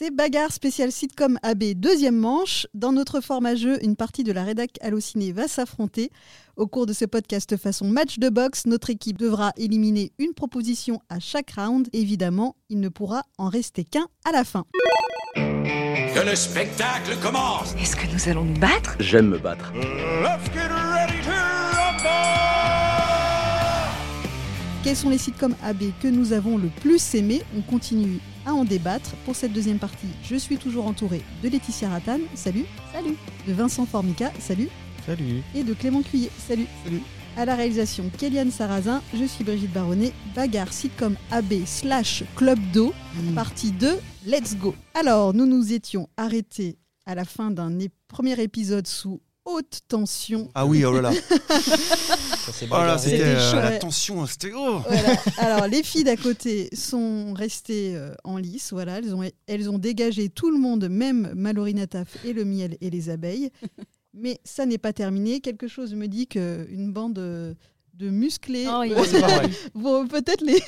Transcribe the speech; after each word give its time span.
C'est 0.00 0.14
Bagarre 0.14 0.52
spécial 0.52 0.92
sitcom 0.92 1.40
AB 1.42 1.74
deuxième 1.74 2.14
manche. 2.14 2.68
Dans 2.72 2.92
notre 2.92 3.20
format 3.20 3.56
jeu, 3.56 3.84
une 3.84 3.96
partie 3.96 4.22
de 4.22 4.30
la 4.30 4.44
rédac 4.44 4.70
Allociné 4.80 5.32
va 5.32 5.48
s'affronter. 5.48 6.12
Au 6.54 6.68
cours 6.68 6.86
de 6.86 6.92
ce 6.92 7.04
podcast 7.04 7.56
façon 7.56 7.88
match 7.88 8.20
de 8.20 8.28
boxe, 8.28 8.66
notre 8.66 8.90
équipe 8.90 9.18
devra 9.18 9.50
éliminer 9.56 10.12
une 10.20 10.34
proposition 10.34 11.00
à 11.08 11.18
chaque 11.18 11.50
round. 11.50 11.88
Évidemment, 11.92 12.54
il 12.68 12.78
ne 12.78 12.88
pourra 12.88 13.24
en 13.38 13.48
rester 13.48 13.82
qu'un 13.82 14.06
à 14.24 14.30
la 14.30 14.44
fin. 14.44 14.66
Que 15.34 16.24
le 16.24 16.36
spectacle 16.36 17.16
commence 17.20 17.74
Est-ce 17.74 17.96
que 17.96 18.06
nous 18.12 18.28
allons 18.28 18.44
nous 18.44 18.60
battre? 18.60 18.94
J'aime 19.00 19.26
me 19.26 19.38
battre. 19.38 19.72
Let's 19.74 20.44
get 20.54 20.68
ready 20.68 21.20
to 21.24 21.30
rumble 21.32 22.08
Quels 24.84 24.96
sont 24.96 25.10
les 25.10 25.18
sitcoms 25.18 25.56
AB 25.64 25.90
que 26.00 26.06
nous 26.06 26.32
avons 26.32 26.56
le 26.56 26.68
plus 26.68 27.16
aimés? 27.16 27.42
On 27.56 27.62
continue 27.62 28.20
à 28.48 28.54
en 28.54 28.64
débattre. 28.64 29.14
Pour 29.24 29.36
cette 29.36 29.52
deuxième 29.52 29.78
partie, 29.78 30.08
je 30.24 30.36
suis 30.36 30.56
toujours 30.56 30.86
entourée 30.86 31.22
de 31.42 31.48
Laetitia 31.48 31.90
Rattan, 31.90 32.18
salut. 32.34 32.64
Salut. 32.92 33.16
De 33.46 33.52
Vincent 33.52 33.86
Formica, 33.86 34.32
salut. 34.40 34.68
Salut. 35.06 35.42
Et 35.54 35.62
de 35.62 35.74
Clément 35.74 36.02
Cuillet, 36.02 36.30
salut. 36.38 36.66
Salut. 36.84 37.02
À 37.36 37.44
la 37.44 37.54
réalisation, 37.54 38.10
Kéliane 38.18 38.50
Sarrazin, 38.50 39.00
je 39.14 39.24
suis 39.24 39.44
Brigitte 39.44 39.72
Baronnet, 39.72 40.12
bagarre 40.34 40.72
sitcom 40.72 41.14
AB 41.30 41.64
slash 41.66 42.24
club 42.34 42.58
d'eau, 42.72 42.92
partie 43.34 43.70
2, 43.70 43.96
let's 44.26 44.56
go. 44.56 44.74
Alors, 44.94 45.34
nous 45.34 45.46
nous 45.46 45.72
étions 45.72 46.08
arrêtés 46.16 46.78
à 47.06 47.14
la 47.14 47.24
fin 47.24 47.52
d'un 47.52 47.70
premier 48.08 48.40
épisode 48.42 48.88
sous 48.88 49.20
haute 49.48 49.80
tension. 49.88 50.48
Ah 50.54 50.66
oui, 50.66 50.84
oh 50.84 50.92
là 50.92 51.00
là. 51.02 51.12
Oh 52.50 52.50
là, 52.62 52.66
bagarré. 52.68 52.98
c'était 52.98 53.16
C'était 53.18 53.56
euh, 53.56 53.60
la 53.70 53.78
tension, 53.78 54.26
c'était 54.26 54.52
oh. 54.54 54.80
Voilà. 54.86 55.16
Alors, 55.38 55.66
les 55.66 55.82
filles 55.82 56.04
d'à 56.04 56.16
côté 56.16 56.70
sont 56.74 57.34
restées 57.34 57.94
euh, 57.94 58.14
en 58.24 58.38
lice. 58.38 58.72
Voilà, 58.72 58.98
elles 58.98 59.14
ont, 59.14 59.22
elles 59.46 59.70
ont 59.70 59.78
dégagé 59.78 60.28
tout 60.28 60.50
le 60.50 60.58
monde, 60.58 60.88
même 60.88 61.32
Mallory 61.34 61.74
Nataf 61.74 62.16
et 62.24 62.32
le 62.32 62.44
miel 62.44 62.76
et 62.80 62.90
les 62.90 63.10
abeilles. 63.10 63.50
Mais 64.14 64.40
ça 64.44 64.66
n'est 64.66 64.78
pas 64.78 64.92
terminé. 64.92 65.40
Quelque 65.40 65.68
chose 65.68 65.94
me 65.94 66.06
dit 66.08 66.26
qu'une 66.26 66.92
bande 66.92 67.18
euh, 67.18 67.54
de 67.94 68.08
musclés 68.10 68.66
Oh, 68.68 68.82
euh, 68.82 69.48
vont 69.74 70.06
peut-être 70.06 70.42
les 70.42 70.60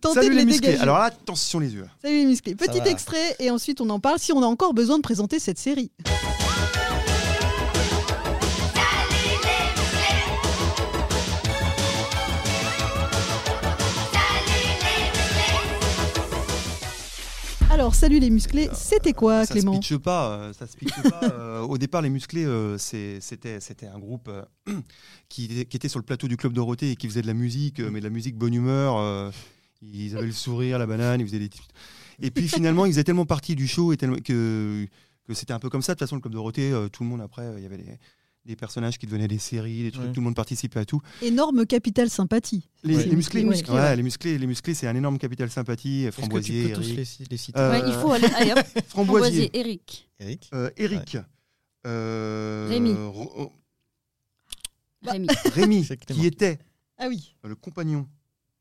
tenter 0.00 0.14
Salut 0.20 0.28
de 0.28 0.34
les 0.34 0.38
les 0.40 0.44
musclés. 0.46 0.68
dégager. 0.68 0.82
Alors 0.82 0.98
là, 0.98 1.04
attention 1.04 1.58
les 1.58 1.74
yeux. 1.74 1.86
Salut 2.02 2.18
les 2.18 2.26
musclés. 2.26 2.54
Petit 2.54 2.86
extrait 2.86 3.36
et 3.40 3.50
ensuite 3.50 3.80
on 3.80 3.90
en 3.90 4.00
parle 4.00 4.18
si 4.18 4.32
on 4.32 4.42
a 4.42 4.46
encore 4.46 4.74
besoin 4.74 4.96
de 4.96 5.02
présenter 5.02 5.38
cette 5.38 5.58
série. 5.58 5.90
Alors, 17.78 17.94
salut 17.94 18.18
les 18.18 18.30
musclés, 18.30 18.68
c'était 18.74 19.12
quoi, 19.12 19.46
ça 19.46 19.54
Clément 19.54 19.80
se 19.80 19.94
pas. 19.94 20.32
euh, 20.32 20.52
Ça 20.52 20.66
se 20.66 20.76
pitche 20.76 21.00
pas. 21.00 21.20
euh, 21.32 21.60
au 21.60 21.78
départ, 21.78 22.02
les 22.02 22.10
musclés, 22.10 22.44
euh, 22.44 22.76
c'était 22.76 23.86
un 23.86 24.00
groupe 24.00 24.28
euh, 24.28 24.42
qui, 25.28 25.46
qui 25.64 25.76
était 25.76 25.88
sur 25.88 26.00
le 26.00 26.04
plateau 26.04 26.26
du 26.26 26.36
club 26.36 26.52
Dorothée 26.54 26.90
et 26.90 26.96
qui 26.96 27.06
faisait 27.06 27.22
de 27.22 27.28
la 27.28 27.34
musique, 27.34 27.78
euh, 27.78 27.88
mais 27.88 28.00
de 28.00 28.04
la 28.04 28.10
musique 28.10 28.34
bonne 28.36 28.52
humeur. 28.54 28.96
euh, 28.98 29.30
ils 29.80 30.16
avaient 30.16 30.26
le 30.26 30.32
sourire, 30.32 30.76
la 30.80 30.86
banane, 30.86 31.20
ils 31.20 31.26
faisaient 31.28 31.38
des. 31.38 31.50
Et 32.20 32.32
puis 32.32 32.48
finalement, 32.48 32.84
ils 32.84 32.90
faisaient 32.90 33.04
tellement 33.04 33.26
partie 33.26 33.54
du 33.54 33.68
show 33.68 33.92
et 33.92 33.96
tellement 33.96 34.16
que 34.24 34.84
que 35.28 35.34
c'était 35.34 35.52
un 35.52 35.60
peu 35.60 35.68
comme 35.70 35.82
ça. 35.82 35.92
De 35.94 35.98
toute 35.98 36.08
façon, 36.08 36.16
le 36.16 36.20
club 36.20 36.32
Dorothée, 36.34 36.72
euh, 36.72 36.88
tout 36.88 37.04
le 37.04 37.08
monde 37.10 37.20
après, 37.20 37.42
euh, 37.42 37.58
il 37.58 37.62
y 37.62 37.66
avait 37.66 37.76
des, 37.76 37.96
des 38.48 38.56
personnages 38.56 38.98
qui 38.98 39.06
devenaient 39.06 39.28
des 39.28 39.38
séries, 39.38 39.82
des 39.84 39.90
trucs, 39.92 40.06
Ouais. 40.06 40.12
tout 40.12 40.20
le 40.20 40.24
monde 40.24 40.34
participait 40.34 40.80
à 40.80 40.84
tout. 40.86 41.00
Énorme 41.20 41.66
capital 41.66 42.08
sympathie. 42.08 42.66
Les, 42.82 42.96
Ouais. 42.96 43.04
les 43.04 43.14
musclés, 43.14 43.42
Les 43.42 43.46
musclés, 43.48 43.74
ouais. 43.74 43.94
les 43.96 44.02
musclés, 44.02 44.38
les 44.38 44.54
c'est 44.74 44.86
un 44.88 44.96
énorme 44.96 45.18
capital 45.18 45.50
sympathie. 45.50 46.04
Est-ce 46.04 46.16
que 46.16 46.22
tu 46.22 46.22
Framboisier, 46.22 46.72
tous 46.72 46.80
Eric. 46.80 46.96
les, 47.20 47.26
les 47.30 47.36
citer 47.36 47.60
Euh, 47.60 47.70
Ouais, 47.70 47.82
il 47.86 47.92
faut 47.94 48.10
aller. 48.10 48.26
Allez 48.36 48.52
hop, 48.52 48.58
Framboisier, 48.88 48.88
Framboisier, 48.88 49.50
Eric. 49.52 50.08
Eric 50.18 50.50
euh, 50.54 50.70
Eric, 50.78 51.18
euh, 51.86 52.66
Rémi. 52.70 52.94
Oh, 52.96 53.52
Bah. 55.02 55.12
Rémi. 55.12 55.28
Rémi, 55.54 55.86
qui 56.08 56.26
était 56.26 56.58
Ah 56.96 57.06
oui. 57.08 57.34
le 57.44 57.54
compagnon 57.54 58.08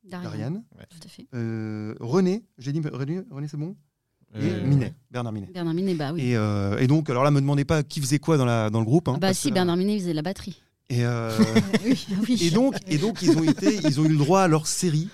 Darian. 0.03 0.29
d'Ariane. 0.29 0.63
Tout 0.89 0.99
à 1.05 1.07
fait. 1.07 1.27
Euh, 1.33 1.95
René, 2.01 2.43
j'ai 2.57 2.73
dit 2.73 2.81
René, 2.91 3.21
René 3.31 3.47
c'est 3.47 3.57
bon? 3.57 3.75
Et 4.35 4.39
Euh, 4.39 4.63
Minet, 4.67 4.93
Bernard 5.09 5.33
Minet. 5.33 5.49
Bernard 5.53 5.73
Minet, 5.73 5.93
bah 5.95 6.11
oui. 6.13 6.21
Et, 6.21 6.35
euh, 6.37 6.77
et 6.79 6.87
donc, 6.87 7.09
alors 7.09 7.23
là, 7.23 7.31
me 7.31 7.39
demandez 7.41 7.65
pas 7.65 7.81
qui 7.83 8.01
faisait 8.01 8.19
quoi 8.19 8.37
dans, 8.37 8.45
la, 8.45 8.69
dans 8.69 8.79
le 8.79 8.85
groupe. 8.85 9.07
hein, 9.07 9.13
Ah 9.15 9.19
bah 9.19 9.27
parce 9.27 9.39
si, 9.39 9.49
que- 9.49 9.53
Bernard 9.53 9.77
Minet 9.77 9.95
il 9.95 9.99
faisait 10.01 10.13
la 10.13 10.21
batterie. 10.21 10.61
Et, 10.89 11.03
euh, 11.05 11.31
oui. 11.85 12.05
Oui. 12.27 12.37
et 12.41 12.51
donc, 12.51 12.75
et 12.87 12.97
donc 12.97 13.21
ils, 13.21 13.37
ont 13.37 13.43
été, 13.43 13.75
ils 13.83 13.99
ont 13.99 14.05
eu 14.05 14.09
le 14.09 14.17
droit 14.17 14.41
à 14.41 14.47
leur 14.47 14.67
série. 14.67 15.09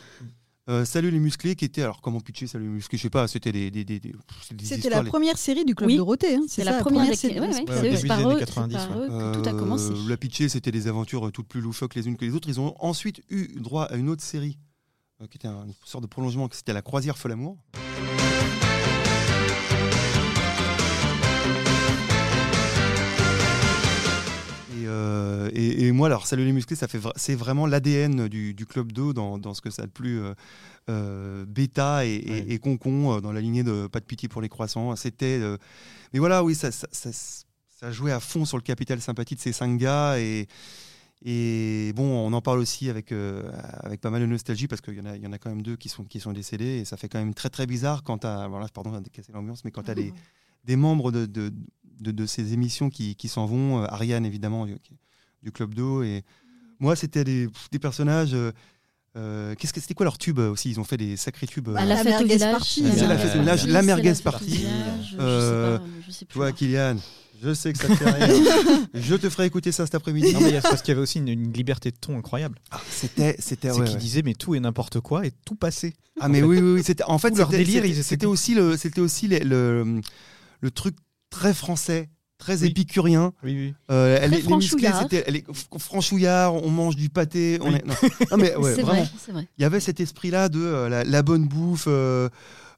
euh, 0.70 0.84
Salut 0.86 1.10
les 1.12 1.20
musclés, 1.20 1.56
qui 1.56 1.66
était. 1.66 1.82
Alors, 1.84 2.02
comment 2.02 2.20
pitcher 2.22 2.48
Salut 2.48 2.66
les 2.66 2.72
musclés 2.72 2.98
Je 2.98 3.04
sais 3.04 3.10
pas, 3.10 3.28
c'était 3.28 3.52
des. 3.52 3.70
des, 3.72 3.84
des, 3.86 4.00
des- 4.00 4.14
c'était 4.64 4.90
la 4.90 5.02
les- 5.04 5.10
première 5.10 5.38
série 5.38 5.64
du 5.66 5.74
Club 5.76 5.90
Oui. 5.90 5.98
Dorothée. 5.98 6.36
hein, 6.36 6.44
C'est 6.48 6.64
la 6.64 6.74
première 6.80 7.16
série. 7.16 7.40
ouais, 7.40 7.42
ouais, 7.42 7.48
Ouais, 7.48 7.64
c'est 7.68 7.74
eux, 7.74 7.82
début 7.82 7.96
c'est 7.98 8.02
des 8.04 8.08
par 8.08 8.20
années 8.20 8.36
eux- 8.36 8.40
90, 8.40 8.76
c'est 8.78 8.88
par 8.88 8.98
ouais. 8.98 9.04
eux 9.06 9.08
que 9.10 9.40
tout 9.42 9.50
a 9.50 9.54
Euh, 9.54 9.60
commencé. 9.60 9.94
La 10.08 10.18
pitcher, 10.18 10.50
c'était 10.50 10.72
des 10.72 10.88
aventures 10.88 11.28
euh, 11.28 11.32
toutes 11.32 11.48
plus 11.48 11.62
loufoques 11.62 11.96
les 11.96 12.08
unes 12.08 12.18
que 12.18 12.26
les 12.26 12.34
autres. 12.34 12.50
Ils 12.50 12.60
ont 12.60 12.76
ensuite 12.80 13.22
eu 13.30 13.60
droit 13.60 13.84
à 13.86 13.96
une 13.96 14.10
autre 14.10 14.24
série 14.24 14.58
euh, 15.22 15.28
qui 15.28 15.38
était 15.38 15.48
un- 15.48 15.66
une 15.66 15.74
sorte 15.86 16.04
de 16.04 16.08
prolongement, 16.10 16.48
que 16.48 16.56
c'était 16.56 16.74
La 16.74 16.82
Croisière 16.82 17.18
Folle 17.18 17.32
Amour. 17.34 17.58
Moi, 26.04 26.10
alors, 26.10 26.28
Salut 26.28 26.44
les 26.44 26.52
musclés, 26.52 26.76
ça 26.76 26.90
fait 26.90 26.98
vra- 27.00 27.14
c'est 27.16 27.34
vraiment 27.36 27.66
l'ADN 27.66 28.28
du, 28.28 28.54
du 28.54 28.66
club 28.66 28.92
d'eau 28.92 29.14
dans, 29.14 29.38
dans 29.38 29.54
ce 29.54 29.62
que 29.62 29.70
ça 29.70 29.84
a 29.84 29.86
de 29.86 29.92
plus 29.92 30.20
euh, 30.22 30.34
euh, 30.90 31.46
bêta 31.46 32.06
et, 32.06 32.22
Ouais. 32.30 32.46
et 32.50 32.60
concon 32.60 33.14
euh, 33.16 33.22
dans 33.22 33.32
la 33.32 33.40
lignée 33.40 33.64
de 33.64 33.88
Pas 33.88 34.02
de 34.02 34.06
pitié 34.06 34.28
pour 34.28 34.42
les 34.42 34.50
croissants. 34.50 34.94
C'était, 34.98 35.40
euh, 35.42 35.58
mais 36.12 36.20
voilà, 36.20 36.44
oui, 36.44 36.56
ça, 36.56 36.72
ça, 36.74 36.88
ça, 36.92 37.10
ça 37.14 37.92
jouait 37.92 38.12
à 38.12 38.20
fond 38.20 38.44
sur 38.44 38.58
le 38.58 38.64
capital 38.64 39.00
sympathie 39.00 39.36
de 39.36 39.40
ces 39.40 39.54
cinq 39.54 39.78
gars 39.78 40.20
et 40.20 40.48
et 41.26 41.94
bon, 41.96 42.04
on 42.04 42.34
en 42.34 42.42
parle 42.42 42.60
aussi 42.60 42.90
avec, 42.90 43.14
euh, 43.14 43.50
avec 43.80 44.02
pas 44.02 44.10
mal 44.10 44.20
de 44.20 44.26
nostalgie 44.26 44.68
parce 44.68 44.82
qu'il 44.82 44.96
y, 44.96 45.00
en 45.00 45.06
a- 45.06 45.16
il 45.16 45.24
y 45.24 45.28
en 45.28 45.32
a 45.32 45.38
quand 45.38 45.50
même 45.50 45.62
deux 45.62 45.78
qui 45.78 45.88
sont, 45.88 46.04
qui 46.04 46.20
sont 46.20 46.34
décédés 46.34 46.80
et 46.80 46.86
ça 46.86 46.98
fait 46.98 47.08
quand 47.08 47.20
même 47.20 47.34
très 47.34 47.50
très 47.50 47.66
bizarre 47.66 48.04
quand 48.04 48.18
tu 48.18 48.28
as, 48.28 48.50
voilà, 48.50 48.68
pardon 48.68 49.02
casser 49.10 49.32
l'ambiance, 49.32 49.64
mais 49.64 49.72
quand 49.72 49.84
tu 49.84 49.92
as 49.92 49.96
des, 49.96 50.14
des 50.66 50.76
membres 50.76 51.14
de, 51.14 51.26
de, 51.26 51.54
de, 52.02 52.12
de 52.12 52.26
ces 52.26 52.52
émissions 52.52 52.90
qui, 52.90 53.16
qui 53.16 53.30
s'en 53.30 53.46
vont, 53.46 53.82
euh, 53.84 53.86
Ariane 53.88 54.26
évidemment 54.26 54.68
du 55.44 55.52
Club 55.52 55.74
d'eau 55.74 56.02
et 56.04 56.24
moi 56.80 56.96
c'était 56.96 57.24
des, 57.24 57.48
des 57.72 57.80
personnages. 57.80 58.34
euh, 58.34 58.52
euh, 59.16 59.54
qu'est-ce 59.56 59.74
que 59.74 59.80
c'était 59.80 59.94
quoi 59.94 60.06
leur 60.06 60.18
tube 60.18 60.40
euh, 60.40 60.50
aussi? 60.50 60.72
Ils 60.72 60.80
ont 60.80 60.84
fait 60.84 60.98
des 60.98 61.18
sacrés 61.18 61.46
tubes. 61.46 61.70
euh, 61.70 61.76
À 61.76 61.86
la 61.86 61.96
La 61.96 61.98
fête 61.98 62.06
merguez 62.26 62.40
party, 62.40 62.84
C'est 62.96 63.06
la 63.08 63.16
fête- 63.18 63.36
Euh, 63.36 63.72
la- 63.72 63.82
merguez 63.84 64.14
fête 64.16 64.24
party. 64.24 64.66
Euh, 64.66 65.02
Je 65.04 65.78
sais 65.78 65.78
pas, 65.80 65.86
je 66.08 66.12
sais 66.12 66.26
plus. 66.26 66.34
Toi, 66.34 66.52
Kylian, 66.52 66.96
je 67.44 67.54
sais 67.54 67.74
que 67.74 67.78
ça 67.80 67.90
te 67.90 67.94
fait 67.96 68.10
rire. 68.10 68.28
je 68.96 69.14
te 69.16 69.30
ferai 69.30 69.46
écouter 69.46 69.72
ça 69.72 69.86
cet 69.86 69.94
après-midi. 69.94 70.34
Non, 70.34 70.40
mais 70.42 70.50
il 70.50 70.54
y 70.56 70.58
a- 70.58 70.62
c'est 70.62 70.68
parce 70.70 70.82
qu'il 70.82 70.94
y 70.94 70.94
avait 70.94 71.02
aussi 71.04 71.20
une, 71.20 71.28
une 71.28 71.54
liberté 71.54 71.92
de 71.92 71.96
ton 71.98 72.18
incroyable. 72.18 72.58
Ah, 72.72 72.82
c'était, 72.90 73.36
c'était, 73.38 73.70
c'est 73.70 73.78
ouais, 73.78 73.84
qu'ils 73.86 73.94
ouais. 73.94 74.00
disaient 74.00 74.22
mais 74.24 74.34
tout 74.34 74.56
et 74.56 74.60
n'importe 74.60 75.00
quoi 75.00 75.28
et 75.28 75.32
tout 75.46 75.54
passait. 75.56 75.94
Ah 76.20 76.28
mais 76.28 76.42
oui, 76.42 76.58
oui, 76.60 76.74
oui, 76.78 76.84
c'était 76.84 77.04
en 77.04 77.20
fait 77.20 77.38
leur 77.38 77.50
délire, 77.50 77.84
c'était- 78.04 78.26
aussi 78.26 78.56
le 78.56 78.78
c'était 78.78 79.02
aussi 79.02 79.28
le, 79.28 79.38
le, 79.40 80.02
le 80.62 80.72
truc 80.72 80.96
très 81.30 81.54
français, 81.54 82.10
très 82.44 82.62
Oui. 82.62 82.68
épicurien. 82.70 83.34
Oui, 83.44 83.54
oui. 83.56 83.74
Euh, 83.90 84.18
elle 84.22 84.30
Très 84.32 84.40
est- 84.40 84.42
les 84.42 84.48
franchouillard. 84.48 85.08
elle 85.26 85.36
est 85.38 85.46
franchouillard, 85.80 86.54
on 86.54 86.70
mange 86.70 86.96
du 86.96 87.10
pâté, 87.10 87.58
on 87.62 87.70
Oui. 87.70 87.76
est 87.76 87.86
non, 87.86 87.94
Non, 88.32 88.38
mais 88.38 88.56
ouais, 88.58 88.76
c'est 88.76 88.82
vraiment. 88.82 89.02
vrai, 89.04 89.12
c'est 89.26 89.32
vrai. 89.32 89.48
Il 89.58 89.62
y 89.62 89.66
avait 89.66 89.80
cet 89.80 90.00
esprit-là 90.00 90.50
de 90.50 90.60
euh, 90.60 90.90
la, 90.90 91.04
la 91.04 91.22
bonne 91.22 91.48
bouffe, 91.48 91.86
euh, 91.88 92.30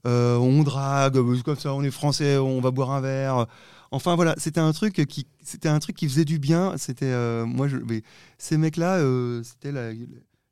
euh, 0.06 0.36
on 0.36 0.62
drague, 0.62 1.16
euh, 1.16 1.36
comme 1.44 1.56
ça, 1.58 1.74
on 1.74 1.82
est 1.82 1.90
français, 1.90 2.36
on 2.38 2.60
va 2.60 2.70
boire 2.70 2.92
un 2.92 3.00
verre. 3.00 3.46
Enfin 3.90 4.14
voilà, 4.16 4.34
c'était 4.38 4.60
un 4.60 4.72
truc 4.72 5.04
qui, 5.08 5.26
c'était 5.42 5.68
un 5.68 5.78
truc 5.78 5.96
qui 5.96 6.08
faisait 6.08 6.24
du 6.24 6.38
bien. 6.38 6.74
C'était 6.76 7.06
euh, 7.06 7.44
moi, 7.46 7.66
je, 7.68 7.76
mais 7.76 8.02
ces 8.38 8.56
mecs-là, 8.56 8.96
euh, 8.98 9.42
c'était 9.44 9.72
la, 9.72 9.90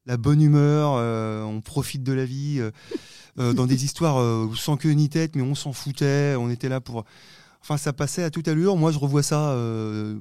la 0.07 0.17
bonne 0.17 0.41
humeur. 0.43 0.95
euh, 0.97 1.43
on 1.43 1.61
profite 1.61 2.03
de 2.03 2.13
la 2.13 2.25
vie 2.25 2.61
dans 3.37 3.67
des 3.67 3.85
histoires 3.85 4.21
euh, 4.21 4.49
sans 4.55 4.77
queue 4.77 4.91
ni 4.93 5.09
tête, 5.09 5.35
mais 5.35 5.43
on 5.43 5.55
s'en 5.57 5.73
foutait. 5.73 6.37
On 6.39 6.49
était 6.51 6.69
là 6.69 6.81
pour. 6.81 7.05
Enfin, 7.65 7.79
ça 7.79 7.93
passait 7.95 8.23
à 8.23 8.31
toute 8.31 8.47
allure. 8.47 8.77
Moi, 8.77 8.93
je 8.93 8.99
revois 8.99 9.23
ça. 9.23 9.53
euh, 9.53 10.19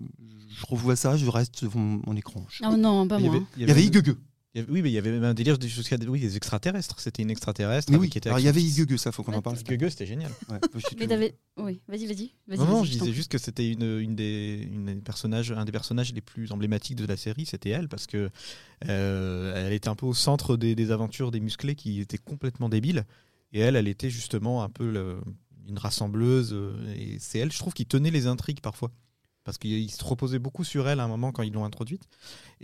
je 0.57 0.65
revois 0.65 0.95
ça. 0.95 1.17
Je 1.17 1.25
reste 1.27 1.57
sur 1.57 1.75
mon, 1.75 2.15
écran. 2.15 2.45
Je- 2.49 2.63
Ah 2.63 2.77
non, 2.77 3.05
pas 3.07 3.19
moi. 3.19 3.35
il 3.57 3.61
y 3.61 3.63
avait 3.65 3.71
avait- 3.71 4.69
Oui, 4.69 4.81
mais 4.83 4.89
il 4.91 4.93
y 4.93 4.97
avait 4.99 5.11
même 5.11 5.23
un 5.23 5.33
délire 5.33 5.57
de- 5.57 5.67
jusqu'à 5.67 5.97
oui, 6.07 6.19
des 6.21 6.37
extraterrestres. 6.37 6.99
C'était 6.99 7.23
une 7.23 7.31
extraterrestre. 7.31 7.89
Mais 7.91 7.95
avec- 7.97 8.01
oui, 8.05 8.09
qui 8.11 8.19
était 8.19 8.29
alors 8.29 8.39
il 8.39 8.45
y 8.45 8.47
avait 8.47 8.61
fils. 8.61 8.77
Igueugue, 8.77 8.97
ça, 8.97 9.11
faut 9.11 9.23
qu'on 9.23 9.33
en 9.33 9.41
parle. 9.41 9.57
Gueugue, 9.63 9.89
c'était 9.89 10.05
génial. 10.05 10.29
Ouais, 10.47 10.59
Mais 10.99 11.07
t'avais. 11.07 11.35
Oui, 11.57 11.81
vas-y, 11.87 12.05
vas-y. 12.05 12.31
Non, 12.59 12.65
non, 12.65 12.83
je 12.85 12.91
disais 12.91 13.11
juste 13.13 13.31
que 13.31 13.39
c'était 13.39 13.69
une, 13.69 13.99
une 13.99 14.15
des, 14.15 14.65
une 14.71 14.85
des 14.85 14.95
personnages, 15.01 15.51
un 15.51 15.65
des 15.65 15.71
personnages 15.71 16.13
les 16.13 16.21
plus 16.21 16.51
emblématiques 16.51 16.97
de 16.97 17.05
la 17.07 17.17
série, 17.17 17.45
c'était 17.47 17.71
elle, 17.71 17.89
parce 17.89 18.05
que 18.07 18.29
euh, 18.87 19.65
elle 19.67 19.73
était 19.73 19.89
un 19.89 19.95
peu 19.95 20.05
au 20.05 20.13
centre 20.13 20.55
des, 20.57 20.75
des 20.75 20.91
aventures 20.91 21.31
des 21.31 21.39
musclés 21.39 21.75
qui 21.75 21.99
étaient 21.99 22.17
complètement 22.17 22.69
débiles. 22.69 23.05
Et 23.53 23.59
elle, 23.59 23.75
elle 23.75 23.87
était 23.87 24.09
justement 24.09 24.63
un 24.63 24.69
peu 24.69 24.89
le- 24.91 25.19
une 25.67 25.77
rassembleuse. 25.77 26.51
euh, 26.53 26.93
Et 26.95 27.17
c'est 27.19 27.39
elle, 27.39 27.51
je 27.51 27.57
trouve, 27.59 27.73
qui 27.73 27.85
tenait 27.85 28.11
les 28.11 28.27
intrigues 28.27 28.61
parfois. 28.61 28.91
parce 29.43 29.57
qu'ils 29.57 29.91
se 29.91 30.03
reposaient 30.05 30.39
beaucoup 30.39 30.63
sur 30.63 30.87
elle 30.87 30.99
à 30.99 31.03
un 31.03 31.07
moment 31.09 31.31
quand 31.33 31.43
ils 31.43 31.53
l'ont 31.53 31.65
introduite. 31.65 32.03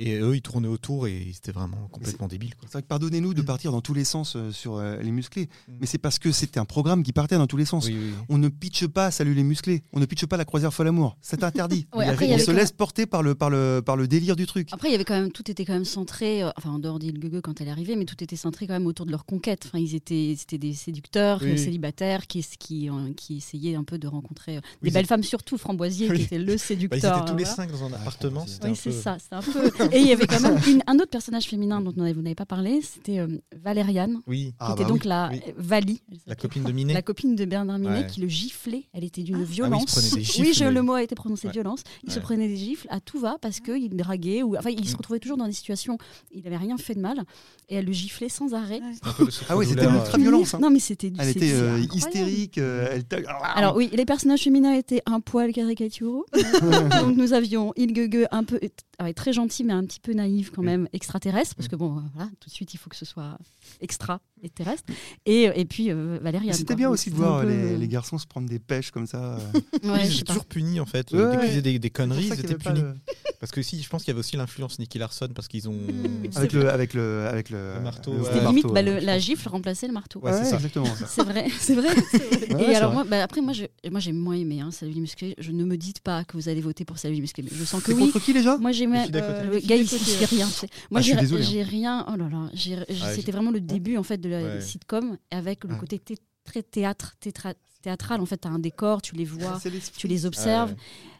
Et 0.01 0.16
eux, 0.19 0.34
ils 0.36 0.42
tournaient 0.42 0.69
autour 0.69 1.07
et 1.07 1.28
c'était 1.34 1.51
vraiment 1.51 1.90
complètement 1.92 2.28
débile. 2.28 2.54
C'est 2.62 2.72
vrai 2.72 2.81
que 2.81 2.88
pardonnez-nous 2.88 3.34
de 3.34 3.42
Mm. 3.42 3.46
partir 3.46 3.72
dans 3.74 3.81
tous 3.81 3.94
les 3.94 4.06
sens 4.06 4.36
euh, 4.38 4.51
sur 4.51 4.78
euh, 4.78 4.98
les 5.01 5.12
musclés, 5.12 5.50
Mm. 5.68 5.74
mais 5.81 5.86
c'est 5.88 5.98
parce 5.98 6.19
que 6.19 6.31
c'était 6.31 6.60
un 6.60 6.63
programme 6.66 7.04
qui 7.04 7.12
partait 7.12 7.36
dans 7.36 7.48
tous 7.48 7.57
les 7.57 7.66
sens. 7.66 7.86
Oui, 7.88 7.98
oui. 8.00 8.12
On 8.30 8.38
ne 8.38 8.48
pitche 8.48 8.88
pas 8.88 9.12
Salut 9.12 9.34
les 9.34 9.44
musclés, 9.44 9.84
on 9.92 10.00
ne 10.00 10.06
pitche 10.06 10.25
pas 10.25 10.38
la 10.38 10.46
croisière 10.46 10.74
folle 10.74 10.88
amour. 10.88 11.18
C'est 11.22 11.44
interdit. 11.44 11.86
Ouais, 11.96 12.06
après, 12.07 12.34
on 12.34 12.38
se 12.38 12.51
laisse 12.51 12.72
porter 12.72 13.06
par 13.07 13.22
le, 13.24 13.36
par, 13.36 13.50
le, 13.50 13.81
par 13.86 13.98
le 13.98 14.07
délire 14.07 14.38
du 14.38 14.46
truc. 14.46 14.69
Après, 14.72 14.88
il 14.88 14.92
y 14.94 14.96
avait 14.96 15.04
quand 15.04 15.19
même 15.19 15.31
tout 15.34 15.51
était 15.51 15.66
quand 15.66 15.74
même 15.74 15.84
centré, 15.86 16.44
euh, 16.44 16.50
enfin 16.57 16.69
en 16.69 16.80
dehors 16.80 16.98
d'Il 17.00 17.19
Gugu 17.19 17.42
quand 17.42 17.60
elle 17.60 17.68
est 17.68 17.72
arrivée, 17.72 17.98
mais 17.98 18.06
tout 18.06 18.24
était 18.24 18.38
centré 18.38 18.68
quand 18.68 18.74
même 18.74 18.86
autour 18.88 19.06
de 19.06 19.12
leur 19.12 19.25
conquête. 19.25 19.63
Enfin, 19.66 19.80
ils 19.80 19.95
étaient, 19.95 20.34
c'était 20.38 20.57
des 20.57 20.74
séducteurs, 20.74 21.42
Oui, 21.44 21.57
célibataires, 21.60 22.25
qui, 22.28 22.45
qui, 22.57 22.90
euh, 22.90 22.94
qui 23.18 23.38
essayaient 23.38 23.75
un 23.75 23.84
peu 23.84 23.98
de 23.98 24.07
rencontrer 24.07 24.57
euh, 24.57 24.62
des 24.81 24.92
belles 24.92 25.04
c'est- 25.04 25.10
femmes, 25.10 25.24
surtout 25.24 25.57
Framboisier, 25.57 26.10
Oui. 26.10 26.18
qui 26.19 26.24
était 26.24 26.38
le 26.40 26.54
Bah, 26.54 26.57
séducteur. 26.57 27.00
ils 27.18 27.22
étaient 27.22 27.31
tous 27.31 27.38
les 27.38 27.44
voilà. 27.44 27.56
cinq 27.56 27.72
dans 27.72 27.84
un 27.84 27.92
Ah, 27.94 28.00
appartement. 28.02 28.45
Oui, 28.63 28.75
c'est 28.75 28.92
peu- 28.92 28.95
ça. 28.95 29.18
C'était 29.19 29.36
un 29.36 29.42
peu. 29.42 29.88
Et 29.91 30.00
il 30.00 30.07
y 30.07 30.12
avait 30.12 30.27
quand 30.27 30.39
même 30.39 30.57
une- 30.68 30.83
un 30.88 30.95
autre 30.95 31.09
personnage 31.09 31.45
féminin 31.45 31.81
dont 31.81 31.91
vous 31.91 32.21
n'avez 32.21 32.36
pas 32.36 32.45
parlé, 32.45 32.81
c'était 32.81 33.19
euh, 33.19 33.27
Valériane, 33.63 34.21
Oui, 34.27 34.47
qui 34.47 34.56
Ah, 34.59 34.71
était 34.74 34.83
bah 34.83 34.89
donc 34.89 35.01
oui. 35.03 35.07
la 35.09 35.30
Oui. 35.31 35.41
Vali, 35.57 36.01
la 36.27 36.36
copine 36.36 36.63
de 36.63 36.71
Minet. 36.71 36.94
la 36.94 37.01
copine 37.01 37.36
de 37.36 37.45
Bernard 37.45 37.80
Minet, 37.80 38.01
Ouais. 38.01 38.07
qui 38.07 38.21
le 38.21 38.27
giflait. 38.27 38.83
Elle 38.94 39.03
était 39.03 39.24
d'une 39.24 39.41
Ah. 39.41 39.44
violence. 39.44 39.71
Ah 39.74 39.77
oui, 39.77 39.83
il 39.86 39.89
se 39.89 40.00
prenait 40.09 40.09
des 40.09 40.15
oui, 40.41 40.45
gifles, 40.53 40.65
je- 40.65 40.69
le 40.74 40.81
mot 40.81 40.94
a 40.94 41.03
été 41.03 41.15
prononcé 41.15 41.47
Ouais. 41.47 41.53
violence. 41.53 41.83
Il 42.03 42.12
se 42.12 42.19
prenait 42.19 42.47
des 42.47 42.57
gifles 42.57 42.88
à 42.89 43.00
tout 43.00 43.19
va 43.19 43.38
parce 43.41 43.59
qu'il 43.59 43.95
draguait 43.95 44.44
ou 44.44 44.56
enfin 44.57 44.69
il 44.69 44.88
se 44.88 44.94
Mm. 44.94 44.97
retrouvait 44.97 45.19
toujours 45.19 45.38
dans 45.38 45.47
des 45.47 45.53
situations. 45.53 45.97
Il 46.31 46.44
n'avait 46.44 46.57
rien 46.57 46.77
fait 46.77 46.95
de 46.95 47.00
mal 47.01 47.24
et 47.69 47.75
elle 47.75 47.85
le 47.85 47.92
giflait 47.94 48.30
sans 48.30 48.53
arrêt. 48.53 48.81
Ah 49.50 49.57
oui, 49.57 49.65
c'était 49.68 49.85
ultra 49.85 50.18
violence. 50.18 50.53
hein. 50.53 50.59
Non 50.62 50.69
mais 50.69 50.80
c'était. 50.80 51.12
Elle 51.19 51.30
était 51.30 51.51
euh, 51.53 51.80
hystérique. 51.94 52.57
euh, 52.57 53.00
elle 53.12 53.25
Alors 53.56 53.75
oui, 53.75 53.89
les 53.94 54.06
personnages 54.06 54.42
féminins 54.44 54.74
étaient 54.74 55.01
un 55.06 55.19
poil 55.19 55.51
caricaturaux. 55.53 56.25
Donc 57.01 57.15
nous 57.18 57.33
avions 57.33 57.74
Ilgege 57.75 58.27
un 58.31 58.44
peu 58.44 58.59
très 59.16 59.34
gentil 59.34 59.63
mais 59.63 59.74
un 59.74 59.84
petit 59.86 60.00
peu 60.00 60.13
naïf 60.13 60.51
quand 60.51 60.62
même, 60.63 60.88
extraterrestre 60.94 61.56
parce 61.56 61.68
que 61.68 61.75
bon 61.75 61.98
euh, 61.98 62.01
voilà, 62.13 62.30
tout 62.40 62.50
de 62.50 62.54
suite 62.54 62.74
il 62.74 62.78
faut 62.78 62.90
que 62.90 62.96
ce 62.96 63.06
soit 63.06 63.38
extra 63.81 64.19
et 64.42 64.50
terrestre. 64.50 64.84
Et, 65.25 65.44
et 65.56 65.66
puis 65.66 65.92
euh, 65.92 66.18
Valériane. 66.22 66.54
C'était 66.54 66.75
bien 66.75 66.90
aussi 66.90 67.10
de 67.10 67.16
voir 67.16 67.42
peu, 67.42 67.48
les, 67.50 67.74
euh, 67.74 67.78
les 67.78 67.88
garçons 67.88 68.18
se 68.18 68.25
prendre 68.28 68.48
des 68.48 68.60
pêches 68.60 68.92
comme 68.92 69.06
ça. 69.07 69.36
euh. 69.36 69.40
ouais, 69.84 70.06
ils 70.07 70.13
étaient 70.16 70.24
pas. 70.24 70.34
toujours 70.34 70.46
punis 70.46 70.80
en 70.80 70.86
fait. 70.86 71.12
Ouais, 71.12 71.18
Dès 71.19 71.30
qu'ils 71.31 71.40
ouais. 71.40 71.48
faisaient 71.62 71.80
des, 71.80 71.90
conneries, 71.90 72.28
ils 72.28 72.40
étaient 72.40 72.56
punis. 72.56 72.80
le- 72.81 72.96
Parce 73.42 73.51
que 73.51 73.62
si, 73.62 73.81
je 73.81 73.90
pense 73.90 74.04
qu'il 74.04 74.10
y 74.10 74.12
avait 74.12 74.19
aussi 74.22 74.38
l'influence 74.38 74.80
Nicky 74.80 74.98
Larson 74.98 75.28
parce 75.36 75.48
qu'ils 75.50 75.68
ont. 75.68 75.78
Avec 76.36 76.54
le, 76.54 76.69
avec 76.69 76.94
le, 76.94 77.25
avec 77.28 77.50
le, 77.50 77.75
Le 77.75 77.81
marteau, 77.81 78.13
C'était 78.24 78.36
marteau, 78.42 78.50
limite 78.50 78.68
bah, 78.74 78.81
le- 78.81 79.00
la 79.00 79.19
gifle 79.19 79.48
remplaçait 79.50 79.88
le 79.88 79.94
marteau. 79.94 80.19
Ouais, 80.22 80.31
c'est 80.31 80.54
exactement. 80.56 80.86
ça. 80.95 81.06
C'est 81.07 81.24
vrai, 81.24 81.48
c'est 81.60 81.75
vrai. 81.75 81.90
Et 82.60 82.75
alors 82.75 82.92
vrai. 82.94 83.04
moi, 83.04 83.04
bah, 83.10 83.24
après 83.24 83.42
moi, 83.42 83.52
j'ai 83.54 84.12
moins 84.13 84.36
aimé 84.36 84.62
hein, 84.62 84.72
Salut 84.72 84.94
les 84.94 85.02
musclés. 85.02 85.36
Je 85.38 85.52
ne 85.52 85.63
me 85.66 85.75
dites 85.78 86.00
pas 86.00 86.24
que 86.24 86.38
vous 86.38 86.48
allez 86.50 86.62
voter 86.62 86.86
pour 86.86 86.98
Salut 86.98 87.16
les 87.16 87.22
musclés, 87.22 87.44
mais 87.44 87.52
je 87.54 87.63
sens 87.66 87.84
que 87.84 87.92
oui. 87.92 88.00
contre 88.12 88.19
qui 88.24 88.34
déjà? 88.34 88.57
Moi 88.57 88.72
j'aimais 88.72 88.88
Côté. 89.06 89.19
euh, 89.21 89.44
le 89.44 89.59
gars 89.59 89.77
qui 89.77 89.88
fait 89.88 90.25
rien. 90.25 90.47
Moi 90.91 91.00
Ah, 91.00 91.01
je 91.01 91.25
suis 91.25 91.44
j'ai 91.44 91.63
rien. 91.63 92.06
Oh 92.12 92.15
là 92.18 92.30
là, 92.30 92.50
Ah, 93.01 93.13
c'était 93.13 93.31
vraiment 93.31 93.51
le 93.51 93.62
début 93.62 93.97
en 93.97 94.03
fait 94.03 94.18
de 94.18 94.30
la 94.30 94.41
Ouais. 94.44 94.62
sitcom 94.62 95.18
avec 95.31 95.63
le 95.63 95.75
côté 95.75 96.00
thé- 96.00 96.18
très 96.44 96.63
théâtre, 96.63 97.15
théâtral. 97.81 98.21
En 98.21 98.25
fait, 98.25 98.38
tu 98.41 98.47
as 98.47 98.51
un 98.51 98.59
décor, 98.59 99.01
tu 99.01 99.15
les 99.15 99.25
vois, 99.25 99.59
tu 99.97 100.07
les 100.07 100.25
observes. 100.25 100.75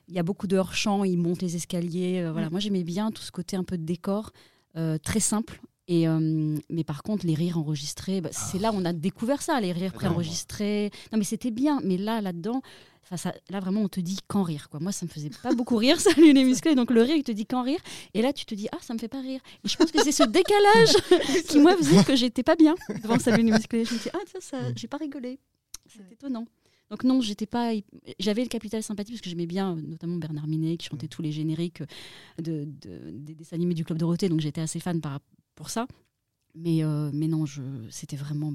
Il 0.08 0.16
y 0.16 0.20
a 0.20 0.24
beaucoup 0.24 0.48
de 0.48 0.58
hors-champ, 0.58 1.04
ils 1.04 1.18
montent 1.18 1.42
les 1.42 1.56
escaliers. 1.56 2.22
euh, 2.22 2.32
voilà. 2.32 2.50
Moi, 2.50 2.60
j'aimais 2.60 2.84
bien 2.84 3.12
tout 3.12 3.22
ce 3.22 3.32
côté 3.32 3.56
un 3.56 3.64
peu 3.64 3.78
de 3.78 3.84
décor, 3.86 4.32
euh, 4.76 4.98
très 4.98 5.20
simple. 5.20 5.62
Et, 5.88 6.08
euh, 6.08 6.56
mais 6.70 6.84
par 6.84 7.02
contre, 7.04 7.26
les 7.26 7.34
rires 7.34 7.58
enregistrés, 7.58 8.22
bah, 8.22 8.30
c'est 8.32 8.60
là 8.60 8.72
où 8.72 8.76
on 8.76 8.86
a 8.86 8.94
découvert 8.94 9.42
ça, 9.42 9.60
les 9.60 9.72
rires 9.72 9.92
préenregistrés. 9.94 10.92
Non, 11.12 11.18
mais 11.18 11.24
c'était 11.24 11.50
bien. 11.52 11.80
Mais 11.84 11.98
là, 11.98 12.22
là-dedans, 12.22 12.62
enfin, 13.12 13.18
ça, 13.18 13.34
là, 13.50 13.60
vraiment, 13.60 13.82
on 13.82 13.88
te 13.90 14.00
dit 14.00 14.18
quand 14.28 14.44
rire. 14.44 14.70
Quoi. 14.70 14.80
Moi, 14.80 14.92
ça 14.92 15.06
me 15.06 15.10
faisait 15.12 15.30
pas 15.44 15.54
beaucoup 15.54 15.76
rire, 15.78 16.00
salut 16.00 16.32
les 16.34 16.44
musclés. 16.44 16.76
Donc, 16.76 16.92
le 16.92 17.02
rire, 17.02 17.16
il 17.16 17.24
te 17.24 17.32
dit 17.32 17.46
quand 17.46 17.64
rire. 17.64 17.80
Et 18.14 18.22
là, 18.22 18.32
tu 18.34 18.46
te 18.46 18.56
dis, 18.56 18.68
ah, 18.72 18.78
ça 18.82 18.94
me 18.94 19.00
fait 19.00 19.08
pas 19.08 19.22
rire. 19.22 19.42
Et 19.64 19.68
je 19.68 19.76
pense 19.78 19.92
que 19.92 20.04
c'est 20.04 20.12
ce 20.12 20.24
décalage 20.24 21.44
qui, 21.48 21.60
moi, 21.60 21.76
faisait 21.78 22.04
que 22.04 22.16
j'étais 22.16 22.44
pas 22.44 22.56
bien 22.56 22.76
devant 23.04 23.20
salut 23.20 23.44
les 23.44 23.52
musclés. 23.52 23.86
Je 23.86 23.94
me 23.94 24.00
dis, 24.00 24.10
ah, 24.14 24.20
ça, 24.32 24.40
ça 24.42 24.58
j'ai 24.76 24.88
pas 24.88 24.98
rigolé. 24.98 25.40
C'est 25.88 26.00
Ouais. 26.00 26.06
étonnant. 26.14 26.46
Donc 26.92 27.04
non, 27.04 27.22
j'étais 27.22 27.46
pas. 27.46 27.72
J'avais 28.20 28.42
le 28.42 28.48
capital 28.48 28.82
sympathie 28.82 29.12
parce 29.12 29.22
que 29.22 29.30
j'aimais 29.30 29.46
bien, 29.46 29.78
euh, 29.78 29.82
notamment 29.82 30.18
Bernard 30.18 30.48
Minet 30.48 30.76
qui 30.78 30.88
chantait 30.88 31.08
tous 31.08 31.22
les 31.22 31.32
génériques 31.32 31.84
de, 32.40 32.66
de- 32.66 33.12
des 33.12 33.36
dessins 33.36 33.56
animés 33.58 33.76
du 33.76 33.86
Club 33.86 34.00
Dorothée, 34.00 34.28
donc 34.28 34.40
j'étais 34.40 34.62
assez 34.62 34.80
fan 34.80 35.00
par, 35.00 35.20
pour 35.54 35.70
ça. 35.70 35.88
Mais, 36.56 36.84
euh, 36.84 37.12
mais 37.14 37.28
non, 37.28 37.46
je, 37.46 37.62
c'était 37.92 38.16
vraiment 38.16 38.54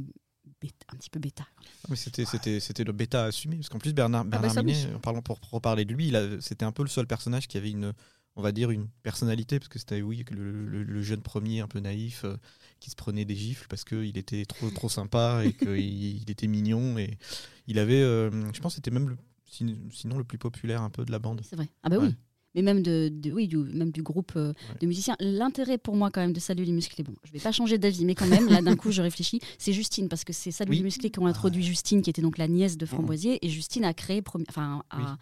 bêta- 0.65 0.87
un 0.93 0.97
petit 0.97 1.11
peu 1.11 1.19
bêta. 1.21 1.47
Mais 1.89 1.97
c'était, 1.97 2.25
c'était, 2.25 2.61
c'était 2.61 2.85
le 2.85 2.93
bêta 2.93 3.25
assumé. 3.25 3.57
Parce 3.57 3.69
qu'en 3.69 3.79
plus, 3.79 3.93
Bernard, 3.93 4.25
bah 4.25 4.33
Bernard 4.39 4.53
ça, 4.55 4.63
Minet, 4.63 4.95
en 4.95 5.01
parlant 5.01 5.23
pour 5.23 5.39
reparler 5.51 5.85
de 5.85 5.93
lui, 5.95 6.09
il 6.09 6.17
a- 6.17 6.41
c'était 6.41 6.65
un 6.65 6.73
peu 6.73 6.83
le 6.83 6.89
seul 6.89 7.07
personnage 7.07 7.47
qui 7.49 7.57
avait 7.57 7.71
une, 7.71 7.93
on 8.37 8.43
va 8.43 8.53
dire, 8.53 8.71
une 8.71 8.89
personnalité. 9.03 9.59
Parce 9.59 9.69
que 9.69 9.79
c'était, 9.79 10.03
oui, 10.03 10.25
le, 10.31 10.67
le- 10.67 10.83
le 10.83 11.03
jeune 11.03 11.23
premier 11.23 11.61
un 11.61 11.69
peu 11.69 11.81
naïf 11.81 12.25
euh, 12.25 12.37
qui 12.81 12.91
se 12.91 12.97
prenait 12.97 13.25
des 13.25 13.37
gifles 13.37 13.67
parce 13.69 13.85
qu'il 13.85 14.17
était 14.19 14.45
trop, 14.45 14.71
trop 14.71 14.89
sympa 14.89 15.43
et 15.45 15.53
qu'il 15.53 15.69
il 16.23 16.31
était 16.31 16.47
mignon. 16.49 16.99
Et 16.99 17.19
il 17.67 17.79
avait, 17.79 18.03
euh, 18.03 18.31
je 18.53 18.61
pense, 18.61 18.73
que 18.73 18.77
c'était 18.77 18.91
même 18.91 19.09
le, 19.11 19.17
sin- 19.47 19.77
sinon 19.93 20.19
le 20.19 20.25
plus 20.25 20.39
populaire 20.39 20.83
un 20.83 20.91
peu 20.91 21.05
de 21.05 21.13
la 21.13 21.19
bande. 21.19 21.41
C'est 21.49 21.57
vrai. 21.57 21.69
Ah 21.83 21.89
bah 21.89 21.99
Ouais. 21.99 22.07
oui. 22.09 22.15
Mais 22.55 22.63
même, 22.63 22.83
de, 22.83 23.11
de- 23.13 23.33
oui, 23.33 23.49
du, 23.49 23.57
même 23.57 23.91
du 23.91 24.03
groupe 24.03 24.33
euh, 24.37 24.49
Ouais. 24.51 24.79
de 24.81 24.87
musiciens. 24.87 25.17
L'intérêt 25.21 25.77
pour 25.79 25.97
moi, 25.97 26.11
quand 26.11 26.21
même, 26.21 26.33
de 26.33 26.41
Salut 26.41 26.65
les 26.65 26.73
musclés, 26.73 27.03
bon, 27.03 27.15
je 27.25 27.33
vais 27.33 27.41
pas 27.41 27.51
changer 27.53 27.79
d'avis, 27.79 28.05
mais 28.05 28.15
quand 28.15 28.27
même, 28.29 28.49
là, 28.49 28.63
d'un 28.63 28.77
coup, 28.77 28.93
je 28.93 29.03
réfléchis, 29.03 29.41
c'est 29.59 29.73
Justine, 29.73 30.09
parce 30.09 30.25
que 30.25 30.33
c'est 30.33 30.51
Salut 30.53 30.71
Oui. 30.71 30.77
les 30.79 30.83
musclés 30.85 31.11
qui 31.11 31.19
ont 31.19 31.27
introduit 31.27 31.63
Justine, 31.65 32.03
qui 32.03 32.11
était 32.11 32.23
donc 32.23 32.39
la 32.39 32.47
nièce 32.49 32.77
de 32.77 32.87
Framboisier, 32.87 33.45
et 33.45 33.49
Justine 33.49 33.85
a 33.85 33.93
créé, 33.95 34.23
enfin, 34.49 34.83
a, 34.91 35.17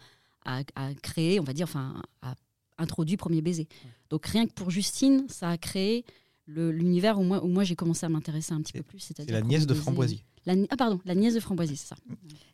a, 0.45 0.61
a 0.75 0.93
créé, 0.95 1.39
on 1.39 1.43
va 1.43 1.53
dire, 1.53 1.65
enfin, 1.65 2.01
a 2.21 2.35
introduit 2.77 3.17
Premier 3.17 3.41
Baiser. 3.41 3.67
Donc 4.09 4.25
rien 4.25 4.45
que 4.45 4.51
pour 4.53 4.69
Justine, 4.71 5.25
ça 5.29 5.49
a 5.49 5.57
créé 5.57 6.05
l'univers 6.47 7.19
où 7.19 7.23
moi, 7.23 7.43
où 7.43 7.47
moi 7.47 7.63
j'ai 7.63 7.75
commencé 7.75 8.05
à 8.05 8.09
m'intéresser 8.09 8.53
un 8.53 8.61
petit 8.61 8.73
peu 8.73 8.83
plus. 8.83 8.99
C'est 8.99 9.15
C'est-à-dire 9.15 9.35
la 9.35 9.41
nièce 9.41 9.65
de. 9.65 9.73
Framboisier. 9.73 10.23
La 10.45 10.55
ah 10.69 10.75
pardon, 10.77 10.99
la 11.05 11.15
nièce 11.15 11.33
de 11.35 11.39
Framboisier, 11.39 11.75
c'est 11.77 11.87
ça. 11.87 11.95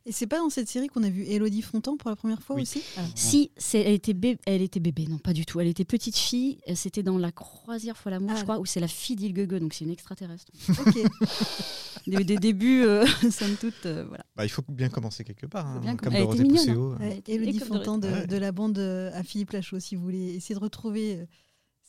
Et 0.06 0.12
c'est 0.12 0.28
pas 0.28 0.38
dans 0.40 0.50
cette 0.50 0.70
série 0.70 0.88
qu'on 0.88 1.04
a 1.04 1.10
vu 1.10 1.24
Elodie 1.24 1.62
Fontan 1.64 1.98
pour 1.98 2.10
la 2.10 2.16
première 2.16 2.42
fois 2.42 2.56
Oui. 2.56 2.62
aussi? 2.64 2.82
Si, 3.16 3.52
c'est, 3.58 3.80
elle, 3.82 3.94
était 3.94 4.14
bé- 4.14 4.38
elle 4.46 4.62
était 4.62 4.80
bébé, 4.80 5.06
non 5.08 5.18
pas 5.18 5.34
du 5.34 5.46
tout. 5.46 5.60
Elle 5.60 5.68
était 5.68 5.86
petite 5.86 6.16
fille, 6.18 6.60
euh, 6.68 6.74
c'était 6.76 7.04
dans 7.04 7.18
la 7.18 7.32
croisière 7.32 7.98
fois 7.98 8.12
l'amour, 8.12 8.32
Ah. 8.34 8.38
je 8.38 8.44
crois, 8.44 8.60
où 8.60 8.66
c'est 8.66 8.80
la 8.80 8.88
fille 8.88 9.16
d'Ilgege, 9.16 9.60
donc 9.60 9.74
c'est 9.74 9.86
une 9.86 9.92
extraterrestre. 9.92 10.52
Ok. 10.70 10.98
Des, 12.08 12.24
des 12.24 12.38
débuts, 12.38 12.84
euh, 12.86 13.06
somme 13.32 13.56
toute, 13.60 13.86
euh, 13.86 14.06
voilà. 14.08 14.24
Bah, 14.36 14.46
il 14.46 14.50
faut 14.50 14.64
bien 14.68 14.90
commencer 14.90 15.24
quelque 15.24 15.46
part. 15.46 15.68
hein, 15.68 15.80
bien 15.80 15.96
comme 15.96 16.10
com- 16.12 16.16
elle 16.16 16.24
était 16.24 16.44
Dorothée 16.44 16.74
Pousseau. 16.74 16.96
Elodie 17.28 17.60
Fontan 17.60 17.98
de, 17.98 18.38
la 18.38 18.52
bande 18.52 18.80
euh, 18.80 19.12
à 19.14 19.22
Philippe 19.24 19.52
Lachaud, 19.52 19.80
si 19.80 19.96
vous 19.96 20.02
voulez 20.04 20.36
essayer 20.36 20.56
de 20.56 20.60
retrouver 20.64 21.16
euh, 21.18 21.26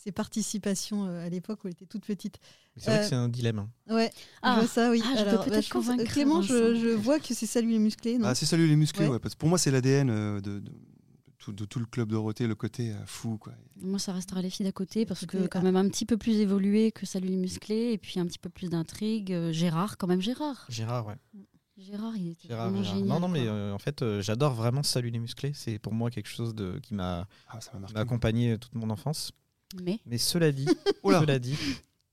ses 0.03 0.13
participations 0.13 1.05
euh, 1.07 1.27
à 1.27 1.29
l'époque 1.29 1.63
où 1.65 1.69
elle 1.69 1.75
était 1.75 1.87
toute 1.87 2.07
petite. 2.07 2.39
C'est 2.77 2.91
vrai 2.91 2.99
Euh, 3.01 3.03
que 3.03 3.09
c'est 3.09 3.15
un 3.15 3.29
dilemme. 3.29 3.59
hein. 3.59 3.71
Ouais, 3.95 4.11
Ah. 4.43 4.55
je 4.55 4.61
vois 4.61 4.69
ça, 4.69 4.91
oui. 4.91 5.03
Ah, 5.05 5.09
je 5.19 5.23
peux 5.25 5.29
Alors, 5.29 5.45
peut-être 5.45 5.65
je 5.67 5.71
pense- 5.71 5.87
convaincre 5.87 6.05
Clément, 6.11 6.41
je, 6.43 6.95
vois 6.95 7.19
que 7.21 7.35
c'est 7.35 7.47
Salut 7.47 7.71
les 7.71 7.79
musclés, 7.79 8.17
non? 8.19 8.29
Ah, 8.29 8.35
c'est 8.35 8.47
salut 8.47 8.67
les 8.67 8.77
musclés, 8.77 9.07
Ouais. 9.07 9.13
ouais, 9.13 9.19
parce 9.19 9.35
que 9.35 9.39
pour 9.41 9.49
moi, 9.49 9.59
c'est 9.59 9.71
l'ADN 9.71 10.09
euh, 10.11 10.41
de, 10.41 10.61
de, 10.61 10.73
tout, 11.39 11.53
de 11.53 11.65
tout 11.67 11.79
le 11.81 11.87
club 11.87 12.09
Dorothée, 12.11 12.47
le 12.47 12.55
côté 12.55 12.93
euh, 12.93 12.97
fou. 13.07 13.37
Quoi. 13.39 13.53
Moi, 13.77 13.99
ça 13.99 14.13
restera 14.13 14.41
les 14.41 14.49
filles 14.51 14.65
d'à 14.65 14.73
côté, 14.73 15.05
parce 15.05 15.27
que 15.27 15.47
quand 15.49 15.63
même 15.63 15.77
un 15.77 15.89
petit 15.89 16.07
peu 16.07 16.17
plus 16.17 16.37
évolué 16.39 16.93
que 16.93 17.05
Salut 17.07 17.29
les 17.29 17.37
musclés, 17.37 17.93
et 17.93 17.99
puis 17.99 18.19
un 18.21 18.27
petit 18.27 18.39
peu 18.39 18.49
plus 18.51 18.71
d'intrigue. 18.71 19.33
Euh, 19.33 19.53
Gérard, 19.53 19.99
quand 19.99 20.07
même 20.07 20.21
Gérard. 20.23 20.65
Gérard, 20.71 21.07
ouais. 21.07 21.17
Gérard, 21.77 22.15
il 22.17 22.29
était 22.33 22.49
Gérard, 22.49 22.69
vraiment 22.71 22.83
Gérard. 22.83 22.99
génial. 22.99 23.09
Non, 23.09 23.21
non, 23.21 23.29
mais 23.29 23.47
euh, 23.47 23.73
en 23.75 23.79
fait, 23.79 24.03
euh, 24.03 24.21
j'adore 24.21 24.53
vraiment 24.55 24.83
Salut 24.83 25.09
les 25.11 25.19
musclés. 25.19 25.53
C'est 25.55 25.79
pour 25.79 25.93
moi 25.95 26.11
quelque 26.11 26.29
chose 26.29 26.55
de, 26.55 26.79
qui 26.83 26.93
m'a 26.95 27.27
Ah, 27.49 27.59
accompagné 27.95 28.57
toute 28.59 28.75
mon 28.75 28.91
enfance. 28.91 29.33
Mais, 29.83 30.01
Mais 30.07 30.19
cela 30.19 30.51
dit, 30.53 30.67
Oh 31.03 31.13
cela 31.13 31.39
dit, 31.39 31.57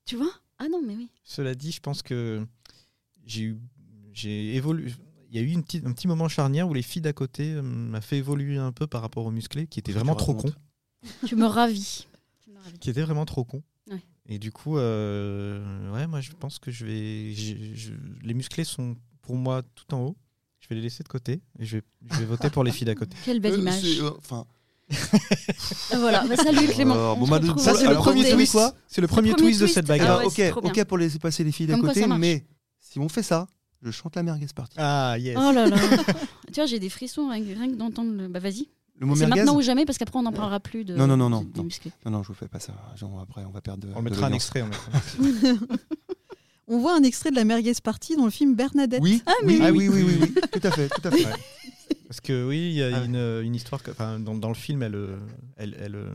tu 0.04 0.16
vois? 0.16 0.30
Ah 0.58 0.68
non, 0.68 0.82
mais 0.84 0.94
oui. 0.96 1.08
cela 1.24 1.54
dit, 1.54 1.72
je 1.72 1.80
pense 1.80 2.02
que 2.02 2.46
j'ai 3.26 3.42
eu, 3.42 3.58
j'ai 4.12 4.54
évolué. 4.56 4.92
Il 5.30 5.36
y 5.36 5.38
a 5.38 5.42
eu 5.42 5.50
une 5.52 5.62
petite- 5.62 5.84
un 5.86 5.92
petit 5.92 6.08
moment 6.08 6.28
charnière 6.28 6.68
où 6.68 6.74
les 6.74 6.82
filles 6.82 7.02
d'à 7.02 7.12
côté 7.12 7.52
euh, 7.52 7.62
m'a 7.62 8.00
fait 8.00 8.16
évoluer 8.18 8.56
un 8.56 8.72
peu 8.72 8.86
par 8.86 9.02
rapport 9.02 9.26
aux 9.26 9.30
musclés, 9.30 9.66
qui 9.66 9.78
étaient 9.78 9.92
vraiment 9.92 10.14
trop 10.14 10.34
cons, 10.34 10.52
Tu 11.26 11.36
me 11.36 11.44
ravis. 11.46 12.06
Qui 12.80 12.90
étaient 12.90 13.02
vraiment 13.02 13.24
trop 13.26 13.44
cons. 13.44 13.62
Ouais. 13.90 14.00
Et 14.26 14.38
du 14.38 14.50
coup, 14.52 14.78
euh, 14.78 15.92
ouais, 15.92 16.06
moi, 16.06 16.20
je 16.20 16.32
pense 16.32 16.58
que 16.58 16.70
je 16.70 16.84
vais, 16.86 17.34
je- 17.34 17.92
les 18.22 18.34
musclés 18.34 18.64
sont 18.64 18.96
pour 19.22 19.36
moi 19.36 19.62
tout 19.74 19.94
en 19.94 20.00
haut. 20.00 20.16
Je 20.60 20.68
vais 20.68 20.74
les 20.74 20.80
laisser 20.82 21.02
de 21.04 21.08
côté 21.08 21.40
et 21.58 21.64
je 21.64 21.76
vais, 21.78 21.82
je 22.10 22.18
vais 22.18 22.24
voter 22.24 22.50
pour 22.50 22.64
les 22.64 22.72
filles 22.72 22.86
d'à 22.86 22.94
côté. 22.94 23.16
Quelle 23.24 23.40
belle 23.40 23.54
Euh, 23.54 23.58
image. 23.58 23.80
c'est, 23.82 24.00
euh, 24.00 24.10
Enfin, 24.18 24.44
Voilà, 25.98 26.24
bah, 26.26 26.36
salut 26.36 26.66
Clément. 26.68 26.94
Alors, 26.94 27.16
bon, 27.16 27.26
bah, 27.26 27.40
ça, 27.58 27.74
c'est 27.74 27.88
le 27.88 27.94
premier 27.94 28.30
twist. 28.30 28.52
quoi 28.52 28.72
C'est 28.86 29.00
le 29.00 29.06
premier 29.06 29.32
premier 29.32 29.42
twist 29.50 29.60
de 29.60 29.66
cette 29.66 29.84
Ah 29.86 29.88
bagarre. 29.88 30.18
Alors, 30.20 30.32
ouais, 30.32 30.50
ok, 30.52 30.64
ok 30.64 30.84
pour 30.84 30.98
laisser 30.98 31.18
passer 31.18 31.44
les 31.44 31.52
filles 31.52 31.66
d'à 31.66 31.78
quoi, 31.78 31.88
côté, 31.88 32.06
mais 32.06 32.46
si 32.78 32.98
on 32.98 33.08
fait 33.08 33.22
ça, 33.22 33.46
je 33.82 33.90
chante 33.90 34.16
la 34.16 34.22
merguez 34.22 34.46
partie. 34.54 34.76
Ah 34.78 35.16
yes. 35.18 35.36
Oh 35.38 35.52
là 35.52 35.66
là. 35.66 35.76
tu 36.52 36.54
vois, 36.56 36.66
j'ai 36.66 36.78
des 36.78 36.88
frissons 36.88 37.28
rien, 37.28 37.42
rien 37.44 37.68
que 37.70 37.76
d'entendre 37.76 38.12
le. 38.12 38.28
Bah 38.28 38.38
vas-y. 38.40 38.68
Le 39.00 39.06
mot 39.06 39.14
C'est 39.14 39.26
maintenant 39.28 39.54
ou 39.54 39.62
jamais 39.62 39.84
parce 39.84 39.96
qu'après 39.98 40.18
on 40.18 40.22
n'en 40.22 40.32
parlera 40.32 40.58
plus 40.58 40.84
de. 40.84 40.96
Non, 40.96 41.06
non, 41.06 41.16
non, 41.16 41.30
non, 41.30 41.42
des 41.42 41.58
non. 41.58 41.64
musclés. 41.64 41.92
Non, 42.04 42.10
non, 42.10 42.22
je 42.22 42.28
vous 42.28 42.34
fais 42.34 42.48
pas 42.48 42.58
ça. 42.58 42.72
Genre, 42.96 43.20
après, 43.20 43.44
on 43.44 43.50
va 43.50 43.60
perdre 43.60 43.86
de 43.86 43.92
On 43.94 44.00
de 44.00 44.04
mettra 44.04 44.26
un 44.26 44.32
extrait. 44.32 44.62
on 44.62 44.66
mettra- 44.68 45.66
On 46.70 46.80
voit 46.80 46.94
un 46.96 47.02
extrait 47.02 47.30
de 47.30 47.36
la 47.36 47.44
merguez 47.44 47.72
partie 47.82 48.14
dans 48.16 48.26
le 48.26 48.30
film 48.30 48.54
Bernadette. 48.54 49.00
Oui, 49.02 49.22
Ah, 49.24 49.32
oui, 49.44 49.58
mais 49.58 49.70
oui, 49.70 49.88
oui, 49.88 50.02
oui, 50.02 50.18
oui, 50.20 50.34
tout 50.52 50.66
à 50.66 50.70
fait, 50.70 50.88
tout 50.90 51.08
à 51.08 51.10
fait. 51.10 51.26
Parce 52.08 52.20
que 52.20 52.46
oui, 52.48 52.70
il 52.70 52.72
y 52.72 52.82
a 52.82 52.88
Ah 52.96 53.00
ouais. 53.00 53.06
une, 53.06 53.42
une 53.44 53.54
histoire. 53.54 53.82
que- 53.82 53.90
enfin, 53.92 54.18
dans, 54.18 54.34
dans 54.34 54.48
le 54.48 54.54
film, 54.54 54.82
elle, 54.82 54.94
euh, 54.96 55.16
elle, 55.56 55.76
elle, 55.78 55.94
euh, 55.94 56.08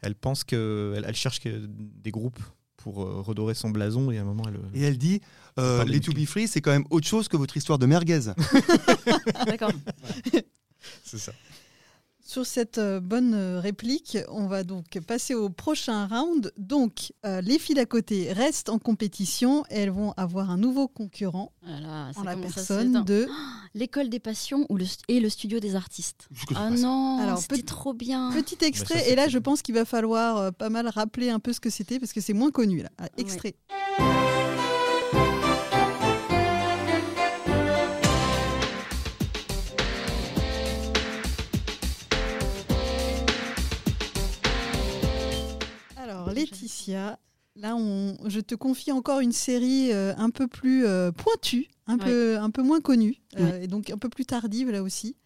elle 0.00 0.14
pense 0.14 0.42
que 0.44 0.94
elle, 0.96 1.04
elle 1.06 1.14
cherche 1.14 1.40
que 1.40 1.66
des 1.68 2.10
groupes 2.10 2.38
pour 2.78 3.02
euh, 3.02 3.20
redorer 3.20 3.54
son 3.54 3.68
blason 3.70 4.10
et 4.10 4.18
à 4.18 4.22
un 4.22 4.24
moment 4.24 4.44
elle. 4.48 4.56
euh, 4.56 4.60
Et 4.74 4.82
elle 4.82 4.96
dit 4.98 5.20
euh, 5.58 5.84
Les 5.84 6.00
To. 6.00 6.12
Be 6.12 6.24
Free, 6.24 6.48
c'est 6.48 6.60
quand 6.62 6.70
même 6.70 6.86
autre 6.90 7.06
chose 7.06 7.28
que 7.28 7.36
votre 7.36 7.56
histoire 7.56 7.78
de 7.78 7.84
merguez. 7.86 8.20
D'accord. 9.46 9.72
C'est 11.04 11.18
ça. 11.18 11.32
Sur 12.28 12.44
cette 12.44 12.76
euh, 12.76 13.00
bonne 13.00 13.32
euh, 13.32 13.58
réplique, 13.58 14.18
on 14.28 14.48
va 14.48 14.62
donc 14.62 15.00
passer 15.06 15.32
au 15.32 15.48
prochain 15.48 16.06
round. 16.06 16.52
Donc, 16.58 17.14
euh, 17.24 17.40
les 17.40 17.58
filles 17.58 17.76
d'à 17.76 17.86
côté 17.86 18.30
restent 18.34 18.68
en 18.68 18.78
compétition 18.78 19.64
et 19.70 19.78
elles 19.78 19.90
vont 19.90 20.12
avoir 20.18 20.50
un 20.50 20.58
nouveau 20.58 20.88
concurrent 20.88 21.52
Voilà, 21.62 22.10
en 22.14 22.22
la 22.24 22.36
personne 22.36 23.02
de. 23.04 23.26
L'école 23.72 24.10
des 24.10 24.18
passions 24.18 24.66
ou 24.68 24.76
le, 24.76 24.84
et 25.08 25.20
le 25.20 25.30
studio 25.30 25.58
des 25.58 25.74
artistes. 25.74 26.28
Ah 26.54 26.68
non, 26.68 27.18
Alors, 27.18 27.38
c'était 27.38 27.62
trop 27.62 27.94
bien. 27.94 28.30
Petit 28.30 28.62
extrait, 28.62 28.98
ça, 28.98 29.08
et 29.08 29.14
là 29.14 29.28
je 29.28 29.38
pense 29.38 29.62
qu'il 29.62 29.74
va 29.74 29.86
falloir 29.86 30.36
euh, 30.36 30.50
pas 30.50 30.68
mal 30.68 30.86
rappeler 30.86 31.30
un 31.30 31.38
peu 31.38 31.54
ce 31.54 31.60
que 31.60 31.70
c'était 31.70 31.98
parce 31.98 32.12
que 32.12 32.20
c'est 32.20 32.34
moins 32.34 32.50
connu 32.50 32.82
là. 32.82 32.90
Ah, 32.98 33.08
extrait. 33.16 33.54
Laetitia, 46.40 47.18
là 47.56 47.76
on, 47.76 48.16
je 48.26 48.40
te 48.40 48.54
confie 48.54 48.92
encore 48.92 49.20
une 49.20 49.32
série 49.32 49.92
euh, 49.92 50.14
un 50.16 50.30
peu 50.30 50.46
plus 50.46 50.86
euh, 50.86 51.12
pointue, 51.12 51.68
un, 51.86 51.98
peu, 51.98 52.38
un 52.38 52.50
peu 52.50 52.62
moins 52.62 52.80
connue, 52.80 53.16
euh, 53.38 53.60
et 53.60 53.66
donc 53.66 53.90
un 53.90 53.98
peu 53.98 54.08
plus 54.08 54.24
tardive 54.24 54.70
là 54.70 54.82
aussi. 54.82 55.16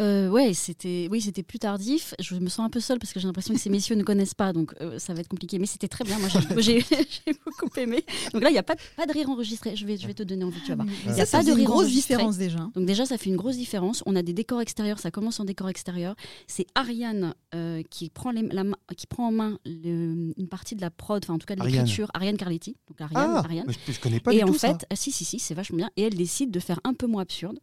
Euh, 0.00 0.28
ouais, 0.30 0.54
c'était 0.54 1.08
oui, 1.10 1.20
c'était 1.20 1.42
plus 1.42 1.58
tardif. 1.58 2.14
Je 2.18 2.34
me 2.36 2.48
sens 2.48 2.60
un 2.66 2.70
peu 2.70 2.80
seule 2.80 2.98
parce 2.98 3.12
que 3.12 3.20
j'ai 3.20 3.26
l'impression 3.26 3.52
que 3.54 3.60
ces 3.60 3.68
messieurs 3.70 3.96
ne 3.96 4.02
connaissent 4.02 4.34
pas, 4.34 4.52
donc 4.52 4.74
euh, 4.80 4.98
ça 4.98 5.12
va 5.14 5.20
être 5.20 5.28
compliqué. 5.28 5.58
Mais 5.58 5.66
c'était 5.66 5.88
très 5.88 6.04
bien. 6.04 6.18
Moi, 6.18 6.28
j'ai- 6.58 6.82
beaucoup 7.44 7.68
aimé. 7.78 8.04
Donc 8.32 8.42
là, 8.42 8.48
il 8.50 8.52
n'y 8.52 8.58
a 8.58 8.62
pas, 8.62 8.74
de- 8.74 8.80
pas 8.96 9.06
de 9.06 9.12
rire 9.12 9.28
enregistré. 9.28 9.76
Je 9.76 9.86
vais, 9.86 9.96
je 9.96 10.06
vais 10.06 10.14
te 10.14 10.22
donner 10.22 10.44
envie, 10.44 10.60
tu 10.62 10.68
vas 10.70 10.76
voir. 10.76 10.86
Mais 10.86 10.92
Il 11.04 11.08
y 11.18 11.20
a 11.20 11.26
ça, 11.26 11.26
ça 11.26 11.38
pas 11.38 11.44
de 11.44 11.48
fait 11.48 11.52
une 11.52 11.58
rire 11.58 11.66
grosse 11.66 11.84
enregistré. 11.84 12.14
différence 12.14 12.36
déjà. 12.38 12.58
Donc 12.74 12.86
déjà, 12.86 13.04
ça 13.06 13.18
fait 13.18 13.30
une 13.30 13.36
grosse 13.36 13.56
différence. 13.56 14.02
On 14.06 14.16
a 14.16 14.22
des 14.22 14.32
décors 14.32 14.60
extérieurs, 14.60 14.98
ça 14.98 15.10
commence 15.10 15.38
en 15.40 15.44
décor 15.44 15.68
extérieur. 15.68 16.14
C'est 16.46 16.66
Ariane 16.74 17.34
euh, 17.54 17.82
qui, 17.90 18.08
prend 18.10 18.30
les- 18.30 18.42
la 18.48 18.64
main- 18.64 18.76
qui 18.96 19.06
prend 19.06 19.28
en 19.28 19.32
main 19.32 19.58
le- 19.66 20.32
une 20.36 20.48
partie 20.48 20.76
de 20.76 20.80
la 20.80 20.90
prod, 20.90 21.22
enfin 21.24 21.34
en 21.34 21.38
tout 21.38 21.46
cas 21.46 21.56
de 21.56 21.60
Ariane. 21.60 21.80
l'écriture. 21.84 22.08
Ariane 22.14 22.36
Carletti. 22.36 22.76
Donc 22.88 23.00
Ariane, 23.00 23.32
Ah, 23.36 23.38
Ariane. 23.44 23.64
mais 23.66 23.74
je, 23.86 23.92
je 23.92 24.00
connais 24.00 24.20
pas 24.20 24.32
Et 24.32 24.38
du 24.38 24.44
en 24.44 24.46
tout 24.46 24.54
fait, 24.54 24.68
ça. 24.68 24.78
ah, 24.88 24.96
si, 24.96 25.12
si, 25.12 25.24
si, 25.24 25.38
c'est 25.38 25.54
vachement 25.54 25.76
bien. 25.76 25.90
Et 25.96 26.02
elle 26.04 26.14
décide 26.14 26.50
de 26.50 26.60
faire 26.60 26.80
un 26.84 26.94
peu 26.94 27.06
moins 27.06 27.22
absurde. 27.22 27.58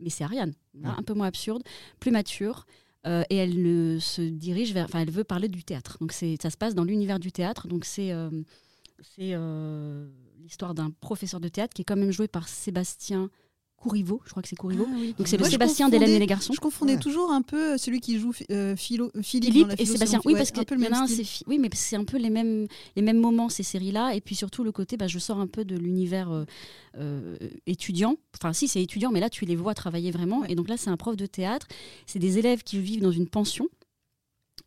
Mais 0.00 0.10
c'est 0.10 0.24
Ariane, 0.24 0.54
Ouais. 0.74 0.88
un 0.96 1.02
peu 1.02 1.14
moins 1.14 1.26
absurde, 1.28 1.62
plus 2.00 2.10
mature. 2.10 2.66
euh, 3.06 3.22
et 3.30 3.36
elle 3.36 3.62
ne 3.62 3.98
se 3.98 4.20
dirige 4.20 4.74
vers. 4.74 4.84
Enfin, 4.84 5.00
elle 5.00 5.10
veut 5.10 5.24
parler 5.24 5.48
du 5.48 5.64
théâtre. 5.64 5.96
Donc 6.02 6.12
c'est, 6.12 6.36
ça 6.42 6.50
se 6.50 6.56
passe 6.58 6.74
dans 6.74 6.84
l'univers 6.84 7.18
du 7.18 7.32
théâtre. 7.32 7.66
Donc 7.66 7.86
c'est, 7.86 8.12
euh, 8.12 8.28
c'est 9.00 9.30
euh, 9.32 10.06
l'histoire 10.42 10.74
d'un 10.74 10.90
professeur 10.90 11.40
de 11.40 11.48
théâtre 11.48 11.72
qui 11.72 11.80
est 11.80 11.84
quand 11.86 11.96
même 11.96 12.10
joué 12.12 12.28
par 12.28 12.46
Sébastien 12.48 13.30
Courriveau. 13.80 14.20
Je 14.26 14.30
crois 14.30 14.42
que 14.42 14.48
c'est 14.48 14.56
Courriveau. 14.56 14.86
Ah 14.88 14.94
oui. 14.94 15.14
Donc 15.16 15.26
c'est 15.26 15.36
le 15.38 15.42
Moi, 15.42 15.50
Sébastien 15.50 15.88
d'Hélène 15.88 16.10
et 16.10 16.18
les 16.18 16.26
garçons. 16.26 16.52
Je 16.52 16.60
confondais 16.60 16.94
Ouais. 16.94 17.00
toujours 17.00 17.32
un 17.32 17.40
peu 17.42 17.78
celui 17.78 18.00
qui 18.00 18.18
joue 18.18 18.32
euh, 18.50 18.76
Philo, 18.76 19.10
Philippe, 19.22 19.52
Philippe 19.52 19.62
dans 19.62 19.68
la 19.68 19.80
et 19.80 19.86
Sébastien. 19.86 20.20
Oui, 20.26 20.34
parce 20.34 20.50
que 20.50 20.60
un, 20.60 21.06
c'est 21.06 21.24
oui, 21.46 21.58
mais 21.58 21.70
c'est 21.72 21.96
un 21.96 22.04
peu 22.04 22.18
les 22.18 22.30
mêmes 22.30 22.66
les 22.94 23.02
mêmes 23.02 23.18
moments 23.18 23.48
ces 23.48 23.62
séries-là, 23.62 24.14
et 24.14 24.20
puis 24.20 24.34
surtout 24.34 24.64
le 24.64 24.70
côté, 24.72 24.96
bah, 24.96 25.06
je 25.08 25.18
sors 25.18 25.40
un 25.40 25.46
peu 25.46 25.64
de 25.64 25.76
l'univers 25.76 26.30
euh, 26.30 26.44
euh, 26.98 27.36
étudiant. 27.66 28.16
Enfin, 28.38 28.52
si 28.52 28.68
c'est 28.68 28.82
étudiant, 28.82 29.10
mais 29.10 29.20
là 29.20 29.30
tu 29.30 29.46
les 29.46 29.56
vois 29.56 29.74
travailler 29.74 30.10
vraiment. 30.10 30.40
Ouais. 30.40 30.52
Et 30.52 30.54
donc 30.54 30.68
là, 30.68 30.76
c'est 30.76 30.90
un 30.90 30.96
prof 30.96 31.16
de 31.16 31.26
théâtre. 31.26 31.66
C'est 32.06 32.18
des 32.18 32.38
élèves 32.38 32.62
qui 32.62 32.78
vivent 32.80 33.02
dans 33.02 33.12
une 33.12 33.28
pension. 33.28 33.68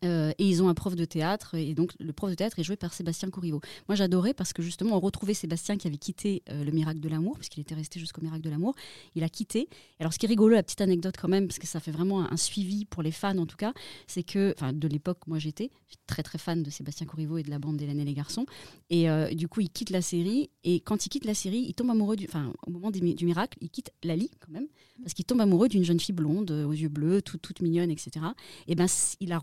Euh, 0.04 0.32
et 0.38 0.48
ils 0.48 0.62
ont 0.62 0.68
un 0.68 0.74
prof 0.74 0.94
de 0.94 1.04
théâtre, 1.04 1.54
et 1.54 1.74
donc 1.74 1.92
le 1.98 2.12
prof 2.12 2.30
de 2.30 2.34
théâtre 2.34 2.58
est 2.58 2.62
joué 2.62 2.76
par 2.76 2.92
Sébastien 2.92 3.30
Courriveau. 3.30 3.60
Moi 3.88 3.96
j'adorais 3.96 4.34
parce 4.34 4.52
que 4.52 4.62
justement 4.62 4.96
on 4.96 5.00
retrouvait 5.00 5.34
Sébastien 5.34 5.76
qui 5.76 5.86
avait 5.86 5.96
quitté 5.96 6.42
euh, 6.50 6.64
le 6.64 6.70
Miracle 6.70 7.00
de 7.00 7.08
l'amour, 7.08 7.36
puisqu'il 7.36 7.60
était 7.60 7.74
resté 7.74 8.00
jusqu'au 8.00 8.20
Miracle 8.22 8.42
de 8.42 8.50
l'amour. 8.50 8.74
Il 9.14 9.24
a 9.24 9.28
quitté. 9.28 9.68
Alors 10.00 10.12
ce 10.12 10.18
qui 10.18 10.26
est 10.26 10.28
rigolo, 10.28 10.54
la 10.54 10.62
petite 10.62 10.80
anecdote 10.80 11.14
quand 11.20 11.28
même, 11.28 11.46
parce 11.46 11.58
que 11.58 11.66
ça 11.66 11.80
fait 11.80 11.90
vraiment 11.90 12.30
un, 12.30 12.36
suivi 12.36 12.84
pour 12.84 13.02
les 13.02 13.12
fans 13.12 13.38
en 13.38 13.46
tout 13.46 13.56
cas, 13.56 13.72
c'est 14.06 14.22
que, 14.22 14.54
enfin 14.56 14.72
de 14.72 14.88
l'époque 14.88 15.26
moi 15.26 15.38
j'étais, 15.38 15.70
très 16.06 16.22
très 16.22 16.38
fan 16.38 16.62
de 16.62 16.70
Sébastien 16.70 17.06
Corriveau 17.06 17.38
et 17.38 17.42
de 17.42 17.50
la 17.50 17.58
bande 17.58 17.76
d'Hélène 17.76 18.00
et 18.00 18.04
les 18.04 18.14
garçons. 18.14 18.46
Et 18.90 19.08
euh, 19.08 19.32
du 19.32 19.48
coup 19.48 19.60
il 19.60 19.70
quitte 19.70 19.90
la 19.90 20.02
série, 20.02 20.50
et 20.64 20.80
quand 20.80 21.06
il 21.06 21.08
quitte 21.08 21.24
la 21.24 21.34
série, 21.34 21.64
il 21.68 21.74
tombe 21.74 21.90
amoureux 21.90 22.16
du, 22.16 22.26
enfin 22.26 22.52
au 22.66 22.70
moment 22.70 22.90
du 22.90 23.24
Miracle, 23.24 23.58
il 23.60 23.70
quitte 23.70 23.90
Lali 24.02 24.30
quand 24.40 24.52
même, 24.52 24.66
parce 25.02 25.14
qu'il 25.14 25.24
tombe 25.24 25.40
amoureux 25.40 25.68
d'une 25.68 25.84
jeune 25.84 26.00
fille 26.00 26.14
blonde, 26.14 26.50
aux 26.50 26.72
yeux 26.72 26.88
bleus, 26.88 27.22
tout- 27.22 27.38
toute 27.38 27.60
mignonne, 27.60 27.90
etc. 27.90 28.26
Et 28.68 28.74
ben 28.74 28.86
il 29.20 29.32
a, 29.32 29.38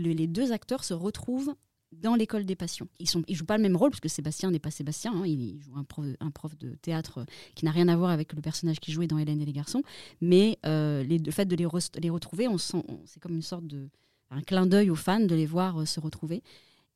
les 0.00 0.26
deux 0.26 0.52
acteurs 0.52 0.84
se 0.84 0.94
retrouvent 0.94 1.54
dans 1.92 2.14
l'école 2.14 2.44
des 2.44 2.56
passions. 2.56 2.88
Ils 2.98 3.08
ils 3.28 3.34
jouent 3.36 3.44
pas 3.46 3.56
le 3.56 3.62
même 3.62 3.76
rôle 3.76 3.90
parce 3.90 4.00
que 4.00 4.08
Sébastien 4.08 4.50
n'est 4.50 4.58
pas 4.58 4.70
Sébastien. 4.72 5.12
hein, 5.14 5.24
il, 5.26 5.60
joue 5.62 5.76
un 5.76 5.84
prof, 5.84 6.04
un 6.20 6.30
prof 6.30 6.56
de 6.58 6.74
théâtre 6.74 7.18
euh, 7.18 7.24
qui 7.54 7.64
n'a 7.64 7.70
rien 7.70 7.88
à 7.88 7.96
voir 7.96 8.10
avec 8.10 8.32
le 8.32 8.42
personnage 8.42 8.80
qui 8.80 8.92
jouait 8.92 9.06
dans 9.06 9.18
Hélène 9.18 9.40
et 9.40 9.44
les 9.46 9.52
garçons. 9.52 9.82
Mais 10.20 10.58
euh, 10.66 11.02
les- 11.04 11.18
le 11.18 11.30
fait 11.30 11.46
de 11.46 11.54
les, 11.56 11.66
les 12.00 12.10
retrouver, 12.10 12.48
on 12.48 12.56
on- 12.74 13.00
c'est 13.06 13.20
comme 13.20 13.34
une 13.34 13.42
sorte 13.42 13.66
de 13.66 13.88
un 14.30 14.42
clin 14.42 14.66
d'œil 14.66 14.90
aux 14.90 14.96
fans 14.96 15.20
de 15.20 15.34
les 15.36 15.46
voir 15.46 15.80
euh, 15.80 15.84
se 15.84 16.00
retrouver. 16.00 16.42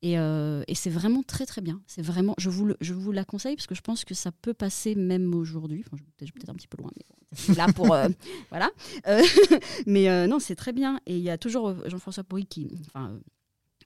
Et, 0.02 0.18
euh, 0.18 0.62
et 0.66 0.74
c'est 0.74 0.90
vraiment 0.90 1.22
très 1.22 1.44
très 1.46 1.60
bien. 1.60 1.80
C'est 1.86 2.02
vraiment, 2.02 2.34
je 2.38 2.48
vous, 2.48 2.64
le- 2.66 2.76
je 2.80 2.94
vous 2.94 3.12
la 3.12 3.24
conseille 3.24 3.56
parce 3.56 3.66
que 3.66 3.74
je 3.74 3.82
pense 3.82 4.04
que 4.04 4.14
ça 4.14 4.32
peut 4.32 4.54
passer 4.54 4.94
même 4.94 5.34
aujourd'hui. 5.34 5.82
Enfin, 5.86 5.96
je 6.20 6.24
vais 6.26 6.32
peut-être 6.32 6.48
un 6.50 6.54
petit 6.54 6.68
peu 6.68 6.78
loin, 6.80 6.90
mais 6.96 7.04
bon, 7.48 7.54
là 7.54 7.66
pour 7.72 7.92
euh, 7.92 8.08
voilà. 8.50 8.70
Euh, 9.08 9.22
mais 9.86 10.26
non, 10.26 10.38
c'est 10.38 10.56
très 10.56 10.72
bien. 10.72 11.00
Et 11.06 11.16
il 11.16 11.22
y 11.22 11.30
a 11.30 11.36
toujours 11.38 11.74
Jean-François 11.86 12.24
Pourry 12.24 12.46
qui, 12.46 12.68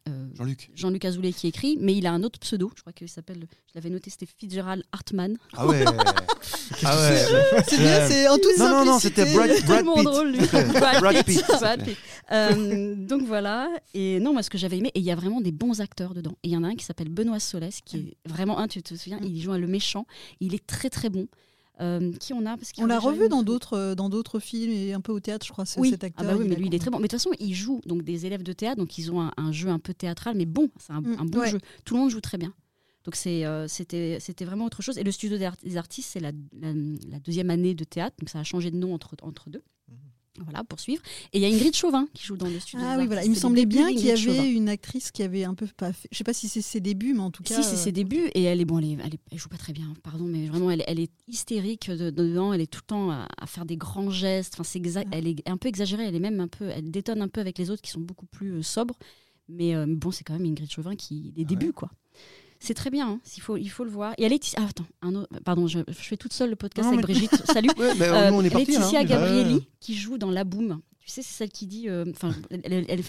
euh, 0.09 0.29
Jean-Luc. 0.35 0.71
Jean-Luc 0.75 1.05
Azoulay 1.05 1.33
qui 1.33 1.47
écrit, 1.47 1.79
mais 1.81 1.95
il 1.95 2.07
a 2.07 2.13
un 2.13 2.23
autre 2.23 2.39
pseudo. 2.39 2.71
Je 2.77 2.83
crois 2.83 2.93
qu'il 2.93 3.09
s'appelle, 3.09 3.47
je 3.69 3.75
l'avais 3.75 3.89
noté, 3.89 4.11
c'était 4.11 4.27
Fitzgerald 4.27 4.85
Hartman. 4.93 5.37
Ah 5.55 5.67
ouais. 5.67 5.85
ah 6.85 7.01
ouais. 7.01 7.25
C'est 7.67 7.79
bien, 7.79 8.09
c'est 8.09 8.29
en 8.29 8.37
toute 8.37 8.59
Non, 8.59 8.69
non, 8.69 8.85
non, 8.85 8.99
c'était 8.99 9.25
Brad, 9.33 9.49
Brad 9.49 9.67
Tellement 9.67 9.95
Pitt. 9.95 10.05
drôle, 10.05 10.31
lui. 10.33 10.47
Brad 10.73 11.01
Brad 11.01 11.25
Pitt. 11.25 11.45
Brad 11.47 11.85
Pitt. 11.85 11.97
Euh, 12.33 12.95
donc 12.97 13.23
voilà. 13.23 13.71
Et 13.95 14.21
non, 14.21 14.33
moi, 14.35 14.43
ce 14.43 14.51
que 14.51 14.59
j'avais 14.59 14.79
aimé, 14.79 14.91
et 14.95 14.99
il 14.99 15.05
y 15.05 15.11
a 15.11 15.17
vraiment 15.17 15.41
des 15.41 15.53
bons 15.53 15.81
acteurs 15.81 16.13
dedans. 16.13 16.37
Et 16.43 16.49
il 16.49 16.53
y 16.53 16.57
en 16.57 16.65
a 16.65 16.69
un 16.69 16.75
qui 16.75 16.85
s'appelle 16.85 17.09
Benoît 17.09 17.41
Solès, 17.41 17.81
qui 17.85 17.97
est 17.97 18.17
vraiment 18.29 18.59
un, 18.59 18.69
tu 18.69 18.83
te 18.83 18.95
souviens, 18.95 19.19
il 19.23 19.41
joue 19.41 19.53
le 19.53 19.67
méchant. 19.67 20.07
Il 20.41 20.55
est 20.55 20.67
très 20.67 20.91
très 20.91 21.09
bon. 21.09 21.29
Euh, 21.81 22.13
qui 22.21 22.33
on 22.33 22.47
a 22.47 22.57
parce 22.57 22.71
On 22.79 22.87
l'a 22.87 23.01
revu 23.01 23.29
dans 23.29 23.43
d'autres 23.43 23.77
euh, 23.77 23.95
dans 23.97 24.09
d'autres 24.09 24.39
films 24.39 24.71
et 24.73 24.93
un 24.93 25.01
peu 25.01 25.11
au 25.11 25.19
théâtre, 25.19 25.45
je 25.45 25.51
crois, 25.51 25.65
Oui, 25.77 25.91
cet 25.91 26.05
acteur. 26.05 26.25
ah 26.25 26.33
bah 26.33 26.39
oui, 26.39 26.47
mais 26.49 26.55
lui, 26.55 26.67
il 26.69 26.75
est 26.75 26.79
très 26.79 26.91
bon. 26.91 26.99
Mais 26.99 27.09
de 27.09 27.09
toute 27.09 27.19
façon, 27.19 27.31
il 27.41 27.53
joue 27.53 27.81
donc 27.85 28.03
des 28.05 28.27
élèves 28.27 28.45
de 28.45 28.53
théâtre, 28.53 28.77
donc 28.79 28.97
ils 28.97 29.11
ont 29.11 29.21
un, 29.21 29.33
un 29.37 29.51
jeu 29.51 29.69
un 29.71 29.81
peu 29.81 29.93
théâtral, 29.93 30.37
mais 30.37 30.47
bon, 30.47 30.69
c'est 30.79 30.93
un, 30.93 31.01
Mm, 31.01 31.17
un 31.19 31.25
bon 31.25 31.41
ouais. 31.41 31.51
jeu. 31.51 31.59
Tout 31.85 31.95
le 31.95 32.01
monde 32.03 32.11
joue 32.11 32.21
très 32.21 32.39
bien. 32.39 32.55
Donc 33.05 33.17
euh, 33.27 33.67
c'était, 33.69 34.19
c'était 34.21 34.45
vraiment 34.45 34.65
autre 34.67 34.83
chose. 34.83 34.97
Et 34.99 35.03
le 35.03 35.11
studio 35.11 35.37
des, 35.37 35.45
art- 35.47 35.57
des 35.65 35.77
artistes, 35.77 36.11
c'est 36.13 36.21
la, 36.21 36.31
la- 36.61 36.73
la 37.11 37.19
deuxième 37.19 37.51
année 37.51 37.75
de 37.75 37.85
théâtre, 37.85 38.17
donc 38.21 38.29
ça 38.29 38.39
a 38.39 38.45
changé 38.45 38.71
de 38.71 38.77
nom 38.77 38.95
entre, 38.95 39.17
entre 39.23 39.51
deux. 39.51 39.63
Voilà, 40.43 40.65
pour 40.65 40.81
suivre. 40.81 41.01
Et 41.33 41.39
il 41.39 41.43
y 41.43 41.45
a 41.45 41.49
Ingrid 41.55 41.75
Chauvin 41.77 42.09
qui 42.13 42.25
joue 42.25 42.37
dans 42.37 42.49
le 42.49 42.59
studio. 42.59 42.85
Ah 42.89 42.97
des 42.97 43.03
oui, 43.03 43.07
voilà. 43.07 43.25
Il 43.25 43.31
me 43.31 43.37
semblait 43.37 43.67
bien 43.67 43.89
qu'il 43.93 44.05
y 44.05 44.11
avait 44.11 44.21
Chauvin. 44.21 44.43
une 44.45 44.69
actrice 44.69 45.13
qui 45.13 45.23
avait 45.23 45.45
un 45.45 45.55
peu 45.55 45.67
pas 45.77 45.93
fait. 45.93 46.09
Je 46.11 46.19
sais 46.19 46.25
pas 46.25 46.33
si 46.33 46.49
c'est 46.49 46.61
ses 46.61 46.81
débuts, 46.81 47.15
mais 47.15 47.21
en 47.21 47.31
tout 47.31 47.45
cas. 47.45 47.55
Si, 47.55 47.63
c'est 47.63 47.75
euh, 47.77 47.85
ses 47.85 47.93
débuts 47.93 48.27
et 48.35 48.43
elle 48.43 48.61
est 48.61 48.65
bon, 48.65 48.79
elle, 48.81 48.85
est, 48.87 48.99
elle, 49.05 49.15
est- 49.15 49.21
elle 49.31 49.39
joue 49.39 49.49
pas 49.49 49.57
très 49.59 49.73
bien, 49.73 49.93
pardon, 50.03 50.25
mais 50.25 50.47
vraiment 50.49 50.71
elle, 50.73 50.83
elle 50.89 50.99
est 50.99 51.13
hystérique 51.29 51.89
de- 51.91 52.11
dedans, 52.11 52.53
elle 52.53 52.61
est 52.61 52.67
tout 52.67 52.81
le 52.83 52.87
temps 52.87 53.11
à, 53.13 53.29
à 53.41 53.47
faire 53.47 53.65
des 53.65 53.77
grands 53.77 54.11
gestes. 54.11 54.55
Enfin, 54.57 54.65
c'est 54.65 54.81
exa- 54.81 55.07
elle 55.13 55.29
est 55.29 55.49
un 55.49 55.57
peu 55.57 55.69
exagérée, 55.69 56.05
elle 56.05 56.17
est 56.17 56.21
même 56.21 56.41
un 56.41 56.49
peu, 56.49 56.69
elle 56.69 56.91
détonne 56.91 57.23
un 57.23 57.29
peu 57.29 57.41
avec 57.41 57.57
les 57.59 57.71
autres 57.71 57.83
qui 57.83 57.91
sont 57.93 58.01
beaucoup 58.01 58.27
plus 58.27 58.55
euh, 58.55 58.63
sobres. 58.63 58.97
Mais, 59.49 59.75
euh, 59.77 59.85
mais 59.87 59.95
bon, 59.97 60.11
c'est 60.11 60.25
quand 60.25 60.33
même 60.33 60.47
Ingrid 60.47 60.71
Chauvin 60.71 60.97
qui 60.97 61.33
les 61.37 61.45
débuts 61.45 61.73
quoi. 61.73 61.91
C'est 62.67 62.73
très 62.75 62.89
bien, 62.91 63.07
hein, 63.09 63.21
il, 63.37 63.41
faut, 63.43 63.57
il 63.59 63.69
faut 63.69 63.85
le 63.85 63.91
voir. 63.91 64.15
Et 64.17 64.27
Laetitia, 64.29 64.61
ah, 64.63 64.69
attends, 64.71 64.87
un 65.03 65.15
autre, 65.17 65.29
pardon, 65.45 65.67
je, 65.67 65.81
je 65.87 65.93
fais 65.93 66.17
toute 66.17 66.33
seule 66.33 66.49
le 66.51 66.57
podcast 66.57 66.89
Non, 66.89 66.95
avec 66.95 67.07
mais- 67.09 67.13
Brigitte. 67.15 67.43
Salut. 67.53 67.69
Ouais, 67.79 67.95
bah, 67.95 68.07
Euh, 68.27 68.31
nous, 68.31 68.37
on 68.39 68.43
est 68.43 68.49
partis. 68.51 68.73
Laetitia 68.73 69.01
hein. 69.01 69.05
Gabrielli 69.05 69.69
qui 69.81 69.95
joue 69.95 70.17
dans 70.17 70.31
La 70.31 70.45
Boom. 70.45 70.81
Tu 71.05 71.11
sais, 71.11 71.21
c'est 71.21 71.35
celle 71.35 71.51
qui 71.51 71.67
dit. 71.67 71.91
euh, 71.91 72.07
Enfin, 72.11 72.35
elle, 72.51 72.61
elle, 72.65 72.85
elle- 72.89 73.03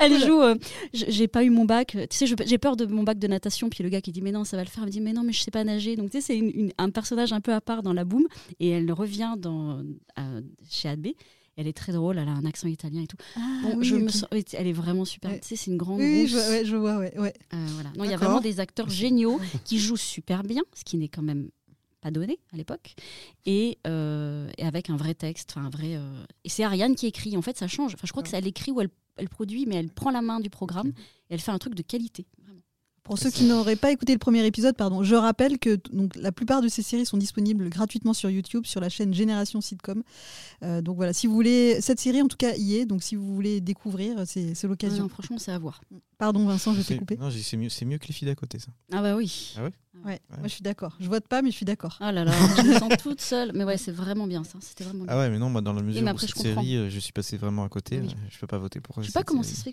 elle 0.00 0.18
joue. 0.26 0.40
euh, 0.40 0.54
j'ai 0.94 1.28
pas 1.28 1.44
eu 1.44 1.50
mon 1.50 1.66
bac. 1.66 1.94
Tu 2.10 2.16
sais, 2.16 2.26
j'ai 2.46 2.56
peur 2.58 2.76
de 2.76 2.86
mon 2.86 3.02
bac 3.02 3.18
de 3.18 3.26
natation. 3.26 3.68
Puis 3.68 3.84
le 3.84 3.90
gars 3.90 4.00
qui 4.00 4.12
dit 4.12 4.22
mais 4.22 4.32
non, 4.32 4.44
ça 4.44 4.56
va 4.56 4.64
le 4.64 4.70
faire. 4.70 4.82
Elle 4.84 4.86
me 4.88 4.92
dit 4.92 5.02
mais 5.02 5.12
non, 5.12 5.22
mais 5.22 5.32
je 5.34 5.42
sais 5.42 5.50
pas 5.50 5.64
nager. 5.64 5.96
Donc 5.96 6.10
tu 6.10 6.18
sais, 6.18 6.26
c'est 6.28 6.38
une- 6.38 6.52
une- 6.54 6.72
un 6.78 6.88
personnage 6.88 7.34
un 7.34 7.42
peu 7.42 7.52
à 7.52 7.60
part 7.60 7.82
dans 7.82 7.92
La 7.92 8.04
Boom. 8.06 8.26
Et 8.60 8.70
elle 8.70 8.90
revient 8.92 9.34
dans 9.36 9.82
chez 10.70 10.88
AB. 10.88 11.08
Elle 11.56 11.66
est 11.66 11.72
très 11.76 11.92
drôle. 11.92 12.18
Elle 12.18 12.28
a 12.28 12.32
un 12.32 12.44
accent 12.44 12.68
italien 12.68 13.02
et 13.02 13.06
tout. 13.06 13.16
ah, 13.36 13.40
Bon, 13.62 13.76
oui, 13.78 13.84
je 13.86 13.96
me 13.96 14.04
ok. 14.04 14.10
sens. 14.10 14.26
oui, 14.32 14.44
Elle 14.52 14.66
est 14.66 14.72
vraiment 14.72 15.04
super. 15.04 15.30
Ouais. 15.30 15.40
Tu 15.40 15.48
sais, 15.48 15.56
c'est 15.56 15.70
une 15.70 15.76
grande. 15.76 16.00
Oui, 16.00 16.26
je, 16.28 16.36
ouais, 16.36 16.64
je 16.64 16.76
vois, 16.76 16.98
ouais. 16.98 17.18
ouais. 17.18 17.34
Euh, 17.54 17.66
voilà. 17.74 17.90
Non, 17.96 18.04
il 18.04 18.10
y 18.10 18.14
a 18.14 18.16
vraiment 18.16 18.40
des 18.40 18.60
acteurs 18.60 18.88
géniaux 18.90 19.40
qui 19.64 19.78
jouent 19.78 19.96
super 19.96 20.42
bien, 20.42 20.62
ce 20.74 20.84
qui 20.84 20.96
n'est 20.98 21.08
quand 21.08 21.22
même 21.22 21.48
pas 22.02 22.10
donné 22.10 22.38
à 22.52 22.56
l'époque, 22.56 22.94
et, 23.46 23.78
euh, 23.86 24.48
et 24.58 24.64
avec 24.64 24.90
un 24.90 24.96
vrai 24.96 25.14
texte, 25.14 25.54
un 25.56 25.70
vrai. 25.70 25.96
euh, 25.96 26.24
Et 26.44 26.48
c'est 26.50 26.62
Ariane 26.62 26.94
qui 26.94 27.06
écrit. 27.06 27.36
En 27.36 27.42
fait, 27.42 27.56
ça 27.56 27.66
change. 27.68 27.94
Enfin, 27.94 28.06
je 28.06 28.12
crois 28.12 28.22
que 28.22 28.28
c'est 28.28 28.36
elle 28.36 28.46
écrit 28.46 28.70
ou 28.70 28.80
elle, 28.82 28.90
elle 29.16 29.28
produit, 29.30 29.64
mais 29.66 29.76
elle 29.76 29.88
prend 29.90 30.10
la 30.10 30.20
main 30.22 30.38
du 30.40 30.50
programme 30.50 30.88
et 31.30 31.34
elle 31.34 31.40
fait 31.40 31.50
un 31.52 31.58
truc 31.58 31.74
de 31.74 31.82
qualité. 31.82 32.26
Pour 33.06 33.18
ceux 33.18 33.30
qui 33.30 33.44
n'auraient 33.44 33.76
pas 33.76 33.92
écouté 33.92 34.12
le 34.12 34.18
premier 34.18 34.44
épisode, 34.44 34.76
pardon, 34.76 35.04
je 35.04 35.14
rappelle 35.14 35.58
que 35.58 35.78
donc, 35.92 36.16
la 36.16 36.32
plupart 36.32 36.60
de 36.60 36.68
ces 36.68 36.82
séries 36.82 37.06
sont 37.06 37.16
disponibles 37.16 37.68
gratuitement 37.68 38.12
sur 38.12 38.30
YouTube, 38.30 38.66
sur 38.66 38.80
la 38.80 38.88
chaîne 38.88 39.14
Génération 39.14 39.60
Sitcom. 39.60 40.02
Euh, 40.64 40.82
donc 40.82 40.96
voilà, 40.96 41.12
si 41.12 41.28
vous 41.28 41.34
voulez, 41.34 41.80
cette 41.80 42.00
série 42.00 42.20
en 42.20 42.26
tout 42.26 42.36
cas 42.36 42.54
y 42.56 42.76
est, 42.76 42.84
donc 42.84 43.04
si 43.04 43.14
vous 43.14 43.32
voulez 43.32 43.60
découvrir, 43.60 44.24
c'est 44.26 44.60
l'occasion. 44.64 45.04
non, 45.04 45.08
franchement, 45.08 45.38
c'est 45.38 45.52
à 45.52 45.58
voir. 45.58 45.80
Pardon 46.18 46.44
Vincent, 46.46 46.74
je 46.74 46.82
t'ai 46.82 46.96
coupé. 46.96 47.16
Non, 47.16 47.28
mieux, 47.28 47.68
c'est 47.68 47.84
mieux 47.84 47.98
que 47.98 48.08
les 48.08 48.14
filles 48.14 48.26
d'à 48.26 48.34
côté, 48.34 48.58
ça. 48.58 48.68
Ah 48.92 49.02
bah 49.02 49.14
oui. 49.14 49.54
Ah 49.56 49.64
ouais? 49.64 49.72
Ouais, 50.04 50.20
moi 50.30 50.42
je 50.44 50.48
suis 50.48 50.62
d'accord. 50.62 50.96
Je 51.00 51.08
vote 51.08 51.26
pas, 51.26 51.42
mais 51.42 51.50
je 51.50 51.56
suis 51.56 51.64
d'accord. 51.66 51.96
Ah 52.00 52.12
là 52.12 52.24
là, 52.24 52.32
je 52.58 52.62
me 52.62 52.78
sens 52.78 52.92
toute 53.02 53.20
seule. 53.20 53.50
Mais 53.54 53.64
ouais, 53.64 53.76
c'est 53.76 53.90
vraiment 53.90 54.26
bien 54.26 54.44
ça. 54.44 54.58
C'était 54.60 54.84
vraiment 54.84 55.04
bien. 55.04 55.12
Ah 55.12 55.18
ouais, 55.18 55.30
mais 55.30 55.38
non, 55.38 55.50
moi, 55.50 55.62
dans 55.62 55.72
la 55.72 55.82
mesure 55.82 56.02
où 56.14 56.18
cette 56.18 56.30
je 56.36 56.40
série, 56.42 56.76
euh, 56.76 56.90
je 56.90 56.98
suis 57.00 57.12
passé 57.12 57.36
vraiment 57.36 57.64
à 57.64 57.68
côté. 57.68 57.98
Oui. 58.00 58.08
euh, 58.10 58.26
Je 58.30 58.38
peux 58.38 58.46
pas 58.46 58.58
voter 58.58 58.80
pour 58.80 59.00
je 59.02 59.06
sais 59.06 59.12
pas 59.12 59.24
comment 59.24 59.42
ça 59.42 59.54
se 59.54 59.62
fait. 59.62 59.72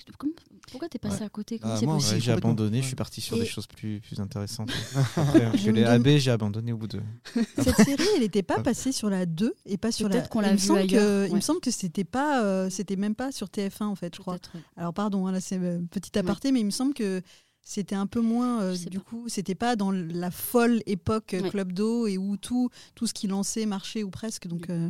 Pourquoi 0.71 0.89
t'es 0.89 0.97
passé 0.99 1.23
à 1.23 1.29
côté 1.29 1.59
Comment 1.59 1.73
Ah, 1.73 1.77
c'est 1.79 1.85
moi. 1.85 1.95
Ouais, 1.95 2.01
possible? 2.01 2.21
j'ai 2.21 2.31
abandonné, 2.31 2.77
je 2.77 2.81
Ouais. 2.81 2.87
suis 2.87 2.95
parti 2.95 3.21
sur 3.21 3.37
Et- 3.37 3.41
des 3.41 3.45
choses 3.45 3.67
plus, 3.67 3.99
plus 3.99 4.19
intéressantes. 4.19 4.71
Je 5.55 5.69
les 5.71 5.83
AB, 5.83 6.17
j'ai 6.17 6.31
abandonné 6.31 6.73
au 6.73 6.77
bout 6.77 6.87
de. 6.87 7.01
Cette 7.61 7.75
série, 7.77 8.03
elle 8.15 8.21
n'était 8.21 8.43
pas 8.43 8.57
Ouais. 8.57 8.63
passée 8.63 8.91
sur 8.91 9.09
la 9.09 9.25
2 9.25 9.53
et 9.65 9.77
pas 9.77 9.91
sur 9.91 10.07
la. 10.09 10.15
Peut-être 10.15 10.29
qu'on 10.29 10.39
l'a 10.41 10.57
semble 10.57 10.79
ailleurs, 10.79 11.25
Il 11.25 11.29
me 11.29 11.35
ouais. 11.35 11.41
semble 11.41 11.59
que 11.59 11.71
c'était 11.71 12.03
pas, 12.03 12.43
euh, 12.43 12.69
c'était 12.69 12.95
même 12.95 13.15
pas 13.15 13.31
sur 13.31 13.47
TF1 13.49 13.83
en 13.85 13.95
fait, 13.95 14.15
je 14.15 14.21
crois. 14.21 14.35
Ouais. 14.35 14.61
Alors 14.77 14.93
pardon, 14.93 15.27
hein, 15.27 15.31
là 15.31 15.41
c'est 15.41 15.59
petit 15.91 16.17
aparté, 16.17 16.51
mais 16.51 16.59
il 16.61 16.65
me 16.65 16.71
semble 16.71 16.93
que 16.93 17.21
c'était 17.63 17.95
un 17.95 18.07
peu 18.07 18.21
moins. 18.21 18.61
euh, 18.61 18.75
du 18.77 18.99
pas. 18.99 19.03
coup, 19.05 19.29
c'était 19.29 19.55
pas 19.55 19.75
dans 19.75 19.91
la 19.91 20.31
folle 20.31 20.81
époque 20.85 21.33
euh, 21.33 21.41
Ouais. 21.41 21.49
Club 21.49 21.71
d'eau 21.73 22.07
et 22.07 22.17
où 22.17 22.37
tout, 22.37 22.69
tout 22.95 23.07
ce 23.07 23.13
qui 23.13 23.27
lançait 23.27 23.65
marchait 23.65 24.03
ou 24.03 24.09
presque. 24.09 24.47
Donc, 24.47 24.69
euh, 24.69 24.89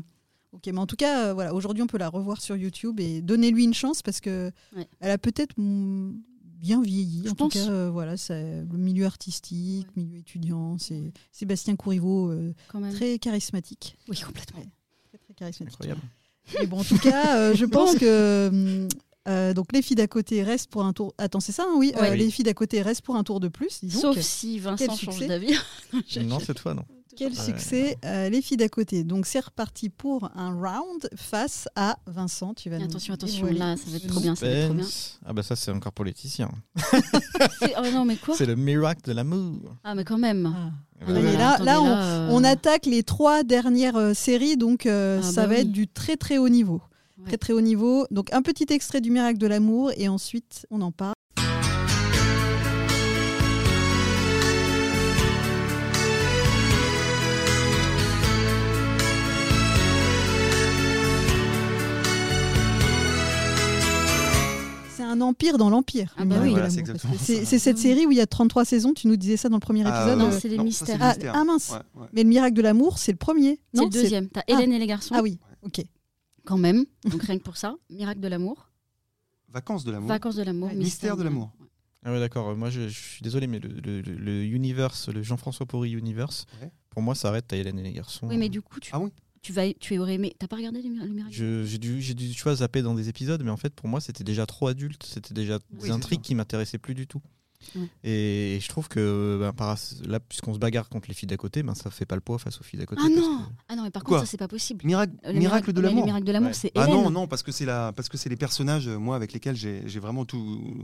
ok, 0.53 0.65
mais 0.67 0.79
en 0.79 0.87
tout 0.87 0.95
cas, 0.95 1.27
euh, 1.27 1.33
voilà, 1.33 1.53
aujourd'hui 1.53 1.83
on 1.83 1.87
peut 1.87 1.97
la 1.97 2.09
revoir 2.09 2.41
sur 2.41 2.55
YouTube 2.55 2.99
et 2.99 3.21
donnez-lui 3.21 3.63
une 3.63 3.73
chance 3.73 4.01
parce 4.01 4.19
que 4.21 4.51
Ouais. 4.75 4.87
elle 4.99 5.11
a 5.11 5.17
peut-être 5.17 5.53
mm, 5.57 6.13
bien 6.59 6.81
vieilli. 6.81 7.23
Je 7.25 7.31
en 7.31 7.35
pense. 7.35 7.53
tout 7.53 7.59
cas, 7.59 7.69
euh, 7.71 7.89
voilà, 7.91 8.17
c'est 8.17 8.61
le 8.71 8.77
milieu 8.77 9.05
artistique, 9.05 9.87
milieu 9.95 10.17
étudiant, 10.17 10.77
c'est 10.79 11.11
Sébastien 11.31 11.75
Courriveau, 11.75 12.31
euh, 12.31 12.53
très 12.93 13.19
charismatique, 13.19 13.97
Oui, 14.07 14.19
complètement. 14.25 14.61
très 15.09 15.17
très 15.19 15.33
charismatique. 15.33 15.73
Incroyable. 15.75 16.01
Mais 16.59 16.67
bon, 16.67 16.79
en 16.79 16.83
tout 16.83 16.97
cas, 16.97 17.37
euh, 17.37 17.53
je 17.55 17.65
pense 17.65 17.95
que 17.95 18.49
hum, 18.51 18.87
euh, 19.27 19.53
donc 19.53 19.71
les 19.73 19.81
filles 19.81 19.95
d'à 19.95 20.07
côté 20.07 20.43
restent 20.43 20.69
pour 20.69 20.83
un 20.85 20.93
tour. 20.93 21.13
Attends, 21.17 21.39
c'est 21.39 21.51
ça, 21.51 21.63
hein, 21.67 21.73
oui. 21.77 21.91
Ouais. 21.99 22.09
Euh, 22.11 22.15
les 22.15 22.29
filles 22.29 22.45
d'à 22.45 22.53
côté 22.53 22.81
restent 22.81 23.01
pour 23.03 23.15
un 23.15 23.23
tour 23.23 23.39
de 23.39 23.47
plus. 23.47 23.79
dis 23.83 23.93
donc. 23.93 24.01
Sauf 24.15 24.19
si 24.19 24.59
Vincent 24.59 24.95
change 24.95 25.25
d'avis. 25.27 25.53
Non, 26.25 26.39
cette 26.39 26.59
fois, 26.59 26.73
non. 26.73 26.83
Quel 27.15 27.31
Ouais. 27.31 27.37
succès, 27.37 27.97
euh, 28.05 28.27
les 28.29 28.41
filles 28.41 28.57
d'à 28.57 28.69
côté. 28.69 29.03
Donc 29.03 29.27
c'est 29.27 29.39
reparti 29.39 29.89
pour 29.89 30.31
un 30.35 30.49
round 30.55 31.07
face 31.15 31.67
à 31.75 31.99
Vincent. 32.07 32.55
Tu 32.55 32.71
vas 32.71 32.79
nous 32.79 32.85
Attention, 32.85 33.13
attention, 33.13 33.45
là, 33.53 33.77
ça 33.77 33.83
va 33.91 33.97
être 33.97 34.07
trop 34.07 34.19
bien, 34.19 34.35
ça 34.35 34.47
va 34.47 34.51
être 34.51 34.65
trop 34.65 34.73
bien. 34.73 34.87
Ah 35.23 35.31
bah 35.31 35.43
ça, 35.43 35.55
c'est 35.55 35.69
encore 35.69 35.91
pour 35.93 36.05
Laetitia. 36.05 36.49
C'est- 37.59 37.73
Oh 37.77 37.85
non, 37.91 38.03
mais 38.05 38.15
quoi? 38.15 38.35
C'est 38.35 38.47
le 38.47 38.55
miracle 38.55 39.01
de 39.05 39.11
l'amour. 39.13 39.75
Ah, 39.83 39.93
mais 39.95 40.03
quand 40.03 40.17
même. 40.17 40.53
Ah. 40.55 40.71
Mais 41.07 41.33
là- 41.37 41.57
euh, 41.61 42.29
On 42.31 42.43
attaque 42.43 42.85
les 42.87 43.03
trois 43.03 43.43
dernières 43.43 43.95
euh, 43.97 44.13
séries, 44.13 44.57
donc 44.57 44.85
euh, 44.85 45.19
Ah, 45.21 45.23
ça 45.31 45.41
bah 45.41 45.47
va 45.49 45.53
oui. 45.55 45.61
être 45.61 45.71
du 45.71 45.87
très 45.87 46.15
très 46.17 46.37
haut 46.39 46.49
niveau. 46.49 46.81
Ouais. 47.17 47.27
Très 47.27 47.37
très 47.37 47.53
haut 47.53 47.61
niveau. 47.61 48.05
Donc 48.11 48.33
un 48.33 48.41
petit 48.41 48.65
extrait 48.71 49.01
du 49.01 49.11
miracle 49.11 49.37
de 49.37 49.47
l'amour 49.47 49.91
et 49.97 50.07
ensuite 50.07 50.65
on 50.71 50.81
en 50.81 50.91
parle. 50.91 51.13
C'est 64.95 65.03
un 65.03 65.21
empire 65.21 65.57
dans 65.57 65.71
l'empire. 65.71 66.13
Ah 66.17 66.25
bah 66.25 66.35
oui. 66.41 66.51
Voilà, 66.51 66.69
c'est 66.69 67.43
cette 67.45 67.77
Ah 67.77 67.81
série 67.81 68.05
où 68.05 68.11
il 68.11 68.17
y 68.17 68.21
a 68.21 68.27
33 68.27 68.63
saisons, 68.63 68.93
tu 68.93 69.07
nous 69.07 69.15
disais 69.15 69.37
ça 69.37 69.49
dans 69.49 69.55
le 69.55 69.59
premier 69.59 69.83
Ah, 69.85 70.03
épisode. 70.03 70.19
non, 70.19 70.31
c'est 70.31 70.47
les 70.49 70.57
ça, 70.57 70.63
mystères. 70.63 70.97
Ah, 71.01 71.15
ah, 71.33 71.43
mince, 71.43 71.71
Ouais, 71.71 71.77
ouais. 72.01 72.07
mais 72.13 72.23
le 72.23 72.29
miracle 72.29 72.53
de 72.55 72.61
l'amour, 72.61 72.99
c'est 72.99 73.11
le 73.11 73.17
premier. 73.17 73.59
C'est 73.73 73.79
Non, 73.79 73.85
le 73.85 73.89
deuxième. 73.89 74.27
T'as 74.29 74.43
Hélène 74.47 74.71
et 74.71 74.77
les 74.79 74.85
garçons, 74.85 75.15
Ah 75.17 75.21
oui, 75.23 75.39
ok. 75.63 75.81
Quand 76.45 76.57
même. 76.57 76.85
Donc 77.09 77.23
rien 77.23 77.37
que 77.37 77.43
pour 77.43 77.57
ça. 77.57 77.75
Miracle 77.89 78.19
de 78.19 78.27
l'amour. 78.27 78.69
Vacances 79.49 79.83
de 79.83 79.91
l'amour. 79.91 80.07
Vacances 80.09 80.35
de 80.35 80.43
l'amour. 80.43 80.69
Ouais, 80.69 80.75
Mystère 80.75 81.15
de 81.17 81.23
l'amour. 81.23 81.51
Ouais. 81.59 81.67
Ah 82.05 82.11
ouais, 82.11 82.19
d'accord. 82.19 82.55
Moi, 82.55 82.69
je, 82.69 82.87
je 82.89 82.99
suis 82.99 83.21
désolé, 83.21 83.47
mais 83.47 83.59
le, 83.59 83.69
le, 83.69 84.01
le- 84.01 84.43
universe, 84.43 85.07
le 85.09 85.23
Jean-François 85.23 85.65
Porry 85.65 85.91
universe, 85.91 86.45
Ouais. 86.61 86.69
pour 86.89 87.01
moi, 87.01 87.15
ça 87.15 87.29
arrête 87.29 87.51
à 87.53 87.55
Hélène 87.55 87.79
et 87.79 87.83
les 87.83 87.93
garçons. 87.93 88.27
Oui, 88.27 88.37
mais 88.37 88.49
du 88.49 88.61
coup, 88.61 88.79
tu, 88.79 88.89
Ah 88.93 88.99
oui 88.99 89.11
tu, 89.41 89.53
vas, 89.53 89.71
tu 89.73 89.97
aurais 89.99 90.15
aimé. 90.15 90.35
T'as 90.39 90.47
pas 90.47 90.55
regardé 90.57 90.81
le 90.81 90.89
miracle 90.89 91.31
J'ai 91.31 91.77
dû, 91.77 92.01
j'ai 92.01 92.13
dû, 92.13 92.29
tu 92.31 92.43
vois, 92.43 92.55
zapper 92.55 92.81
dans 92.81 92.93
des 92.95 93.09
épisodes, 93.09 93.41
mais 93.43 93.51
en 93.51 93.57
fait, 93.57 93.73
pour 93.73 93.87
moi, 93.87 94.01
c'était 94.01 94.23
déjà 94.23 94.45
trop 94.45 94.67
adulte. 94.67 95.03
C'était 95.03 95.33
déjà 95.33 95.59
des 95.71 95.91
intrigues 95.91 96.19
ça. 96.19 96.23
qui 96.23 96.35
m'intéressaient 96.35 96.77
plus 96.77 96.95
du 96.95 97.07
tout. 97.07 97.21
Et, 98.03 98.59
je 98.61 98.67
trouve 98.69 98.87
que 98.87 99.37
ben, 99.39 99.53
par, 99.53 99.77
là, 100.05 100.19
puisqu'on 100.19 100.53
se 100.53 100.59
bagarre 100.59 100.89
contre 100.89 101.07
les 101.07 101.13
filles 101.13 101.27
d'à 101.27 101.37
côté, 101.37 101.63
ben, 101.63 101.75
ça 101.75 101.89
fait 101.89 102.05
pas 102.05 102.15
le 102.15 102.21
poids 102.21 102.37
face 102.39 102.59
aux 102.59 102.63
filles 102.63 102.79
d'à 102.79 102.85
côté. 102.85 103.01
Ah 103.03 103.07
parce 103.13 103.27
non 103.27 103.37
que- 103.39 103.43
Ah 103.69 103.75
non, 103.75 103.83
mais 103.83 103.91
par 103.91 104.03
Quoi 104.03 104.17
contre, 104.17 104.27
ça, 104.27 104.31
c'est 104.31 104.37
pas 104.37 104.47
possible. 104.47 104.85
Miracle, 104.85 105.13
le 105.25 105.33
miracle 105.33 105.73
de 105.73 105.81
l'amour. 105.81 106.01
Le 106.01 106.05
miracle 106.05 106.25
de 106.25 106.31
l'amour, 106.31 106.49
Ouais. 106.49 106.53
c'est 106.53 106.71
Ah 106.75 106.87
non, 106.87 107.09
non, 107.09 107.27
parce 107.27 107.43
que 107.43 107.51
c'est 107.51 107.65
la, 107.65 107.91
parce 107.93 108.09
que 108.09 108.17
c'est 108.17 108.29
les 108.29 108.35
personnages, 108.37 108.87
euh, 108.87 108.97
moi, 108.97 109.15
avec 109.15 109.33
lesquels 109.33 109.55
j'ai 109.55 109.83
j'ai 109.85 109.99
vraiment 109.99 110.25
tout 110.25 110.83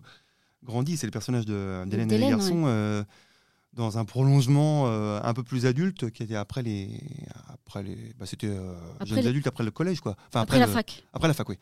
grandi. 0.63 0.97
C'est 0.97 1.07
le 1.07 1.11
personnage 1.11 1.45
de- 1.45 1.83
d'Hélène 1.87 2.11
et 2.11 2.17
les 2.17 2.29
garçons 2.29 2.63
euh, 2.65 3.03
dans 3.73 3.97
un 3.99 4.03
prolongement 4.05 4.85
euh, 4.87 5.19
un 5.23 5.33
peu 5.33 5.43
plus 5.43 5.65
adulte, 5.67 6.09
qui 6.11 6.23
était 6.23 6.35
après 6.35 6.63
les, 6.63 6.99
après 7.53 7.83
les, 7.83 7.95
bah, 8.19 8.25
c'était 8.25 8.47
euh, 8.47 8.73
Après 8.95 9.05
jeunes 9.05 9.19
les- 9.19 9.27
adultes 9.27 9.47
après 9.47 9.63
le 9.63 9.71
collège, 9.71 10.01
quoi. 10.01 10.15
Enfin 10.27 10.41
Après 10.41 10.57
la 10.59 10.65
le- 10.65 10.71
fac. 10.71 11.03
Après 11.13 11.27
la 11.27 11.33
fac, 11.35 11.47
oui. 11.49 11.57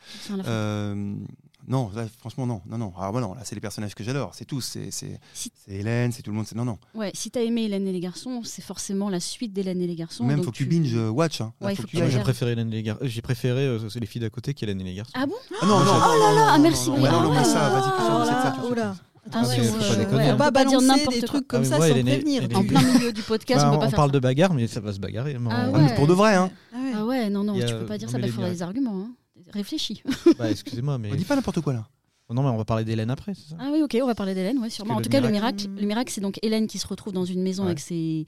Non, 1.67 1.91
là, 1.93 2.05
franchement, 2.19 2.45
non, 2.47 2.61
non, 2.69 2.77
non. 2.77 2.93
Alors, 2.97 3.11
bah 3.11 3.19
non, 3.19 3.33
là, 3.33 3.41
c'est 3.43 3.53
les 3.53 3.59
personnages 3.61 3.93
que 3.93 4.01
j'adore. 4.03 4.31
C'est 4.33 4.45
tous. 4.45 4.61
C'est 4.61 4.89
c'est- 4.89 5.19
Si- 5.33 5.51
c'est 5.65 5.73
Hélène, 5.75 6.13
c'est 6.13 6.21
tout 6.21 6.31
le 6.31 6.37
monde. 6.37 6.45
c'est- 6.47 6.55
Non, 6.55 6.63
non. 6.63 6.77
Ouais, 6.95 7.11
si 7.13 7.29
t'as 7.29 7.41
aimé 7.41 7.63
Hélène 7.65 7.85
et 7.87 7.91
les 7.91 7.99
garçons, 7.99 8.41
c'est 8.45 8.61
forcément 8.61 9.09
la 9.09 9.19
suite 9.19 9.51
d'Hélène 9.51 9.81
et 9.81 9.87
les 9.87 9.95
garçons. 9.95 10.23
Même 10.23 10.37
donc 10.37 10.45
faut 10.45 10.51
que 10.51 10.55
tu 10.57 10.65
binge 10.65 10.95
euh, 10.95 11.09
watch. 11.09 11.41
Hein. 11.41 11.51
Là, 11.59 11.67
Ouais, 11.67 11.75
faut 11.75 11.81
faut 11.81 11.87
que 11.87 11.91
que 11.91 11.91
tu 11.91 11.97
Ah, 11.97 11.99
moi, 11.99 12.07
ailles. 12.07 12.13
j'ai 12.13 12.23
préféré 12.23 12.51
Hélène 12.53 12.69
et 12.71 12.75
les 12.77 12.83
gar- 12.83 12.97
j'ai 13.01 13.21
préféré 13.21 13.61
euh, 13.65 13.89
c'est 13.89 13.99
les 13.99 14.05
filles 14.05 14.21
d'à 14.21 14.29
côté 14.29 14.53
qu'Hélène 14.53 14.79
et 14.79 14.83
les 14.85 14.93
garçons. 14.95 15.11
Ah 15.13 15.25
bon 15.25 15.35
Ah 15.61 15.65
non, 15.65 15.79
non, 15.79 15.83
Oh 15.83 15.85
non, 15.85 15.91
là 15.91 15.97
non, 15.99 16.35
là, 16.35 16.47
ah, 16.53 16.57
non, 16.57 16.63
merci, 16.63 16.89
non, 16.89 16.95
non, 16.97 17.31
mais 17.31 17.37
Ah, 17.39 17.43
ça, 17.43 17.69
vas-y, 17.69 17.83
tu 17.83 17.89
oh 17.99 18.17
là, 18.19 18.25
ça 18.25 18.57
oh 18.63 18.73
là. 18.73 18.95
Ah 19.29 19.41
ouais, 19.41 19.55
Attention, 19.55 19.63
faut 19.73 19.77
pas 19.79 19.83
euh, 19.91 19.95
déconner. 19.97 20.17
ouais, 20.17 20.29
On 20.29 20.33
on 20.33 20.37
va 20.37 20.45
peut 20.45 20.53
pas 20.53 20.63
dire 20.65 20.79
balancer 20.79 20.87
n'importe 21.03 21.25
trucs 21.25 21.47
comme 21.49 21.57
Ah, 21.59 21.63
mais 21.63 21.69
ça 21.69 21.77
moi, 21.77 21.87
sans 21.89 21.93
prévenir. 22.01 22.43
En 22.55 22.63
plein 22.63 22.81
milieu 22.93 23.11
du 23.11 23.21
podcast, 23.23 23.59
Bah, 23.61 23.67
on 23.67 23.69
on 23.71 23.73
peut 23.73 23.79
pas 23.81 23.89
faire 23.89 23.95
parle 23.97 24.09
ça. 24.09 24.13
de 24.13 24.19
bagarre, 24.19 24.53
mais 24.53 24.67
ça 24.67 24.79
va 24.79 24.93
se 24.93 24.99
bagarrer. 24.99 25.35
Ah 25.35 25.41
on- 25.43 25.49
Ah, 25.51 25.67
mais 25.79 25.89
ouais. 25.89 25.95
pour 25.95 26.07
de 26.07 26.13
vrai, 26.13 26.35
hein. 26.35 26.49
Ah 26.73 26.77
ouais. 26.77 26.91
Ah 26.95 27.05
ouais, 27.05 27.29
non, 27.29 27.43
non, 27.43 27.59
a- 27.59 27.65
tu 27.65 27.73
peux 27.75 27.85
pas 27.85 27.97
dire 27.97 28.09
ça, 28.09 28.19
il 28.19 28.23
les 28.23 28.31
faudrait 28.31 28.51
des 28.51 28.61
arguments. 28.61 28.95
hein. 29.01 29.11
Réfléchis. 29.53 30.03
Bah, 30.37 30.49
excusez-moi, 30.51 30.97
mais. 30.97 31.11
On 31.11 31.15
dit 31.15 31.23
pas 31.25 31.35
n'importe 31.35 31.61
quoi 31.61 31.73
là. 31.73 31.87
Non, 32.29 32.43
mais 32.43 32.49
on 32.49 32.57
va 32.57 32.65
parler 32.65 32.83
d'Hélène 32.83 33.09
après, 33.09 33.33
c'est 33.33 33.49
ça? 33.51 33.55
Ah 33.57 33.69
oui, 33.71 33.81
ok, 33.81 33.97
on 34.03 34.05
va 34.07 34.13
parler 34.15 34.33
d'Hélène, 34.35 34.57
ouais, 34.59 34.69
sûrement. 34.69 34.95
En 34.95 35.01
tout 35.01 35.07
cas, 35.09 35.21
le 35.21 35.29
miracle- 35.29 35.67
le 35.79 35.85
miracle, 35.87 36.11
c'est 36.11 36.19
donc 36.19 36.37
Hélène 36.41 36.67
qui 36.67 36.77
se 36.77 36.85
retrouve 36.85 37.13
dans 37.13 37.23
une 37.23 37.41
maison 37.41 37.63
Ouais. 37.63 37.69
avec, 37.69 37.79
ses, 37.79 38.25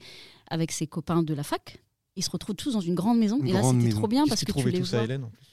avec 0.48 0.72
ses 0.72 0.86
copains 0.86 1.22
de 1.22 1.34
la 1.34 1.42
fac. 1.42 1.82
Ils 2.16 2.24
se 2.24 2.30
retrouvent 2.30 2.56
tous 2.56 2.72
dans 2.72 2.80
une 2.80 2.94
grande 2.94 3.18
maison. 3.18 3.38
Une 3.40 3.48
et 3.48 3.52
là, 3.52 3.60
grande 3.60 3.74
c'était 3.76 3.86
maison. 3.88 3.98
trop 3.98 4.08
bien 4.08 4.24
parce 4.26 4.42
que 4.44 4.52
tu 4.52 4.70
les 4.70 4.78
tout 4.80 4.86
ça, 4.86 4.96
vois. 4.96 5.04
Hélène 5.04 5.24
en 5.24 5.28
plus? 5.28 5.46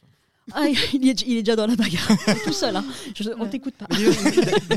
Ah, 0.53 0.65
il 0.93 1.09
est, 1.09 1.21
il 1.27 1.35
est 1.37 1.43
déjà 1.43 1.57
dans 1.57 1.67
la 1.67 1.75
bagarre, 1.75 2.07
tout 2.45 2.53
seul. 2.53 2.73
hein. 2.77 2.85
Je- 3.13 3.31
on 3.37 3.47
t'écoute 3.47 3.73
pas. 3.73 3.87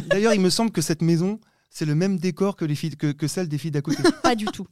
D'ailleurs, 0.09 0.35
il 0.35 0.40
me 0.40 0.50
semble 0.50 0.72
que 0.72 0.81
cette 0.83 1.00
maison, 1.03 1.38
c'est 1.70 1.85
le 1.85 1.94
même 1.94 2.18
décor 2.18 2.57
que, 2.57 2.64
les 2.64 2.74
filles, 2.74 2.96
que, 2.96 3.12
que 3.12 3.29
celle 3.29 3.48
des 3.48 3.57
filles 3.59 3.70
d'à 3.70 3.83
côté. 3.83 4.03
Pas 4.22 4.35
du 4.35 4.46
tout. 4.46 4.66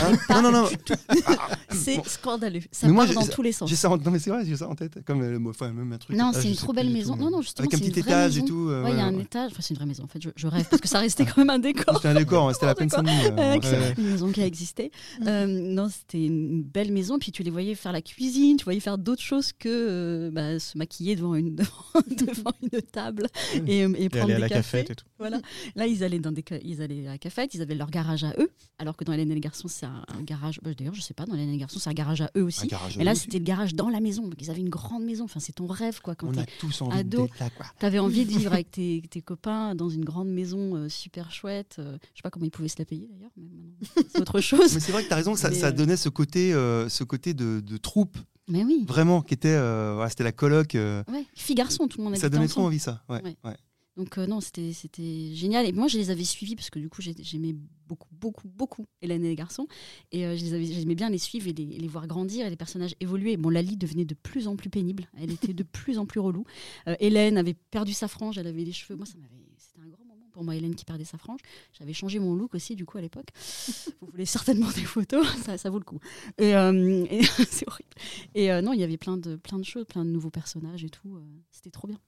Hein 0.00 0.12
non, 0.30 0.42
non, 0.42 0.50
non. 0.52 0.68
C'est 1.70 1.96
Bon. 1.96 2.02
scandaleux. 2.06 2.60
Ça 2.72 2.86
Mais 2.86 2.92
moi, 2.92 3.04
part 3.06 3.14
dans 3.14 3.26
tous 3.26 3.42
les 3.42 3.52
sens. 3.52 3.68
J'ai 3.68 3.76
ça 3.76 3.90
en... 3.90 3.96
Non, 3.96 4.10
mais 4.10 4.18
c'est 4.18 4.30
vrai, 4.30 4.44
j'ai 4.44 4.56
ça 4.56 4.68
en 4.68 4.74
tête. 4.74 5.04
Comme 5.04 5.22
euh, 5.22 5.38
le- 5.38 5.48
enfin, 5.50 5.72
même 5.72 5.92
un 5.92 5.98
truc. 5.98 6.16
Non, 6.16 6.30
Ah, 6.34 6.40
c'est 6.40 6.48
une 6.48 6.56
trop 6.56 6.72
belle 6.72 6.90
maison. 6.90 7.14
tout, 7.14 7.20
Non, 7.22 7.30
non, 7.30 7.42
justement, 7.42 7.64
Avec 7.66 7.74
un 7.74 7.78
c'est 7.78 7.84
une 7.86 7.90
petit 7.92 8.00
étage 8.00 8.34
maison. 8.34 8.44
et 8.44 8.48
tout. 8.48 8.68
euh, 8.70 8.82
Ouais, 8.84 8.90
il 8.92 8.96
y 8.96 9.00
a 9.00 9.04
un 9.04 9.14
ouais. 9.14 9.22
étage. 9.22 9.50
Enfin, 9.52 9.60
c'est 9.62 9.70
une 9.74 9.76
vraie 9.76 9.86
maison. 9.86 10.04
En 10.04 10.08
fait, 10.08 10.20
je, 10.22 10.30
je 10.34 10.46
rêve 10.46 10.66
parce 10.68 10.80
que 10.82 10.88
ça 10.88 10.98
restait 11.00 11.24
quand 11.24 11.38
même 11.38 11.50
un 11.50 11.58
décor. 11.58 11.94
C'était 11.96 12.08
un 12.08 12.14
décor, 12.14 12.52
c'était 12.54 12.66
la 12.66 12.74
peine. 12.74 12.88
Ouais, 12.96 13.32
euh, 13.38 13.58
ouais. 13.58 13.94
une 13.98 14.10
maison 14.10 14.32
qui 14.32 14.42
a 14.42 14.46
existé. 14.46 14.90
Euh, 15.26 15.46
non, 15.46 15.88
c'était 15.88 16.24
une 16.26 16.62
belle 16.62 16.92
maison. 16.92 17.18
Puis 17.18 17.30
tu 17.32 17.42
les 17.42 17.50
voyais 17.50 17.74
faire 17.74 17.92
la 17.92 18.02
cuisine, 18.02 18.56
tu 18.56 18.64
voyais 18.64 18.80
faire 18.80 18.98
d'autres 18.98 19.22
choses 19.22 19.52
que 19.52 19.68
euh, 19.68 20.30
bah, 20.32 20.58
se 20.58 20.76
maquiller 20.78 21.16
devant 21.16 21.34
une, 21.34 21.54
devant 21.54 22.52
une 22.62 22.82
table 22.82 23.26
et, 23.66 23.78
et 23.80 24.04
Et 24.04 24.08
prendre 24.08 24.24
aller 24.24 24.34
à 24.34 24.36
des 24.36 24.40
la 24.42 24.48
cafés. 24.48 24.78
cafette 24.84 24.90
et 24.90 24.94
tout. 24.96 25.06
Voilà. 25.18 25.40
Là, 25.76 25.86
ils 25.86 26.02
allaient 26.04 26.18
dans 26.18 26.32
des, 26.32 26.44
ils 26.64 26.82
allaient 26.82 27.06
à 27.06 27.12
la 27.12 27.18
cafette, 27.18 27.54
ils 27.54 27.62
avaient 27.62 27.74
leur 27.74 27.90
garage 27.90 28.24
à 28.24 28.32
eux. 28.38 28.50
Alors 28.78 28.96
que 28.96 29.04
dans 29.04 29.12
Hélène 29.12 29.30
et 29.30 29.34
les 29.34 29.40
garçons, 29.40 29.68
c'est 29.68 29.83
un, 29.84 30.04
un 30.08 30.22
garage. 30.22 30.60
bah, 30.62 30.70
D'ailleurs, 30.76 30.94
je 30.94 31.00
sais 31.00 31.14
pas, 31.14 31.24
dans 31.26 31.34
les 31.34 31.56
garçons, 31.56 31.78
c'est 31.78 31.90
un 31.90 31.94
garage 31.94 32.20
à 32.20 32.30
eux 32.36 32.42
aussi. 32.42 32.68
Et 32.98 33.04
là, 33.04 33.14
c'était 33.14 33.38
le 33.38 33.44
garage 33.44 33.74
dans 33.74 33.88
la 33.88 34.00
maison. 34.00 34.22
Donc, 34.22 34.34
ils 34.40 34.50
avaient 34.50 34.60
une 34.60 34.68
grande 34.68 35.04
maison. 35.04 35.24
Enfin, 35.24 35.40
c'est 35.40 35.52
ton 35.52 35.66
rêve, 35.66 36.00
quoi. 36.00 36.14
Quand 36.14 36.28
On 36.28 36.38
a 36.38 36.44
tous 36.60 36.82
envie 36.82 36.98
ado. 36.98 37.28
là, 37.40 37.50
quoi. 37.50 37.66
T'avais 37.78 37.98
envie 37.98 38.24
de 38.24 38.30
vivre 38.30 38.52
avec 38.52 38.70
tes, 38.70 39.02
tes 39.10 39.20
copains 39.22 39.74
dans 39.74 39.88
une 39.88 40.04
grande 40.04 40.28
maison 40.28 40.74
euh, 40.76 40.88
super 40.88 41.30
chouette. 41.32 41.76
euh, 41.78 41.96
je 42.14 42.18
sais 42.18 42.22
pas 42.22 42.30
comment 42.30 42.46
ils 42.46 42.50
pouvaient 42.50 42.68
se 42.68 42.76
la 42.78 42.84
payer 42.84 43.08
d'ailleurs, 43.10 43.30
mais 43.36 43.44
maintenant, 43.44 44.02
c'est 44.12 44.20
autre 44.20 44.40
chose. 44.40 44.74
Mais 44.74 44.80
c'est 44.80 44.92
vrai 44.92 45.02
que 45.02 45.08
tu 45.08 45.12
as 45.12 45.16
raison, 45.16 45.34
ça, 45.36 45.50
Mais, 45.50 45.56
ça 45.56 45.66
euh, 45.68 45.72
donnait 45.72 45.96
ce 45.96 46.08
côté, 46.08 46.52
euh, 46.54 46.88
ce 46.88 47.04
côté 47.04 47.34
de, 47.34 47.60
de 47.60 47.76
troupe, 47.76 48.16
Mais 48.48 48.64
oui, 48.64 48.84
vraiment, 48.88 49.22
qui 49.22 49.34
était. 49.34 49.48
euh, 49.48 49.92
voilà, 49.94 50.10
c'était 50.10 50.24
la 50.24 50.32
coloc. 50.32 50.74
euh, 50.74 51.02
ouais. 51.12 51.24
filles 51.34 51.54
garçons, 51.56 51.86
tout 51.88 51.98
le 51.98 52.04
monde 52.04 52.16
ça 52.16 52.28
donnait 52.28 52.48
trop 52.48 52.62
envie, 52.62 52.78
ça. 52.78 53.02
Ouais, 53.08 53.22
Ouais. 53.22 53.36
ouais. 53.44 53.56
Donc 53.96 54.18
euh, 54.18 54.26
non, 54.26 54.40
c'était 54.40 54.72
c'était 54.72 55.32
génial. 55.34 55.66
Et 55.66 55.72
moi, 55.72 55.86
je 55.86 55.98
les 55.98 56.10
avais 56.10 56.24
suivis 56.24 56.56
parce 56.56 56.68
que 56.70 56.80
du 56.80 56.88
coup, 56.88 57.00
j'ai- 57.00 57.14
j'aimais 57.20 57.54
beaucoup, 57.86 58.08
beaucoup, 58.12 58.48
beaucoup 58.48 58.86
Hélène 59.02 59.24
et 59.24 59.28
les 59.28 59.36
garçons. 59.36 59.68
Et 60.10 60.26
euh, 60.26 60.36
je 60.36 60.44
les 60.44 60.54
avais- 60.54 60.66
j'aimais 60.66 60.96
bien 60.96 61.10
les 61.10 61.18
suivre 61.18 61.46
et 61.48 61.52
les, 61.52 61.64
les 61.78 61.88
voir 61.88 62.06
grandir 62.08 62.44
et 62.46 62.50
les 62.50 62.56
personnages 62.56 62.96
évoluer. 63.00 63.36
Bon, 63.36 63.50
Lali 63.50 63.76
devenait 63.76 64.04
de 64.04 64.14
plus 64.14 64.48
en 64.48 64.56
plus 64.56 64.68
pénible. 64.70 65.08
Elle 65.16 65.30
était 65.30 65.52
de 65.54 65.62
plus 65.72 65.98
en 65.98 66.06
plus 66.06 66.18
relou. 66.20 66.44
Euh, 66.88 66.96
Hélène 66.98 67.38
avait 67.38 67.54
perdu 67.54 67.92
sa 67.92 68.08
frange, 68.08 68.36
elle 68.38 68.48
avait 68.48 68.64
les 68.64 68.72
cheveux. 68.72 68.96
Moi, 68.96 69.06
ça 69.06 69.16
m'avait, 69.16 69.44
c'était 69.58 69.78
un 69.80 69.88
grand 69.88 70.04
moment 70.04 70.28
pour 70.32 70.42
moi 70.42 70.56
Hélène 70.56 70.74
qui 70.74 70.84
perdait 70.84 71.04
sa 71.04 71.16
frange. 71.18 71.38
J'avais 71.78 71.92
changé 71.92 72.18
mon 72.18 72.34
look 72.34 72.56
aussi 72.56 72.74
du 72.74 72.84
coup 72.84 72.98
à 72.98 73.00
l'époque. 73.00 73.28
Vous 74.00 74.08
voulez 74.10 74.26
certainement 74.26 74.70
des 74.72 74.82
photos, 74.84 75.24
ça, 75.44 75.56
ça 75.56 75.70
vaut 75.70 75.78
le 75.78 75.84
coup. 75.84 76.00
Et, 76.38 76.50
et 76.50 77.22
c'est 77.48 77.68
horrible. 77.68 77.94
Et 78.34 78.48
non, 78.60 78.72
il 78.72 78.80
y 78.80 78.82
avait 78.82 78.96
plein 78.96 79.16
de, 79.18 79.36
plein 79.36 79.58
de 79.60 79.64
choses, 79.64 79.84
plein 79.84 80.04
de 80.04 80.10
nouveaux 80.10 80.30
personnages 80.30 80.82
et 80.82 80.90
tout. 80.90 81.20
C'était 81.52 81.70
trop 81.70 81.86
bien. 81.86 82.00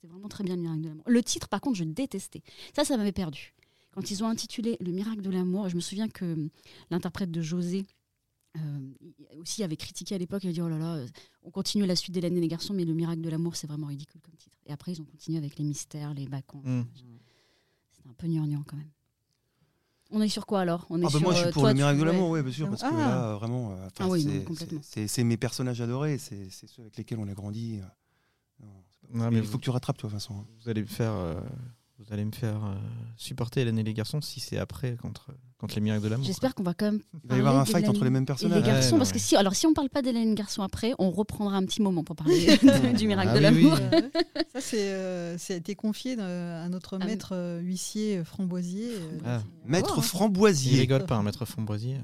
C'était 0.00 0.12
vraiment 0.12 0.28
très 0.28 0.44
bien 0.44 0.56
le 0.56 0.62
miracle 0.62 0.80
de 0.80 0.88
l'amour. 0.88 1.04
Le 1.06 1.22
titre, 1.22 1.48
par 1.48 1.60
contre, 1.60 1.76
je 1.76 1.84
détestais. 1.84 2.42
Ça, 2.74 2.84
ça 2.86 2.96
m'avait 2.96 3.12
perdu. 3.12 3.52
Quand 3.92 4.10
ils 4.10 4.24
ont 4.24 4.28
intitulé 4.28 4.78
Le 4.80 4.92
miracle 4.92 5.20
de 5.20 5.28
l'amour, 5.30 5.68
je 5.68 5.76
me 5.76 5.80
souviens 5.80 6.08
que 6.08 6.24
hum, 6.24 6.48
l'interprète 6.90 7.30
de 7.30 7.42
José 7.42 7.86
euh, 8.56 8.60
aussi 9.38 9.62
avait 9.62 9.76
critiqué 9.76 10.14
à 10.14 10.18
l'époque, 10.18 10.42
il 10.42 10.46
avait 10.46 10.54
dit 10.54 10.62
Oh 10.62 10.68
là 10.68 10.78
là, 10.78 10.94
euh, 10.94 11.06
on 11.42 11.50
continue 11.50 11.84
la 11.84 11.96
suite 11.96 12.14
d'Hélène 12.14 12.36
et 12.36 12.40
les 12.40 12.48
garçons, 12.48 12.72
mais 12.72 12.84
le 12.86 12.94
miracle 12.94 13.20
de 13.20 13.28
l'amour, 13.28 13.56
c'est 13.56 13.66
vraiment 13.66 13.88
ridicule 13.88 14.20
comme 14.22 14.34
titre. 14.36 14.56
Et 14.66 14.72
après, 14.72 14.92
ils 14.92 15.02
ont 15.02 15.04
continué 15.04 15.36
avec 15.36 15.58
les 15.58 15.64
mystères, 15.64 16.14
les 16.14 16.26
baccons. 16.26 16.62
Mm. 16.64 16.84
C'était 17.92 18.08
un 18.08 18.14
peu 18.14 18.26
gnangnan 18.26 18.64
quand 18.66 18.76
même. 18.76 18.90
On 20.12 20.22
est 20.22 20.28
sur 20.28 20.46
quoi 20.46 20.60
alors? 20.60 20.86
On 20.90 21.00
est 21.00 21.04
Ah 21.04 21.08
bah 21.08 21.10
sur, 21.10 21.20
moi 21.20 21.32
je 21.32 21.38
suis 21.38 21.46
euh, 21.48 21.52
pour 21.52 21.62
toi, 21.62 21.70
le 21.70 21.76
miracle 21.76 22.00
de 22.00 22.04
l'amour, 22.04 22.30
oui, 22.30 22.42
bien 22.42 22.52
sûr, 22.52 22.68
parce 22.70 22.82
que 22.82 22.88
Ah. 22.90 22.96
là, 22.98 23.34
vraiment, 23.36 23.72
euh, 23.72 23.88
Ah 23.98 24.08
oui, 24.08 24.26
c'est- 25.06 25.24
mes 25.24 25.36
personnages 25.36 25.80
adorés, 25.80 26.16
c'est 26.18 26.48
ceux 26.50 26.80
avec 26.82 26.96
lesquels 26.96 27.18
on 27.18 27.28
a 27.28 27.34
grandi. 27.34 27.80
Non, 29.12 29.30
mais 29.30 29.38
il 29.38 29.42
vous- 29.42 29.52
faut 29.52 29.58
que 29.58 29.64
tu 29.64 29.70
rattrapes, 29.70 29.98
toi, 29.98 30.08
Vincent. 30.10 30.44
Vous 30.62 30.68
allez 30.70 30.82
me 30.82 30.86
faire, 30.86 31.12
euh, 31.12 31.40
vous 31.98 32.12
allez 32.12 32.24
me 32.24 32.32
faire 32.32 32.56
euh, 32.64 32.74
supporter 33.16 33.60
Hélène 33.62 33.78
et 33.78 33.82
les 33.82 33.94
garçons 33.94 34.20
si 34.20 34.40
c'est 34.40 34.56
après 34.58 34.96
contre, 34.96 35.26
contre 35.58 35.74
les 35.74 35.80
miracles 35.82 36.04
de 36.04 36.08
l'amour. 36.08 36.24
J'espère 36.26 36.54
qu'on 36.54 36.62
va 36.62 36.72
quand 36.74 36.86
même 36.86 37.00
Il 37.24 37.28
va 37.30 37.36
y 37.36 37.38
avoir 37.40 37.58
un 37.58 37.64
fight 37.64 37.86
entre 37.88 38.04
les 38.04 38.10
mêmes 38.10 38.22
Et 38.22 38.26
personnages. 38.26 38.62
les 38.62 38.66
garçons, 38.66 38.92
Ouais, 38.92 38.98
parce 38.98 39.12
que 39.12 39.18
si, 39.18 39.36
alors 39.36 39.54
si 39.54 39.66
on 39.66 39.74
parle 39.74 39.90
pas 39.90 40.00
d'Hélène 40.00 40.34
Garçon 40.34 40.62
après, 40.62 40.94
on 40.98 41.10
reprendra 41.10 41.56
un 41.56 41.64
petit 41.66 41.82
moment 41.82 42.02
pour 42.04 42.16
parler 42.16 42.46
de- 42.46 42.96
du 42.98 43.06
miracle 43.06 43.30
Ah 43.32 43.34
de 43.34 43.38
oui, 43.38 43.42
l'amour. 43.64 43.72
oui. 43.74 43.98
Euh, 44.02 44.08
ça, 44.52 44.60
c'est, 44.60 44.92
euh, 44.92 45.36
ça 45.38 45.52
a 45.54 45.56
été 45.56 45.74
confié 45.74 46.18
à 46.18 46.68
notre 46.68 46.96
Ah 47.00 47.04
maître 47.04 47.30
euh, 47.34 47.60
huissier 47.60 48.24
Framboisier. 48.24 48.88
euh, 48.94 49.18
Ah. 49.26 49.42
Maître 49.66 49.94
hein. 49.98 50.02
Il 50.02 50.08
Framboisier. 50.08 50.80
rigole 50.80 51.04
pas, 51.04 51.16
un 51.16 51.22
maître 51.22 51.44
Framboisier. 51.44 51.98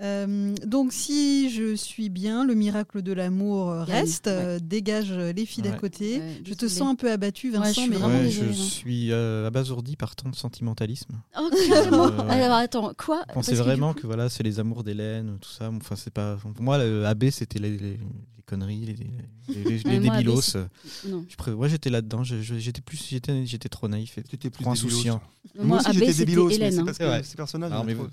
Euh, 0.00 0.54
donc, 0.66 0.92
si 0.92 1.50
je 1.50 1.74
suis 1.74 2.08
bien, 2.10 2.44
le 2.44 2.54
miracle 2.54 3.02
de 3.02 3.12
l'amour 3.12 3.70
reste, 3.72 4.28
euh, 4.28 4.58
dégage 4.62 5.10
euh, 5.10 5.32
les 5.32 5.44
filles 5.44 5.64
d'à 5.64 5.70
Ouais. 5.70 5.76
côté. 5.78 6.18
Ouais, 6.18 6.40
Je 6.46 6.54
te 6.54 6.68
sens 6.68 6.88
un 6.88 6.94
peu 6.94 7.10
abattu, 7.10 7.50
Ouais, 7.50 7.58
Vincent, 7.58 7.72
je 7.72 7.80
suis 7.80 7.90
mais 7.90 8.30
je 8.30 8.44
non. 8.44 8.52
suis 8.52 9.12
euh, 9.12 9.48
abasourdi 9.48 9.96
par 9.96 10.14
tant 10.14 10.28
de 10.30 10.36
sentimentalisme. 10.36 11.20
Oh. 11.38 11.50
Euh. 11.52 12.18
Alors 12.28 12.56
attends, 12.58 12.92
quoi? 12.96 13.22
Je 13.28 13.34
pensais 13.34 13.34
Parce 13.34 13.46
que 13.48 13.52
du 13.54 13.58
vraiment 13.62 13.92
coup- 13.92 14.00
que 14.02 14.06
voilà, 14.06 14.28
c'est 14.28 14.42
les 14.44 14.60
amours 14.60 14.84
d'Hélène, 14.84 15.38
tout 15.40 15.50
ça? 15.50 15.68
Enfin, 15.70 15.96
c'est 15.96 16.12
pas. 16.12 16.36
Pour 16.36 16.52
moi, 16.62 16.78
le 16.78 17.04
AB, 17.06 17.30
c'était 17.30 17.58
les, 17.58 17.70
les- 17.76 17.78
les 17.96 18.42
conneries, 18.46 18.86
les, 18.86 18.94
les, 18.94 19.78
les- 19.82 19.98
débilos. 19.98 20.56
j'étais 21.68 21.90
là-dedans. 21.90 22.22
J'étais 22.22 22.80
plus, 22.80 23.08
j'étais, 23.10 23.44
j'étais 23.44 23.68
trop 23.68 23.88
naïf. 23.88 24.18
Et 24.18 24.22
T'étais 24.22 24.50
plus 24.50 24.66
insouciant. 24.66 25.20
Moi, 25.58 25.78
aussi, 25.78 25.88
AB, 25.88 25.94
j'étais 25.94 26.12
c'était 26.12 26.32
Hélène. 26.32 26.72
c'est 26.94 27.04
hein. 28.04 28.10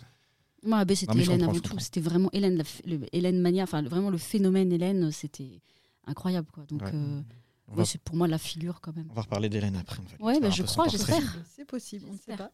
Moi, 0.64 0.80
AB, 0.80 0.94
c'était 0.96 1.20
Hélène 1.20 1.44
avant 1.44 1.54
tout. 1.60 1.80
C'était 1.80 2.02
vraiment 2.02 2.30
Hélène, 2.34 2.56
la 2.58 2.64
le- 2.86 3.06
Hélène 3.16 3.40
Mania, 3.42 3.64
enfin 3.64 3.82
vraiment 3.84 4.10
le 4.10 4.18
phénomène 4.18 4.72
Hélène, 4.72 5.12
c'était 5.12 5.62
incroyable. 6.06 6.48
Quoi. 6.52 6.66
Donc, 6.70 6.82
Ouais. 6.82 6.92
euh, 6.94 7.22
oui, 7.70 7.78
va, 7.80 7.86
c'est 7.86 8.00
pour 8.02 8.16
moi 8.16 8.28
la 8.28 8.38
figure 8.38 8.80
quand 8.82 8.96
même. 8.96 9.08
on 9.12 9.14
va 9.14 9.24
reparler 9.24 9.50
d'Hélène 9.50 9.76
après. 9.76 9.98
faire 9.98 10.40
bah, 10.42 10.50
je 10.50 10.64
crois, 10.64 10.88
j'espère. 10.88 11.22
c'est 11.56 11.66
possible, 11.66 12.06
on 12.10 12.14
ne 12.14 12.18
sait 12.18 12.38
pas. 12.38 12.50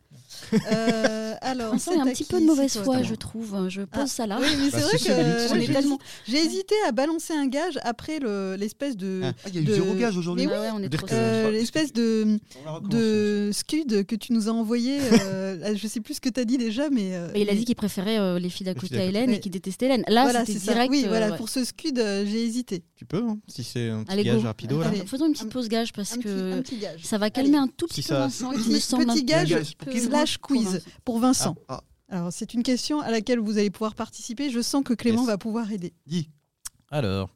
Euh, 0.72 1.36
alors, 1.42 1.72
Vincent, 1.74 1.92
il 1.92 1.98
y 1.98 2.02
a 2.02 2.04
c'est 2.04 2.10
un 2.10 2.14
petit 2.14 2.24
peu 2.24 2.40
de 2.42 2.46
mauvaise 2.46 2.78
foi, 2.78 3.04
je 3.04 3.14
trouve. 3.16 3.70
Je 3.70 3.82
Ah, 3.92 4.08
ça 4.08 4.26
là. 4.26 4.40
Oui, 4.42 4.48
mais 4.58 4.70
Bah, 4.72 4.78
c'est 4.80 4.84
vrai 4.84 4.98
c'est 4.98 5.10
celui- 5.10 5.34
que 5.34 5.48
celui- 5.66 5.74
tellement- 5.74 6.00
j'ai 6.28 6.38
hésité 6.38 6.74
à 6.88 6.92
balancer 6.92 7.34
un 7.34 7.48
gage 7.48 7.78
après 7.84 8.20
le- 8.20 8.56
l'espèce 8.58 8.98
de. 8.98 9.22
Ah. 9.24 9.32
Ah, 9.46 9.50
il 9.50 9.56
y 9.56 9.58
a 9.60 9.62
eu 9.62 9.66
zéro 9.74 9.94
gage 9.94 10.18
aujourd'hui. 10.18 10.48
Ah 10.52 10.72
on 10.76 10.82
est 10.82 10.90
trop 10.90 11.08
euh, 11.12 11.52
l'espèce 11.52 11.94
de, 11.94 12.40
scud 13.52 14.06
que 14.06 14.16
tu 14.16 14.34
nous 14.34 14.50
as 14.50 14.52
envoyé. 14.52 15.00
euh, 15.00 15.76
je 15.76 15.88
sais 15.88 16.00
plus 16.02 16.16
ce 16.16 16.22
que 16.22 16.30
tu 16.30 16.40
as 16.40 16.46
dit 16.46 16.58
déjà, 16.58 16.90
mais. 16.90 17.16
euh, 17.16 17.30
il 17.36 17.50
a 17.50 17.56
dit 17.56 17.66
qu'il 17.66 17.76
préférait 17.76 18.40
les 18.40 18.50
filles 18.50 18.66
d'à 18.66 18.74
côté 18.74 18.98
à. 18.98 19.06
Hélène 19.06 19.30
et 19.32 19.40
qu'il 19.40 19.52
détestait 19.52 19.86
Hélène. 19.86 20.04
Là, 20.08 20.28
c'était 20.46 20.60
c'est 20.60 20.72
direct. 20.74 20.90
Oui, 20.92 21.06
voilà, 21.08 21.34
pour 21.34 21.50
ce 21.50 21.64
scud, 21.64 21.98
j'ai 21.98 22.44
hésité. 22.44 22.84
Tu 22.96 23.06
peux, 23.06 23.24
hein, 23.24 23.38
si 23.48 23.64
c'est 23.64 23.90
un 23.90 24.04
petit 24.04 24.24
gage 24.24 24.44
rapido 24.44 24.82
là. 24.82 24.88
Allez. 24.88 25.03
Faisons 25.06 25.28
une 25.28 25.34
petite 25.34 25.50
pause 25.52 25.68
gage 25.70 25.94
parce 25.94 26.12
petit, 26.12 26.24
que 26.24 26.60
un 26.60 26.62
petit 26.62 26.78
gage. 26.78 27.04
ça 27.04 27.18
va 27.18 27.30
calmer 27.30 27.58
un 27.58 27.68
tout 27.68 27.88
petit 27.88 28.02
Si 28.02 28.10
peu 28.10 28.16
ça- 28.16 28.20
Vincent. 28.22 28.52
Petit- 28.52 28.64
qui 28.64 28.70
me 28.72 28.80
semble 28.80 29.04
un 29.04 29.14
petit 29.14 29.24
petit 29.24 29.26
gage 29.26 29.78
peu- 29.78 30.00
slash 30.00 30.38
quiz 30.38 30.84
pour 31.06 31.20
Vincent. 31.20 31.56
Ah, 31.68 31.82
Alors, 32.10 32.32
c'est 32.34 32.54
une 32.54 32.64
question 32.64 33.02
à 33.02 33.10
laquelle 33.12 33.40
vous 33.40 33.58
allez 33.58 33.70
pouvoir 33.72 33.96
participer. 33.96 34.50
Je 34.52 34.62
sens 34.62 34.84
que 34.84 34.94
Clément 34.94 35.22
Yes. 35.22 35.28
va 35.28 35.38
pouvoir 35.38 35.72
aider. 35.72 35.94
dis. 36.06 36.30
Alors, 36.92 37.30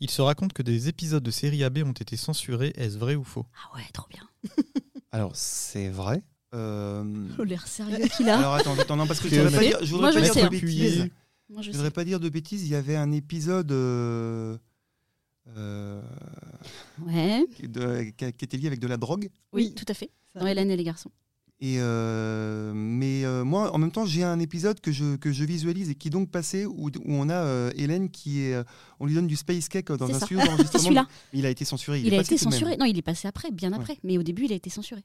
il 0.00 0.10
se 0.10 0.20
raconte 0.22 0.52
que 0.52 0.62
des 0.62 0.88
épisodes 0.88 1.22
de 1.22 1.30
série 1.30 1.62
AB 1.62 1.78
ont 1.84 1.92
été 1.92 2.16
censurés. 2.16 2.72
Est-ce 2.76 2.98
vrai 2.98 3.14
ou 3.14 3.22
faux? 3.24 3.46
Ah 3.54 3.76
ouais, 3.76 3.84
trop 3.92 4.06
bien. 4.10 4.22
Alors, 5.12 5.36
c'est 5.36 5.88
vrai. 5.88 6.22
Euh, 6.54 7.04
Oh, 7.38 7.44
l'air 7.44 7.66
sérieux 7.66 8.06
qu'il 8.16 8.28
a. 8.28 8.38
Alors 8.38 8.54
attends, 8.54 8.78
attends, 8.78 8.96
non, 8.96 9.06
parce 9.06 9.20
que 9.20 9.28
je 9.28 9.36
voudrais 9.40 9.56
pas 9.56 9.60
dire, 9.64 9.78
je 9.82 9.90
Moi, 9.94 10.10
voudrais 10.10 10.12
je 10.24 10.28
pas 10.28 10.34
dire 10.34 10.44
hein. 10.44 10.46
de 10.46 10.50
bêtises. 10.60 11.08
Moi, 11.50 11.62
je 11.62 11.70
voudrais 11.72 11.90
pas 11.90 12.04
dire 12.04 12.20
de 12.20 12.28
bêtises. 12.28 12.62
Il 12.62 12.68
y 12.68 12.74
avait 12.74 12.96
un 12.96 13.12
épisode 13.12 13.70
euh, 13.72 14.56
euh, 15.56 16.00
Ouais, 17.06 17.44
de- 17.62 18.10
qui, 18.16 18.32
qui 18.32 18.44
était 18.44 18.56
lié 18.56 18.66
avec 18.66 18.80
de 18.80 18.86
la 18.86 18.96
drogue. 18.96 19.28
oui, 19.52 19.68
Oui. 19.68 19.74
tout 19.74 19.84
à 19.88 19.94
fait. 19.94 20.10
Dans 20.34 20.46
Hélène 20.46 20.70
et 20.70 20.76
les 20.76 20.84
garçons. 20.84 21.10
Et 21.60 21.76
euh, 21.78 22.72
mais 22.74 23.24
euh, 23.24 23.44
moi, 23.44 23.72
en 23.72 23.78
même 23.78 23.92
temps, 23.92 24.04
j'ai 24.04 24.24
un 24.24 24.40
épisode 24.40 24.80
que 24.80 24.90
je, 24.90 25.16
que 25.16 25.30
je 25.32 25.44
visualise 25.44 25.88
et 25.88 25.94
qui 25.94 26.08
est 26.08 26.10
donc 26.10 26.30
passé 26.30 26.66
où, 26.66 26.88
où 26.88 26.90
on 27.06 27.28
a 27.28 27.34
euh, 27.34 27.70
Hélène 27.76 28.10
qui 28.10 28.40
est, 28.42 28.54
euh, 28.54 28.64
on 28.98 29.06
lui 29.06 29.14
donne 29.14 29.28
du 29.28 29.36
space 29.36 29.68
cake 29.68 29.86
dans 29.92 30.06
C'est 30.08 30.14
un 30.14 30.18
ça. 30.18 30.26
studio 30.26 30.42
C'est 30.42 30.48
d'enregistrement. 30.50 30.82
celui-là. 30.84 31.06
Il 31.32 31.46
a 31.46 31.50
été 31.50 31.64
censuré. 31.64 32.00
Il, 32.00 32.12
a 32.12 32.20
été 32.20 32.36
censuré. 32.36 32.76
Non, 32.76 32.86
il 32.86 32.98
est 32.98 33.02
passé 33.02 33.28
après, 33.28 33.50
bien 33.52 33.70
Ouais. 33.72 33.78
après. 33.78 33.98
Mais 34.02 34.18
au 34.18 34.22
début, 34.24 34.46
il 34.46 34.52
a 34.52 34.56
été 34.56 34.68
censuré. 34.68 35.02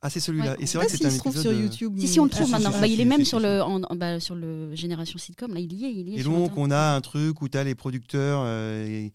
Ah, 0.00 0.08
c'est 0.10 0.20
celui-là. 0.20 0.52
Ouais. 0.52 0.56
Et 0.60 0.66
c'est 0.66 0.78
vrai 0.78 0.86
que 0.86 0.92
c'était 0.92 1.04
s'il 1.10 1.14
un 1.14 1.16
se 1.16 1.18
trouve 1.18 1.34
épisode. 1.36 1.52
sur 1.54 1.62
YouTube. 1.62 1.92
Si, 1.96 2.02
mais- 2.02 2.08
si, 2.08 2.20
on 2.20 2.24
le 2.24 2.30
Ah, 2.32 2.34
trouve 2.36 2.46
si, 2.46 2.52
maintenant. 2.52 2.72
si, 2.72 2.80
Bah, 2.80 2.86
si, 2.86 2.92
il 2.94 3.00
est 3.00 3.02
si, 3.04 3.08
même 3.08 3.18
si, 3.20 3.24
sur, 3.26 3.38
si. 3.38 3.44
le, 3.44 3.62
en- 3.62 3.82
en- 3.82 3.96
bah, 3.96 4.18
sur 4.20 4.34
le 4.34 4.74
Génération 4.74 5.18
Sitcom. 5.18 5.52
Là, 5.52 5.60
il 5.60 5.72
y 5.72 5.84
est. 5.84 5.92
Il 5.92 6.08
y 6.08 6.16
est 6.16 6.20
Et 6.20 6.22
donc, 6.24 6.56
on 6.56 6.70
a 6.70 6.94
un 6.96 7.00
truc 7.02 7.42
où 7.42 7.48
tu 7.48 7.58
as 7.58 7.64
les 7.64 7.74
producteurs 7.74 8.42
euh, 8.44 8.86
et- 8.86 9.12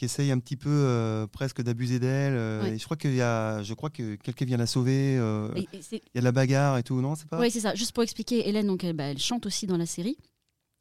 qui 0.00 0.06
essayent 0.06 0.30
un 0.30 0.38
petit 0.38 0.56
peu 0.56 0.70
euh, 0.70 1.26
presque 1.26 1.60
d'abuser 1.60 1.98
d'elle. 1.98 2.32
euh, 2.34 2.62
Ouais. 2.62 2.74
Et 2.74 2.78
je 2.78 2.84
crois 2.86 2.96
qu'il 2.96 3.14
y 3.14 3.20
a, 3.20 3.62
je 3.62 3.74
crois 3.74 3.90
que 3.90 4.14
quelqu'un 4.14 4.46
vient 4.46 4.56
la 4.56 4.64
sauver. 4.66 5.18
euh, 5.18 5.52
Et- 5.56 5.68
et 5.76 5.82
c'est- 5.82 5.96
Il 5.96 6.10
y 6.14 6.18
a 6.18 6.20
de 6.20 6.24
la 6.24 6.32
bagarre 6.32 6.78
et 6.78 6.82
tout, 6.82 6.98
non 7.02 7.16
C'est 7.16 7.28
pas 7.28 7.38
Oui, 7.38 7.50
c'est 7.50 7.60
ça. 7.60 7.74
Juste 7.74 7.92
pour 7.92 8.02
expliquer, 8.02 8.48
Hélène, 8.48 8.66
donc, 8.66 8.82
elle, 8.82 8.94
bah, 8.94 9.04
elle 9.04 9.18
chante 9.18 9.44
aussi 9.44 9.66
dans 9.66 9.76
la 9.76 9.84
série, 9.84 10.16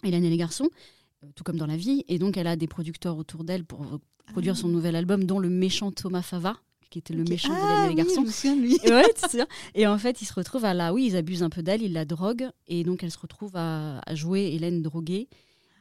Hélène 0.05 0.23
et 0.23 0.29
les 0.29 0.37
garçons, 0.37 0.69
euh, 1.25 1.27
tout 1.35 1.43
comme 1.43 1.57
dans 1.57 1.65
la 1.67 1.75
vie. 1.75 2.05
Et 2.07 2.17
donc, 2.17 2.37
elle 2.37 2.47
a 2.47 2.55
des 2.55 2.67
producteurs 2.67 3.17
autour 3.17 3.43
d'elle 3.43 3.65
pour 3.65 3.99
produire 4.31 4.55
son 4.55 4.69
nouvel 4.69 4.95
album, 4.95 5.25
dont 5.25 5.39
le 5.39 5.49
méchant 5.49 5.91
Thomas 5.91 6.21
Fava, 6.21 6.55
qui 6.89 6.99
était 6.99 7.13
le 7.13 7.25
méchant 7.25 7.51
ah, 7.51 7.59
d'Hélène 7.59 7.83
et 7.83 7.83
les 7.83 7.89
oui, 7.89 8.07
garçons. 8.07 8.21
je 8.21 8.27
me 8.27 8.31
souviens 8.31 8.55
de 8.55 8.61
lui. 8.61 8.79
Et, 9.75 9.81
ouais, 9.81 9.87
en 9.87 9.97
fait, 9.97 10.21
ils 10.21 10.25
se 10.25 10.33
retrouvent 10.33 10.63
à 10.63 10.73
la. 10.73 10.93
Oui, 10.93 11.07
ils 11.07 11.17
abusent 11.17 11.43
un 11.43 11.49
peu 11.49 11.61
d'elle, 11.61 11.81
ils 11.81 11.91
la 11.91 12.05
droguent. 12.05 12.49
Et 12.67 12.85
donc, 12.85 13.03
elle 13.03 13.11
se 13.11 13.19
retrouve 13.19 13.51
à, 13.57 13.99
à 13.99 14.15
jouer 14.15 14.53
Hélène 14.53 14.81
droguée. 14.81 15.27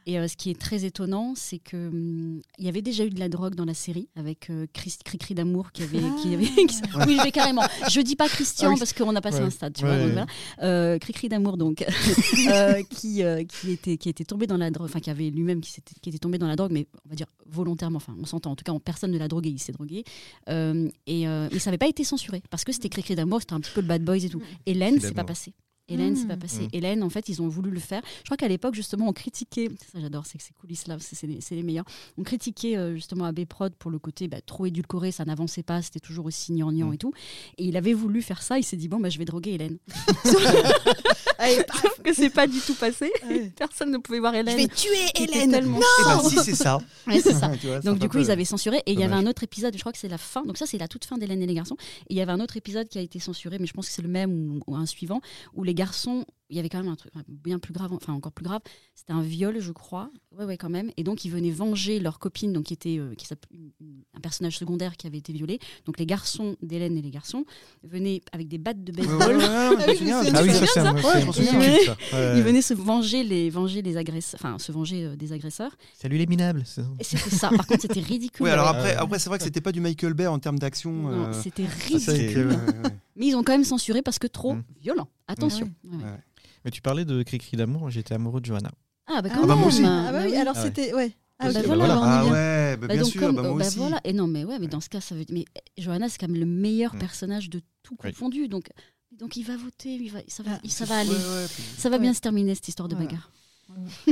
Et 0.05 0.17
euh, 0.17 0.27
ce 0.27 0.35
qui 0.37 0.49
est 0.49 0.59
très 0.59 0.85
étonnant, 0.85 1.33
c'est 1.35 1.59
que 1.59 1.87
hum, 1.89 2.41
il 2.57 2.65
y 2.65 2.69
avait 2.69 2.81
déjà 2.81 3.05
eu 3.05 3.09
de 3.09 3.19
la 3.19 3.29
drogue 3.29 3.53
dans 3.55 3.65
la 3.65 3.73
série 3.73 4.09
avec 4.15 4.49
euh, 4.49 4.65
Chris- 4.73 4.97
Cricri 5.05 5.35
d'amour 5.35 5.71
qui 5.71 5.83
avait, 5.83 5.99
qui 6.21 6.33
avait 6.33 6.45
qui 6.45 6.75
s- 6.75 6.81
oui 7.07 7.17
je 7.17 7.23
vais 7.23 7.31
carrément. 7.31 7.61
Je 7.91 8.01
dis 8.01 8.15
pas 8.15 8.27
Christian 8.27 8.69
Ah 8.69 8.73
oui. 8.73 8.79
parce 8.79 8.93
qu'on 8.93 9.15
a 9.15 9.21
passé 9.21 9.39
Ouais. 9.39 9.43
un 9.45 9.49
stade 9.49 9.73
tu 9.73 9.83
Ouais, 9.83 9.89
vois 9.89 9.99
donc 9.99 10.11
voilà. 10.13 10.25
Euh, 10.63 10.97
Cricri 10.97 11.29
d'amour 11.29 11.57
donc 11.57 11.85
euh, 12.49 12.81
qui 12.89 13.23
euh, 13.23 13.43
qui 13.43 13.71
était 13.71 13.97
qui 13.97 14.09
était 14.09 14.23
tombé 14.25 14.47
dans 14.47 14.57
la 14.57 14.71
drogue 14.71 14.87
enfin 14.87 14.99
qui 14.99 15.09
avait 15.09 15.29
lui-même 15.29 15.61
qui, 15.61 15.71
s'était- 15.71 15.95
qui 16.01 16.09
était 16.09 16.17
tombé 16.19 16.37
dans 16.37 16.47
la 16.47 16.55
drogue 16.55 16.71
mais 16.71 16.87
on 17.05 17.09
va 17.09 17.15
dire 17.15 17.27
volontairement 17.45 17.97
enfin 17.97 18.15
on 18.19 18.25
s'entend. 18.25 18.51
En 18.51 18.55
tout 18.55 18.63
cas 18.63 18.73
personne 18.83 19.11
ne 19.11 19.17
l'a 19.17 19.27
drogué 19.27 19.49
il 19.49 19.59
s'est 19.59 19.73
drogué. 19.73 20.03
Et 20.47 21.25
mais 21.27 21.59
ça 21.59 21.69
n'avait 21.69 21.77
pas 21.77 21.87
été 21.87 22.03
censuré 22.03 22.41
parce 22.49 22.63
que 22.63 22.71
c'était 22.71 22.89
Cricri 22.89 23.15
d'amour 23.15 23.41
c'était 23.41 23.53
un 23.53 23.59
petit 23.59 23.71
peu 23.73 23.81
le 23.81 23.87
bad 23.87 24.03
boys 24.03 24.15
et 24.17 24.29
tout. 24.29 24.41
Hélène 24.65 24.99
c'est 24.99 25.13
pas 25.13 25.23
passé 25.23 25.53
Hélène, 25.89 26.15
c'est 26.15 26.27
pas 26.27 26.35
Mm. 26.35 26.39
passé. 26.39 26.61
Mm. 26.63 26.69
Hélène, 26.73 27.03
en 27.03 27.09
fait, 27.09 27.27
ils 27.29 27.41
ont 27.41 27.47
voulu 27.47 27.71
le 27.71 27.79
faire. 27.79 28.01
Je 28.19 28.25
crois 28.25 28.37
qu'à 28.37 28.47
l'époque, 28.47 28.75
justement, 28.75 29.07
on 29.09 29.13
critiquait, 29.13 29.67
ça 29.91 29.99
j'adore, 29.99 30.25
c'est 30.25 30.37
que 30.37 30.43
ces 30.43 30.53
coulisses-là, 30.53 30.97
c'est 30.99 31.27
les, 31.27 31.41
c'est 31.41 31.55
les 31.55 31.63
meilleurs. 31.63 31.85
On 32.17 32.23
critiquait 32.23 32.77
euh, 32.77 32.95
justement 32.95 33.25
AB 33.25 33.45
Prod 33.45 33.73
pour 33.75 33.91
le 33.91 33.99
côté 33.99 34.27
bah, 34.27 34.41
trop 34.41 34.65
édulcoré, 34.65 35.11
ça 35.11 35.25
n'avançait 35.25 35.63
pas, 35.63 35.81
c'était 35.81 35.99
toujours 35.99 36.25
aussi 36.25 36.53
gnangnan 36.53 36.89
Mm. 36.89 36.93
et 36.93 36.97
tout. 36.97 37.13
Et 37.57 37.65
il 37.65 37.77
avait 37.77 37.93
voulu 37.93 38.21
faire 38.21 38.41
ça, 38.41 38.57
il 38.59 38.63
s'est 38.63 38.77
dit, 38.77 38.87
bon, 38.87 38.99
bah, 38.99 39.09
je 39.09 39.17
vais 39.17 39.25
droguer 39.25 39.51
Hélène. 39.51 39.77
Allez, 41.39 41.55
Sauf 41.81 42.01
que 42.03 42.13
c'est 42.13 42.29
pas 42.29 42.45
du 42.47 42.59
tout 42.59 42.73
passé. 42.75 43.11
Ouais. 43.27 43.51
Personne 43.55 43.91
ne 43.91 43.97
pouvait 43.97 44.19
voir 44.19 44.35
Hélène. 44.35 44.67
tuer 44.67 45.05
qui 45.15 45.23
était 45.23 45.47
tellement 45.47 45.79
Eh 46.01 46.03
ben, 46.05 46.19
si, 46.29 46.35
c'est 46.43 46.55
ça. 46.55 46.77
Ouais, 47.07 47.19
c'est 47.21 47.33
ça. 47.33 47.47
Vois, 47.63 47.79
Donc 47.79 47.95
c'est 47.95 47.99
du 48.01 48.09
coup, 48.09 48.17
peu- 48.17 48.23
ils 48.23 48.29
avaient 48.31 48.45
censuré. 48.45 48.83
Et 48.85 48.91
il 48.93 48.99
y 48.99 49.03
avait 49.03 49.15
un 49.15 49.25
autre 49.25 49.43
épisode, 49.43 49.73
je 49.75 49.79
crois 49.79 49.91
que 49.91 49.97
c'est 49.97 50.09
la 50.09 50.17
fin. 50.17 50.43
Donc 50.43 50.57
ça, 50.57 50.65
c'est 50.65 50.77
la 50.77 50.87
toute 50.87 51.05
fin 51.05 51.17
d'Hélène 51.17 51.41
et 51.41 51.47
les 51.47 51.53
garçons. 51.53 51.77
Et 52.09 52.13
il 52.13 52.17
y 52.17 52.21
avait 52.21 52.31
un 52.33 52.39
autre 52.41 52.57
épisode 52.57 52.87
qui 52.89 52.97
a 52.97 53.01
été 53.01 53.19
censuré, 53.19 53.57
mais 53.59 53.65
je 53.67 53.73
pense 53.73 53.87
que 53.87 53.93
c'est 53.93 54.01
le 54.01 54.09
même 54.09 54.31
ou, 54.31 54.59
ou 54.67 54.75
un 54.75 54.85
suivant, 54.85 55.21
où 55.55 55.63
les 55.63 55.73
garçons, 55.73 56.25
il 56.49 56.55
y 56.55 56.59
avait 56.59 56.69
quand 56.69 56.81
même 56.81 56.91
un 56.91 56.95
truc 56.95 57.11
bien 57.27 57.59
plus 57.59 57.73
grave, 57.73 57.91
enfin 57.93 58.13
encore 58.13 58.31
plus 58.31 58.43
grave. 58.43 58.61
C'était 58.95 59.13
un 59.13 59.21
viol, 59.21 59.59
je 59.59 59.71
crois. 59.71 60.09
Ouais, 60.37 60.45
ouais, 60.45 60.57
quand 60.57 60.69
même. 60.69 60.91
Et 60.97 61.03
donc 61.03 61.23
ils 61.25 61.29
venaient 61.31 61.51
venger 61.51 61.99
leur 61.99 62.17
copine, 62.19 62.53
donc 62.53 62.65
qui 62.65 62.73
était 62.73 62.97
euh, 62.97 63.13
qui 63.15 63.27
un 64.15 64.19
personnage 64.19 64.57
secondaire 64.57 64.97
qui 64.97 65.05
avait 65.07 65.17
été 65.19 65.31
violé. 65.31 65.59
Donc 65.85 65.99
les 65.99 66.05
garçons 66.05 66.55
d'Hélène 66.61 66.97
et 66.97 67.01
les 67.01 67.11
garçons 67.11 67.45
venaient 67.83 68.21
avec 68.31 68.47
des 68.47 68.57
battes 68.57 68.83
de 68.83 68.91
baseball. 68.91 69.37
ouais, 69.37 69.43
Ah 70.33 70.41
oui, 70.43 70.49
oui, 70.51 70.67
c'est 70.73 70.79
un, 70.79 70.93
Ouais. 70.95 71.23
Ils 72.37 72.43
venaient 72.43 72.61
se 72.61 72.73
venger 72.73 73.23
les 73.23 73.49
venger 73.49 73.81
les 73.81 73.97
agresseurs, 73.97 74.39
enfin 74.43 74.57
se 74.59 74.71
venger 74.71 75.05
euh, 75.05 75.15
des 75.15 75.31
agresseurs. 75.33 75.75
Salut 75.93 76.17
les 76.17 76.25
minables. 76.27 76.63
c'était 76.65 77.29
ça. 77.29 77.49
Par 77.49 77.67
contre, 77.67 77.81
c'était 77.81 77.99
ridicule. 77.99 78.43
Ouais, 78.45 78.51
alors 78.51 78.67
après, 78.67 78.95
après 78.95 79.19
c'est 79.19 79.29
vrai 79.29 79.37
que 79.37 79.43
c'était 79.43 79.61
pas 79.61 79.71
du 79.71 79.81
Michael 79.81 80.13
Bay 80.13 80.27
en 80.27 80.39
termes 80.39 80.59
d'action. 80.59 80.91
Non, 80.91 81.25
euh, 81.27 81.33
c'était 81.33 81.65
ridicule. 81.65 82.47
ouais, 82.47 82.55
ouais, 82.55 82.79
ouais. 82.85 82.95
Mais 83.15 83.27
ils 83.27 83.35
ont 83.35 83.43
quand 83.43 83.51
même 83.51 83.63
censuré 83.65 84.01
parce 84.01 84.17
que 84.19 84.27
trop 84.27 84.55
Mm. 84.55 84.63
violent. 84.81 85.07
Attention. 85.27 85.69
Mais 86.65 86.71
tu 86.71 86.81
parlais 86.81 87.05
de 87.05 87.23
Cri-Cri 87.23 87.57
d'amour, 87.57 87.89
j'étais 87.89 88.13
amoureux 88.15 88.41
de 88.41 88.45
Johanna. 88.45 88.71
Ah 89.07 89.21
bah 89.21 89.29
Ah, 89.31 89.35
quand 89.35 89.41
bah, 89.41 89.47
même. 89.53 89.57
moi 89.59 89.67
aussi. 89.67 89.83
Ah 89.85 90.09
bah 90.11 90.21
oui, 90.25 90.35
alors 90.35 90.53
Ah 90.57 90.61
ouais. 90.61 90.65
c'était. 90.67 90.93
Ouais. 90.93 91.11
Ah, 91.39 91.51
Bah 91.51 91.59
ok, 91.61 91.65
voilà. 91.67 91.87
bah, 91.87 91.99
on 92.01 92.03
est 92.03 92.07
Ah 92.09 92.21
bien. 92.23 92.31
ouais, 92.33 92.77
bah, 92.77 92.87
Bah 92.87 92.93
bien 92.93 93.03
donc, 93.03 93.11
sûr, 93.11 93.21
comme- 93.21 93.35
bah, 93.37 93.41
moi 93.43 93.57
bah 93.59 93.65
aussi. 93.67 93.77
voilà. 93.77 94.01
Et 94.03 94.13
non, 94.13 94.27
mais 94.27 94.43
ouais, 94.43 94.59
mais 94.59 94.67
dans 94.67 94.81
ce 94.81 94.89
cas, 94.89 94.99
ça 95.01 95.15
veut 95.15 95.23
dire. 95.25 95.35
Mais 95.37 95.45
Johanna, 95.81 96.09
c'est 96.09 96.17
quand 96.19 96.27
même 96.27 96.39
le 96.39 96.45
meilleur 96.45 96.95
Mm. 96.95 96.99
personnage 96.99 97.49
de 97.49 97.61
tout 97.81 97.95
Oui. 98.03 98.11
confondu. 98.11 98.47
Donc, 98.49 98.67
donc 99.17 99.37
il 99.37 99.43
va 99.43 99.55
voter, 99.55 99.93
il 99.95 100.11
va, 100.11 100.19
ça 100.27 100.43
va, 100.43 100.51
Ah, 100.55 100.59
ça 100.67 100.85
va 100.85 100.97
aller. 100.99 101.09
Ouais, 101.09 101.15
ouais, 101.15 101.45
puis- 101.53 101.63
Ça 101.77 101.89
va 101.89 101.95
Ouais. 101.95 102.01
bien 102.01 102.13
se 102.13 102.19
terminer 102.19 102.55
cette 102.55 102.67
histoire 102.67 102.87
de 102.89 102.95
Voilà. 102.95 103.09
bagarre. 103.09 103.31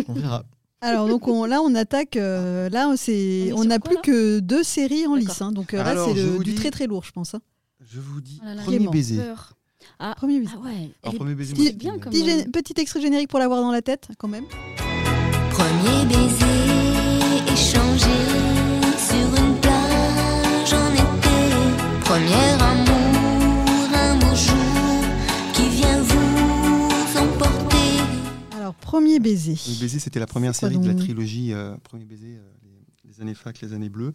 On 0.08 0.14
verra. 0.14 0.44
Alors 0.82 1.08
donc 1.08 1.28
on- 1.28 1.46
là 1.46 1.60
on 1.62 1.74
attaque. 1.76 2.16
euh, 2.18 2.70
là 2.70 2.94
c'est 2.98 3.52
On 3.56 3.64
n'a 3.66 3.80
plus 3.80 3.98
que 4.04 4.40
deux 4.40 4.62
séries 4.64 5.08
en 5.08 5.16
lice. 5.16 5.42
hein. 5.42 5.52
donc 5.52 5.74
euh, 5.74 5.84
là 5.84 5.96
c'est 6.06 6.14
du 6.14 6.52
dis- 6.52 6.56
très 6.56 6.70
très 6.70 6.86
lourd 6.86 7.04
je 7.04 7.12
pense. 7.12 7.34
hein. 7.34 7.42
Je 7.82 8.00
vous 8.00 8.22
dis, 8.22 8.40
Oh 8.44 8.46
là 8.46 8.54
là, 8.56 8.62
premier 8.64 8.88
baiser. 8.88 9.18
Peur. 9.18 9.57
Ah, 10.00 10.14
Premier 10.18 10.40
baiser. 10.40 10.52
ah 10.56 10.60
ouais. 10.66 10.90
Alors, 11.04 11.16
premier 11.16 11.36
baiser, 11.36 11.54
Petit- 11.54 11.64
moi, 11.64 11.72
bien 11.74 11.98
comme- 12.00 12.12
Petit, 12.12 12.46
petit 12.52 12.74
extrait 12.82 13.02
générique 13.02 13.30
pour 13.30 13.40
l'avoir 13.40 13.62
dans 13.62 13.72
la 13.72 13.82
tête 13.82 14.08
quand 14.18 14.28
même. 14.28 14.46
Premier 15.52 16.06
baiser 16.06 17.52
échangé 17.52 18.16
sur 18.98 19.44
une 19.44 19.56
plage 19.60 20.74
en 20.74 20.94
été. 20.94 21.38
Premier 22.02 22.54
amour, 22.62 23.90
un 23.96 24.16
beau 24.18 24.36
jour 24.36 25.04
qui 25.54 25.68
vient 25.70 26.02
vous 26.02 27.18
emporter. 27.18 27.78
Alors 28.56 28.74
premier 28.76 29.20
baiser. 29.20 29.56
Premier 29.56 29.78
baiser, 29.80 30.00
c'était 30.00 30.20
la 30.20 30.28
première 30.28 30.56
série 30.56 30.78
de 30.78 30.88
la 30.88 30.94
trilogie 30.96 31.54
euh, 31.54 31.76
Premier 31.84 32.06
baiser, 32.06 32.38
euh, 32.38 32.42
les, 32.64 33.12
les 33.16 33.22
années 33.22 33.34
fac, 33.34 33.60
les 33.62 33.74
années 33.74 33.90
bleues. 33.90 34.14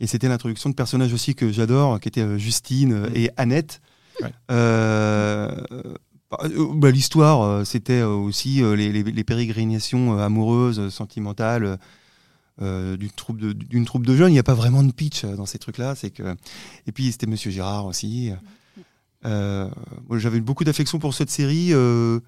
Et 0.00 0.06
c'était 0.06 0.28
l'introduction 0.28 0.70
de 0.70 0.74
personnages 0.74 1.12
aussi 1.12 1.34
que 1.34 1.52
j'adore, 1.52 2.00
qui 2.00 2.08
étaient 2.08 2.20
euh, 2.22 2.38
Justine 2.38 2.92
euh, 2.92 3.10
et 3.14 3.30
Annette. 3.36 3.80
Ouais. 4.22 4.32
Euh, 4.50 5.56
bah, 6.30 6.38
euh, 6.44 6.66
bah, 6.74 6.90
L'histoire, 6.90 7.42
euh, 7.42 7.64
c'était 7.64 8.02
aussi 8.02 8.60
les, 8.76 8.92
les- 8.92 9.02
les 9.02 9.24
pérégrinations 9.24 10.18
amoureuses, 10.18 10.88
sentimentales 10.90 11.78
euh, 12.62 12.96
d'une 12.96 13.10
troupe, 13.10 13.38
de, 13.40 13.52
d'une 13.52 13.84
troupe 13.84 14.06
de 14.06 14.14
jeunes. 14.16 14.30
Il 14.30 14.34
n'y 14.34 14.38
a 14.38 14.42
pas 14.44 14.54
vraiment 14.54 14.82
de 14.82 14.92
pitch 14.92 15.24
dans 15.24 15.46
ces 15.46 15.58
trucs-là. 15.58 15.94
C'est 15.94 16.10
que... 16.10 16.34
Et 16.86 16.92
puis 16.92 17.10
c'était 17.12 17.26
Monsieur 17.26 17.50
Gérard 17.50 17.86
aussi. 17.86 18.30
Euh, 19.26 19.68
J'avais 20.12 20.40
beaucoup 20.40 20.64
d'affection 20.64 20.98
pour 20.98 21.14
cette 21.14 21.30
série. 21.30 21.70
euh, 21.72 22.20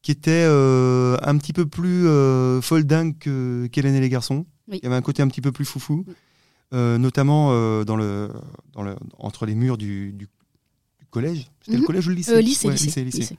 qui 0.00 0.12
était 0.12 0.44
euh, 0.46 1.16
un 1.22 1.36
petit 1.38 1.52
peu 1.52 1.66
plus 1.66 2.06
euh, 2.06 2.60
folle 2.60 2.84
dingue 2.84 3.16
qu'Hélène 3.18 3.96
et 3.96 4.00
les 4.00 4.08
garçons. 4.08 4.46
Oui. 4.68 4.78
Il 4.80 4.84
y 4.84 4.86
avait 4.86 4.94
un 4.94 5.02
côté 5.02 5.22
un 5.22 5.28
petit 5.28 5.40
peu 5.40 5.50
plus 5.50 5.64
foufou, 5.64 6.04
Oui. 6.06 6.14
euh, 6.72 6.98
notamment 6.98 7.48
euh, 7.50 7.82
dans 7.82 7.96
le, 7.96 8.30
dans 8.74 8.82
le, 8.82 8.94
entre 9.18 9.44
les 9.44 9.56
murs 9.56 9.76
du 9.76 10.14
collège. 11.10 11.46
C'était 11.62 11.76
Mhm. 11.76 11.80
le 11.82 11.86
collège 11.86 12.06
ou 12.06 12.10
le 12.10 12.14
lycée 12.16 12.32
Euh, 12.32 12.40
lycée, 12.40 12.66
Ouais, 12.68 12.74
lycée, 12.74 13.04
lycée. 13.04 13.18
lycée. 13.18 13.38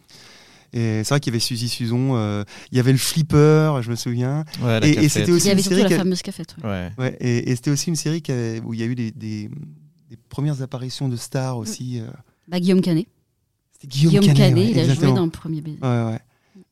Et 0.72 1.04
c'est 1.04 1.10
vrai 1.10 1.20
qu'il 1.20 1.32
y 1.32 1.36
avait 1.36 1.40
Suzy 1.40 1.68
Suzon, 1.68 2.16
euh, 2.16 2.44
il 2.72 2.78
y 2.78 2.80
avait 2.80 2.92
le 2.92 2.98
flipper, 3.00 3.82
je 3.82 3.90
me 3.90 3.96
souviens. 3.96 4.46
Ouais, 4.62 4.80
Et- 4.88 5.10
c'était 5.10 5.32
aussi- 5.32 5.46
Il 5.46 5.48
y 5.48 5.52
avait 5.52 5.60
une 5.62 5.64
surtout 5.64 5.78
série 5.80 5.90
la 5.92 5.98
fameuse 5.98 6.22
cafette. 6.22 6.56
ouais. 6.64 6.70
Ouais. 6.70 6.92
Ouais, 7.00 7.18
et 7.20 7.50
et 7.52 7.56
c'était 7.56 7.72
aussi 7.72 7.90
une 7.90 7.96
série 7.96 8.22
qui 8.22 8.32
avait- 8.32 8.62
où 8.64 8.74
il 8.76 8.80
y 8.80 8.84
a 8.84 8.86
eu 8.86 8.94
des, 8.94 9.10
des- 9.12 9.50
des 10.10 10.18
premières 10.30 10.62
apparitions 10.62 11.10
de 11.10 11.16
stars 11.16 11.58
aussi. 11.58 12.00
euh. 12.00 12.08
Bah, 12.48 12.60
Guillaume 12.60 12.82
Canet. 12.82 13.08
C'était 13.74 13.88
Guillaume, 13.88 14.10
Guillaume, 14.22 14.26
Canet, 14.36 14.38
Canet, 14.56 14.66
ouais, 14.66 14.72
il 14.86 14.92
a 14.92 14.94
joué 14.94 15.08
dans 15.14 15.26
le 15.26 15.32
premier 15.32 15.62
baiser. 15.62 15.78
Ouais, 15.82 16.04
ouais. 16.12 16.20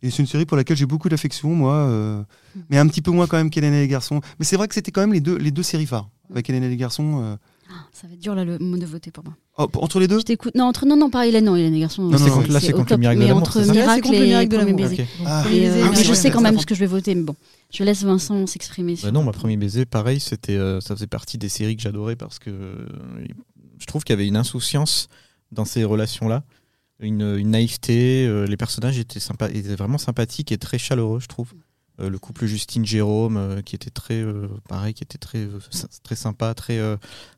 Et 0.04 0.12
c'est 0.12 0.20
une 0.22 0.28
série 0.28 0.46
pour 0.46 0.58
laquelle 0.58 0.78
j'ai 0.78 0.86
beaucoup 0.86 1.10
d'affection, 1.10 1.56
moi, 1.56 1.74
euh, 1.74 2.20
Mm. 2.56 2.60
mais 2.70 2.78
un 2.78 2.88
petit 2.88 3.02
peu 3.02 3.10
moins 3.10 3.26
quand 3.26 3.38
même 3.38 3.50
qu'Hélène 3.50 3.74
et 3.74 3.82
les 3.82 3.88
garçons. 3.88 4.22
Mais 4.38 4.46
c'est 4.46 4.58
vrai 4.58 4.68
que 4.68 4.76
c'était 4.76 4.92
quand 4.92 5.02
même 5.02 5.14
les 5.14 5.22
deux, 5.22 5.38
les 5.38 5.50
deux 5.50 5.64
séries 5.64 5.88
phares. 5.88 6.10
Mm. 6.30 6.34
Avec 6.34 6.50
Hélène 6.52 6.64
et 6.66 6.70
les 6.70 6.78
garçons. 6.78 7.38
Ah, 7.80 7.88
Ça 7.94 8.08
va 8.08 8.13
être 8.13 8.20
dur 8.20 8.36
là 8.36 8.44
le 8.46 8.58
mot 8.60 8.78
de 8.78 8.86
voter 8.86 9.12
pour 9.12 9.24
moi. 9.24 9.34
Oh, 9.58 9.68
entre 9.76 10.00
les 10.00 10.08
deux 10.08 10.20
Je 10.20 10.24
t'écoute. 10.24 10.54
Non, 10.56 10.66
entre 10.66 10.86
non 10.86 10.96
non 10.98 11.10
pas 11.10 11.26
Hélène, 11.28 11.46
non 11.46 11.56
Hélène 11.56 11.74
et 11.76 11.80
garçons. 11.80 12.04
Non, 12.04 12.12
non, 12.12 12.18
c'est- 12.18 12.30
non, 12.30 12.42
là, 12.50 12.60
c'est 12.60 12.72
contre 12.74 12.94
le 12.94 12.98
miracle 13.00 13.20
de 13.20 13.24
mais 13.24 13.28
l'amour, 13.30 13.44
entre 13.44 13.60
Là, 13.62 13.74
miracle 13.74 14.13
et 14.13 14.46
de 14.48 14.56
premier 14.58 14.74
baiser. 14.74 15.06
Ah, 15.26 15.46
euh, 15.48 15.90
c'est 15.94 16.04
je 16.04 16.13
sais 16.13 16.32
quand 16.32 16.42
même 16.42 16.60
ce 16.60 16.66
que 16.66 16.76
je 16.76 16.80
vais 16.82 16.86
voter, 16.86 17.16
mais 17.16 17.24
bon, 17.24 17.36
je 17.74 17.84
laisse 17.84 18.04
Vincent 18.04 18.46
s'exprimer. 18.48 18.96
Bah 19.02 19.12
non, 19.12 19.24
ma 19.24 19.32
premier 19.32 19.58
baiser, 19.58 19.86
pareil, 19.86 20.20
c'était, 20.20 20.56
euh, 20.58 20.80
ça 20.82 20.96
faisait 20.96 21.08
partie 21.08 21.38
des 21.38 21.50
séries 21.50 21.76
que 21.76 21.82
j'adorais 21.82 22.16
parce 22.16 22.40
que 22.40 22.50
euh, 22.50 22.86
je 23.80 23.86
trouve 23.86 24.04
qu'il 24.04 24.13
y 24.13 24.18
avait 24.18 24.28
une 24.28 24.38
insouciance 24.38 25.08
dans 25.52 25.66
ces 25.66 25.84
relations-là, 25.84 26.44
une, 27.00 27.36
une 27.38 27.52
naïveté. 27.52 28.26
euh, 28.28 28.46
les 28.46 28.58
personnages 28.58 28.98
étaient, 29.00 29.20
sympa, 29.20 29.50
étaient 29.50 29.76
vraiment 29.76 29.98
sympathiques 29.98 30.52
et 30.52 30.58
très 30.58 30.78
chaleureux, 30.78 31.20
je 31.20 31.28
trouve. 31.28 31.54
Euh, 32.00 32.10
le 32.10 32.20
couple 32.20 32.46
Justine-Jérôme, 32.46 33.38
euh, 33.38 33.62
qui 33.62 33.76
était 33.76 33.90
très, 33.90 34.22
euh, 34.22 34.48
pareil, 34.70 34.94
qui 34.94 35.04
était 35.04 35.18
très, 35.18 35.48
très 36.04 36.16
sympa, 36.16 36.54
très, 36.54 36.80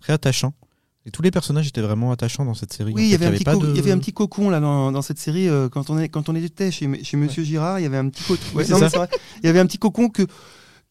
très 0.02 0.14
attachant. 0.14 0.54
Et 1.06 1.12
tous 1.12 1.22
les 1.22 1.32
personnages 1.32 1.68
étaient 1.70 1.82
vraiment 1.82 2.12
attachants 2.12 2.44
dans 2.44 2.54
cette 2.54 2.74
série. 2.74 2.92
Oui, 2.94 3.04
il 3.06 3.10
y, 3.10 3.16
avait 3.16 3.28
un 3.28 3.32
petit 3.32 3.46
pas 3.46 3.54
co- 3.54 3.62
de- 3.66 3.70
il 3.70 3.76
y 3.78 3.80
avait 3.80 3.92
un 3.94 3.98
petit 4.00 4.12
cocon 4.12 4.50
là 4.50 4.60
dans, 4.60 4.92
dans 4.92 5.02
cette 5.02 5.18
série 5.18 5.48
quand, 5.72 5.90
on 5.90 5.98
est, 5.98 6.10
quand 6.10 6.28
on 6.28 6.36
était 6.36 6.72
chez, 6.72 7.04
chez 7.06 7.16
Monsieur 7.16 7.42
Girard. 7.44 7.80
Il 7.80 7.84
y 7.84 7.86
avait 7.86 7.98
un 7.98 8.10
petit 8.10 8.24
cocon. 8.26 8.44
Il 8.60 9.46
y 9.46 9.48
avait 9.48 9.60
un 9.60 9.66
petit 9.66 9.78
cocon 9.80 10.10
que 10.10 10.24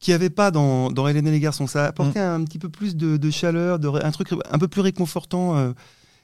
qu'il 0.00 0.12
n'y 0.12 0.14
avait 0.14 0.30
pas 0.30 0.50
dans, 0.50 0.90
dans 0.90 1.06
Hélène 1.08 1.26
et 1.26 1.30
les 1.30 1.40
garçons. 1.40 1.66
Ça 1.66 1.82
Mm. 1.82 1.86
apportait 1.88 2.20
un 2.20 2.42
petit 2.44 2.58
peu 2.58 2.68
plus 2.70 2.96
de, 2.96 3.16
de 3.18 3.30
chaleur, 3.30 3.78
de, 3.78 3.88
un 3.88 4.10
truc 4.12 4.28
un 4.50 4.58
peu 4.58 4.66
plus 4.68 4.80
réconfortant. 4.80 5.74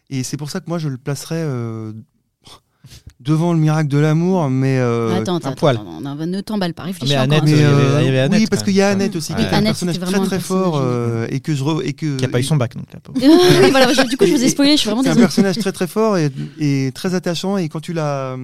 et 0.09 0.23
c'est 0.23 0.39
pour 0.39 0.51
ça 0.51 0.61
que 0.61 0.67
moi 0.69 0.79
je 0.79 0.89
le 0.89 0.97
placerais 0.97 1.45
devant 3.21 3.53
le 3.53 3.59
miracle 3.59 3.89
de 3.89 3.99
l'amour. 3.99 4.49
Mais 4.51 4.79
euh, 4.79 5.15
attends, 5.21 5.37
attends, 5.37 5.49
un 5.51 5.53
poil. 5.53 5.77
attends, 5.77 6.01
non, 6.01 6.15
non, 6.15 6.27
ne 6.27 6.41
t'emballe 6.41 6.75
pas, 6.75 6.85
réfléchis 6.85 7.13
mais. 7.13 7.19
Annette, 7.19 7.41
hein. 7.41 7.45
Mais, 7.47 7.51
il 7.53 7.59
y 7.59 7.63
avait- 7.63 7.73
euh, 7.75 8.01
il 8.01 8.05
y 8.05 8.09
avait 8.09 8.19
Annette, 8.21 8.41
oui, 8.41 8.47
parce 8.51 8.63
qu'il 8.63 8.75
y 8.75 8.83
a. 8.83 8.89
Annette 8.89 9.17
aussi, 9.17 9.35
qui 9.35 9.43
est 9.43 9.47
un 9.47 9.49
Annette, 9.59 9.65
personnage 9.79 9.99
très 9.99 10.21
très 10.27 10.41
fort 10.41 10.79
euh, 10.79 11.27
et 11.31 11.41
que 11.41 11.55
je 11.55 11.65
re- 11.65 11.83
et 11.85 11.93
que 11.93 12.17
Qui 12.17 12.25
a 12.25 12.29
pas 12.29 12.41
eu 12.41 12.45
son 12.45 12.57
bac, 12.57 12.75
donc 12.77 12.87
la 12.93 13.01
pauvre. 13.01 13.19
Oui, 13.23 13.71
voilà, 13.71 13.93
je- 13.93 14.09
du 14.09 14.17
coup, 14.17 14.27
je 14.27 14.33
vous 14.33 14.45
ai 14.45 14.49
spoilé, 14.49 14.73
je 14.73 14.77
suis 14.81 14.89
vraiment 14.89 15.03
C'est 15.03 15.11
un 15.11 15.17
personnage 15.17 15.59
très 15.59 15.73
très 15.73 15.87
fort 15.87 16.17
et, 16.19 16.31
et 16.59 16.91
très 16.95 17.15
attachant 17.15 17.57
et 17.57 17.69
quand 17.69 17.81
tu 17.81 17.93
la 17.93 18.37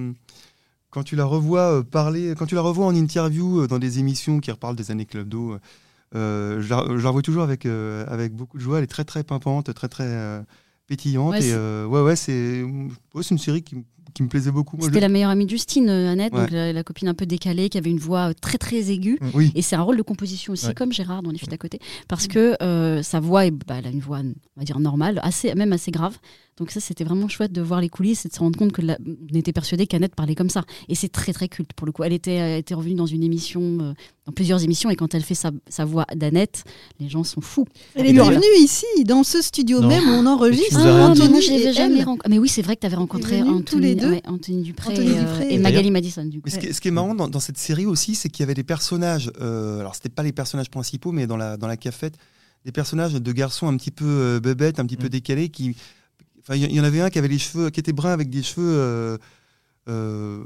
quand 0.89 1.03
tu 1.03 1.15
la 1.15 1.23
revois 1.25 1.77
euh, 1.79 1.83
parler, 1.83 2.33
quand 2.37 2.45
tu 2.45 2.55
la 2.55 2.61
revois 2.61 2.85
en 2.85 2.93
interview 2.95 3.61
euh, 3.61 3.67
dans 3.67 3.79
des 3.79 3.99
émissions 3.99 4.39
qui 4.41 4.51
reparlent 4.51 4.75
des 4.75 4.91
années 4.91 5.05
Club 5.05 5.29
d'eau, 5.29 5.55
euh, 6.15 6.61
je, 6.61 6.69
la, 6.69 6.77
revois 6.81 7.21
toujours 7.21 7.43
avec 7.43 7.65
euh, 7.65 8.03
avec 8.09 8.33
beaucoup 8.33 8.57
de 8.57 8.61
joie. 8.61 8.79
Elle 8.79 8.83
est 8.83 8.87
très 8.87 9.05
très 9.05 9.23
pimpante, 9.23 9.73
très 9.73 9.87
très 9.87 10.03
euh, 10.05 10.41
pétillante 10.87 11.31
Ouais, 11.31 11.37
et 11.39 11.41
c'est- 11.43 11.53
euh, 11.53 11.85
ouais 11.85 12.01
ouais 12.01 12.17
c'est 12.17 12.63
ouais, 13.13 13.23
c'est 13.23 13.31
une 13.31 13.37
série 13.39 13.61
qui, 13.63 13.75
qui 14.13 14.23
me 14.23 14.27
plaisait 14.27 14.51
beaucoup. 14.51 14.77
C'était 14.81 14.99
la 14.99 15.09
meilleure 15.09 15.29
amie 15.29 15.45
de 15.45 15.49
Justine, 15.49 15.89
euh, 15.89 16.11
Annette, 16.11 16.33
donc 16.33 16.51
la, 16.51 16.73
la 16.73 16.83
copine 16.83 17.07
un 17.07 17.13
peu 17.13 17.25
décalée, 17.25 17.69
qui 17.69 17.77
avait 17.77 17.89
une 17.89 17.99
voix 17.99 18.29
euh, 18.29 18.33
très 18.39 18.57
très 18.57 18.91
aiguë. 18.91 19.19
Oui. 19.33 19.51
Et 19.55 19.61
c'est 19.61 19.75
un 19.75 19.81
rôle 19.81 19.97
de 19.97 20.01
composition 20.01 20.53
aussi, 20.53 20.67
Ouais. 20.67 20.73
comme 20.73 20.91
Gérard 20.91 21.23
dans 21.23 21.31
Les 21.31 21.37
filles 21.37 21.47
d'à 21.49 21.57
côté, 21.57 21.79
parce 22.07 22.27
que 22.27 22.55
euh, 22.61 23.01
sa 23.03 23.19
voix, 23.19 23.45
est, 23.45 23.51
bah, 23.51 23.75
elle 23.79 23.87
a 23.87 23.89
une 23.89 23.99
voix, 23.99 24.19
on 24.19 24.59
va 24.59 24.63
dire 24.63 24.79
normale, 24.79 25.19
assez, 25.23 25.53
même 25.55 25.73
assez 25.73 25.91
grave. 25.91 26.17
Donc 26.57 26.69
ça, 26.69 26.79
c'était 26.79 27.03
vraiment 27.05 27.27
chouette 27.27 27.51
de 27.53 27.61
voir 27.61 27.81
les 27.81 27.89
coulisses 27.89 28.25
et 28.25 28.29
de 28.29 28.33
se 28.33 28.39
rendre 28.39 28.59
compte 28.59 28.71
que 28.71 28.81
la- 28.81 28.97
on 29.03 29.35
était 29.35 29.53
persuadé 29.53 29.87
qu'Annette 29.87 30.13
parlait 30.15 30.35
comme 30.35 30.49
ça. 30.49 30.63
Et 30.89 30.95
c'est 30.95 31.07
très 31.09 31.33
très 31.33 31.47
culte 31.47 31.71
pour 31.73 31.87
le 31.87 31.91
coup. 31.93 32.03
Elle 32.03 32.13
était, 32.13 32.33
elle 32.35 32.59
était 32.59 32.73
revenue 32.75 32.93
dans 32.93 33.05
une 33.07 33.23
émission, 33.23 33.61
euh, 33.81 33.93
dans 34.25 34.31
plusieurs 34.33 34.61
émissions, 34.63 34.89
et 34.91 34.95
quand 34.95 35.15
elle 35.15 35.23
fait 35.23 35.33
sa, 35.33 35.49
sa 35.69 35.85
voix 35.85 36.05
d'Annette, 36.13 36.63
les 36.99 37.09
gens 37.09 37.23
sont 37.23 37.41
fous. 37.41 37.65
Elle 37.95 38.05
est 38.05 38.09
Et 38.09 38.13
hurle. 38.13 38.33
venue 38.35 38.63
ici 38.63 38.85
dans 39.05 39.23
ce 39.23 39.41
studio 39.41 39.79
Non. 39.79 39.87
même 39.87 40.03
où 40.03 40.11
on 40.11 40.25
enregistre. 40.27 40.77
mais 40.77 40.83
moi, 40.83 41.05
Anthony 41.09 41.37
et 41.49 41.73
jamais 41.73 41.99
elle. 41.99 42.05
rencontré. 42.05 42.29
Mais 42.29 42.37
oui, 42.37 42.49
c'est 42.49 42.61
vrai 42.61 42.75
que 42.75 42.81
tu 42.81 42.85
avais 42.87 42.97
rencontré 42.97 43.41
Anthony, 43.41 43.63
tous 43.63 43.79
les 43.79 43.95
deux. 43.95 44.11
ouais, 44.11 44.21
Anthony 44.27 44.61
Dupré, 44.61 44.91
Anthony 44.91 45.09
et, 45.09 45.17
euh, 45.17 45.41
et 45.49 45.55
et- 45.55 45.57
Magali 45.57 45.89
Madison, 45.89 46.25
du 46.25 46.41
coup. 46.41 46.43
Mais 46.45 46.51
ce, 46.51 46.59
qui, 46.59 46.67
est- 46.67 46.73
ce 46.73 46.81
qui 46.81 46.89
est 46.89 46.91
marrant 46.91 47.15
dans, 47.15 47.27
dans 47.29 47.39
cette 47.39 47.57
série 47.57 47.85
aussi, 47.87 48.13
c'est 48.13 48.29
qu'il 48.29 48.41
y 48.41 48.43
avait 48.43 48.53
des 48.53 48.63
personnages. 48.65 49.31
euh, 49.41 49.79
alors 49.79 49.95
c'était 49.95 50.09
pas 50.09 50.21
les 50.21 50.33
personnages 50.33 50.69
principaux, 50.69 51.11
mais 51.11 51.25
dans 51.27 51.37
la 51.37 51.57
dans 51.57 51.67
la 51.67 51.77
cafette, 51.77 52.15
des 52.65 52.71
personnages 52.71 53.13
de 53.13 53.31
garçons 53.31 53.67
un 53.67 53.75
petit 53.77 53.89
peu 53.89 54.05
euh, 54.05 54.39
bébêtes, 54.39 54.79
un 54.79 54.85
petit 54.85 54.97
peu 54.97 55.07
Mm. 55.07 55.09
décalés, 55.09 55.49
qui. 55.49 55.75
Enfin, 56.51 56.57
il 56.57 56.63
y, 56.63 56.73
il 56.73 56.75
y 56.75 56.81
en 56.81 56.83
avait 56.83 56.99
un 56.99 57.09
qui 57.09 57.17
avait 57.17 57.29
les 57.29 57.39
cheveux, 57.39 57.69
qui 57.69 57.79
était 57.79 57.93
brun 57.93 58.11
avec 58.11 58.29
des 58.29 58.43
cheveux 58.43 58.75
euh, 58.75 59.17
euh, 59.87 60.43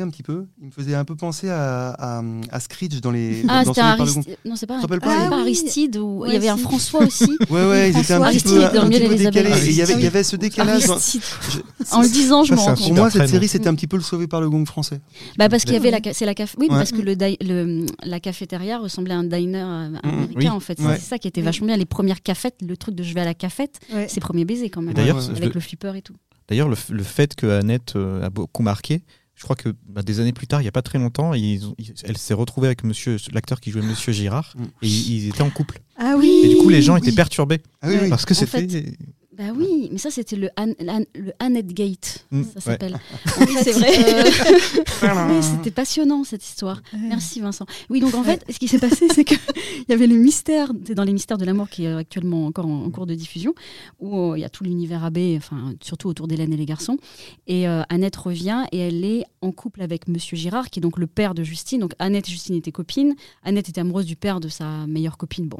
un 0.00 0.08
petit 0.08 0.22
peu. 0.22 0.46
Il 0.60 0.66
me 0.66 0.70
faisait 0.70 0.94
un 0.94 1.04
peu 1.04 1.14
penser 1.16 1.48
à, 1.50 1.90
à, 1.90 2.22
à 2.50 2.60
Screech 2.60 3.00
dans 3.00 3.10
les. 3.10 3.44
Ah, 3.48 3.62
c'était. 3.64 3.80
Aristide. 3.80 4.36
Non, 4.44 4.56
c'est 4.56 4.66
pas, 4.66 4.76
te 4.76 4.82
rappelles 4.82 5.00
pas, 5.00 5.14
il- 5.24 5.28
pas 5.28 5.34
Ah 5.36 5.36
oui. 5.36 5.40
Aristide. 5.42 5.96
Ou... 5.96 6.24
il 6.26 6.32
y 6.32 6.36
avait 6.36 6.48
un. 6.48 6.56
François 6.56 7.00
aussi. 7.04 7.24
Ouais, 7.50 7.66
ouais, 7.68 7.90
ils 7.90 7.98
étaient 7.98 8.12
un 8.14 8.20
François 8.22 8.30
petit 8.30 8.42
peu, 8.44 8.62
Aristide 8.62 8.80
dans 8.80 8.86
un 8.86 8.88
petit 8.90 9.02
et 9.02 9.08
peu 9.08 9.14
décalés. 9.16 9.50
Et 9.50 9.70
il 9.70 9.76
y 9.76 9.82
avait, 9.82 9.92
il 9.94 10.00
y 10.02 10.06
avait 10.06 10.22
ce 10.22 10.36
décalage. 10.36 10.86
dans- 10.86 10.92
Aristide. 10.94 11.22
je- 11.50 11.94
En 11.94 12.02
le 12.02 12.08
disant, 12.08 12.44
je 12.44 12.48
Ça, 12.48 12.54
me 12.54 12.58
c'est 12.60 12.64
rends 12.64 12.70
un 12.72 12.74
compte. 12.76 12.84
Pour 12.86 12.94
moi, 12.96 13.10
cette 13.10 13.28
série, 13.28 13.48
c'était 13.48 13.68
un 13.68 13.74
petit 13.74 13.86
peu 13.86 13.96
le 13.96 14.02
sauvé 14.02 14.26
par 14.26 14.40
le 14.40 14.48
gong 14.48 14.64
français. 14.66 15.00
Bah 15.38 15.48
parce 15.48 15.64
qu'il 15.64 15.74
y 15.74 15.76
avait 15.76 15.90
la, 15.90 16.00
c'est 16.12 16.26
la 16.26 16.34
caf... 16.34 16.54
oui, 16.58 16.68
Ouais. 16.70 16.76
parce 16.76 16.92
que 16.92 17.00
le, 17.02 17.16
di- 17.16 17.36
le- 17.40 17.86
la 18.04 18.20
cafétéria 18.20 18.78
ressemblait 18.78 19.14
à 19.14 19.18
un 19.18 19.24
diner 19.24 19.58
euh, 19.64 19.90
américain 20.02 20.34
Oui. 20.36 20.48
en 20.48 20.60
fait. 20.60 20.78
Ouais. 20.80 20.94
C'est 20.96 21.08
ça 21.08 21.18
qui 21.18 21.28
était 21.28 21.42
vachement 21.42 21.66
bien. 21.66 21.76
Les 21.76 21.84
premières 21.84 22.22
cafettes, 22.22 22.56
le 22.66 22.76
truc 22.76 22.94
de 22.94 23.02
je 23.02 23.12
vais 23.14 23.20
à 23.20 23.24
la 23.24 23.34
cafette, 23.34 23.80
c'est 24.08 24.20
premier 24.20 24.44
baiser 24.44 24.70
quand 24.70 24.82
même. 24.82 24.94
D'ailleurs, 24.94 25.18
avec 25.30 25.54
le 25.54 25.60
flipper 25.60 25.96
et 25.96 26.02
tout. 26.02 26.14
D'ailleurs, 26.48 26.68
le, 26.68 26.76
le 26.90 27.02
fait 27.02 27.34
que 27.34 27.46
Annette 27.46 27.94
euh, 27.96 28.24
a 28.26 28.28
beaucoup 28.30 28.62
marqué, 28.62 29.02
je 29.42 29.44
crois 29.44 29.56
que 29.56 29.70
bah, 29.88 30.02
des 30.02 30.20
années 30.20 30.32
plus 30.32 30.46
tard, 30.46 30.60
il 30.60 30.64
n'y 30.64 30.68
a 30.68 30.72
pas 30.72 30.82
très 30.82 31.00
longtemps, 31.00 31.34
ils 31.34 31.66
ont- 31.66 31.74
ils- 31.76 31.92
elle 32.04 32.16
s'est 32.16 32.32
retrouvée 32.32 32.68
avec 32.68 32.84
monsieur, 32.84 33.16
l'acteur 33.32 33.60
qui 33.60 33.72
jouait 33.72 33.82
Monsieur 33.82 34.12
Girard, 34.12 34.54
Mm. 34.56 34.62
et 34.62 34.86
ils, 34.86 35.12
ils 35.24 35.28
étaient 35.30 35.42
en 35.42 35.50
couple. 35.50 35.80
Ah 35.98 36.14
oui. 36.16 36.42
Et 36.44 36.48
du 36.50 36.56
coup, 36.58 36.68
les 36.68 36.80
gens 36.80 36.94
oui. 36.94 37.00
étaient 37.00 37.10
perturbés 37.16 37.60
Ah 37.80 37.88
oui, 37.88 37.96
oui. 38.02 38.08
parce 38.08 38.24
que 38.24 38.34
En 38.34 38.36
c'était. 38.36 38.94
Bah 39.36 39.44
oui, 39.56 39.88
mais 39.90 39.96
ça 39.98 40.10
c'était 40.10 40.36
le, 40.36 40.50
An- 40.58 40.74
l'An- 40.78 41.04
le 41.14 41.32
Annette 41.38 41.72
Gate, 41.72 42.26
Mm, 42.30 42.42
ça 42.42 42.48
ouais. 42.54 42.60
s'appelle. 42.60 42.98
Oui, 43.40 43.46
c'est 43.62 43.72
vrai. 43.72 43.90
c'était 45.42 45.70
passionnant 45.70 46.22
cette 46.24 46.44
histoire. 46.44 46.82
Merci 46.98 47.40
Vincent. 47.40 47.64
Oui, 47.88 48.00
donc 48.00 48.14
en 48.14 48.22
fait, 48.22 48.44
ce 48.50 48.58
qui 48.58 48.68
s'est 48.68 48.78
passé, 48.78 49.06
c'est 49.14 49.24
qu'il 49.24 49.38
y 49.88 49.92
avait 49.92 50.06
le 50.06 50.16
mystère, 50.16 50.70
c'est 50.86 50.94
dans 50.94 51.04
les 51.04 51.12
mystères 51.14 51.38
de 51.38 51.44
l'amour 51.46 51.68
qui 51.70 51.84
est 51.84 51.92
actuellement 51.94 52.46
encore 52.46 52.66
en, 52.66 52.84
en 52.84 52.90
cours 52.90 53.06
de 53.06 53.14
diffusion, 53.14 53.54
où 54.00 54.32
euh, 54.32 54.38
il 54.38 54.42
y 54.42 54.44
a 54.44 54.50
tout 54.50 54.64
l'univers 54.64 55.02
AB, 55.04 55.18
enfin, 55.36 55.72
surtout 55.82 56.08
autour 56.08 56.28
d'Hélène 56.28 56.52
et 56.52 56.56
les 56.58 56.66
garçons. 56.66 56.98
Et 57.46 57.66
euh, 57.68 57.82
Annette 57.88 58.16
revient 58.16 58.64
et 58.70 58.78
elle 58.78 59.04
est 59.04 59.24
en 59.40 59.50
couple 59.50 59.80
avec 59.82 60.08
Monsieur 60.08 60.36
Girard, 60.36 60.68
qui 60.70 60.78
est 60.78 60.82
donc 60.82 60.98
le 60.98 61.06
père 61.06 61.34
de 61.34 61.42
Justine. 61.42 61.80
Donc 61.80 61.92
Annette 61.98 62.28
et 62.28 62.30
Justine 62.32 62.54
étaient 62.56 62.72
copines. 62.72 63.14
Annette 63.44 63.68
était 63.70 63.80
amoureuse 63.80 64.06
du 64.06 64.16
père 64.16 64.40
de 64.40 64.48
sa 64.48 64.86
meilleure 64.86 65.16
copine. 65.16 65.48
Bon. 65.48 65.58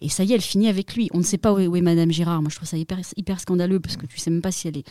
Et 0.00 0.08
ça 0.08 0.24
y 0.24 0.32
est, 0.32 0.34
elle 0.34 0.40
finit 0.40 0.68
avec 0.68 0.94
lui. 0.94 1.08
On 1.12 1.18
ne 1.18 1.22
sait 1.22 1.38
pas 1.38 1.52
où 1.52 1.58
est, 1.58 1.66
où 1.66 1.76
est 1.76 1.80
Madame 1.80 2.10
Girard. 2.10 2.42
Moi, 2.42 2.50
je 2.50 2.56
trouve 2.56 2.68
ça 2.68 2.76
hyper, 2.76 2.98
hyper 3.16 3.40
scandaleux 3.40 3.80
parce 3.80 3.96
que 3.96 4.06
tu 4.06 4.18
sais 4.18 4.30
même 4.30 4.42
pas 4.42 4.52
si 4.52 4.68
elle 4.68 4.78
est, 4.78 4.84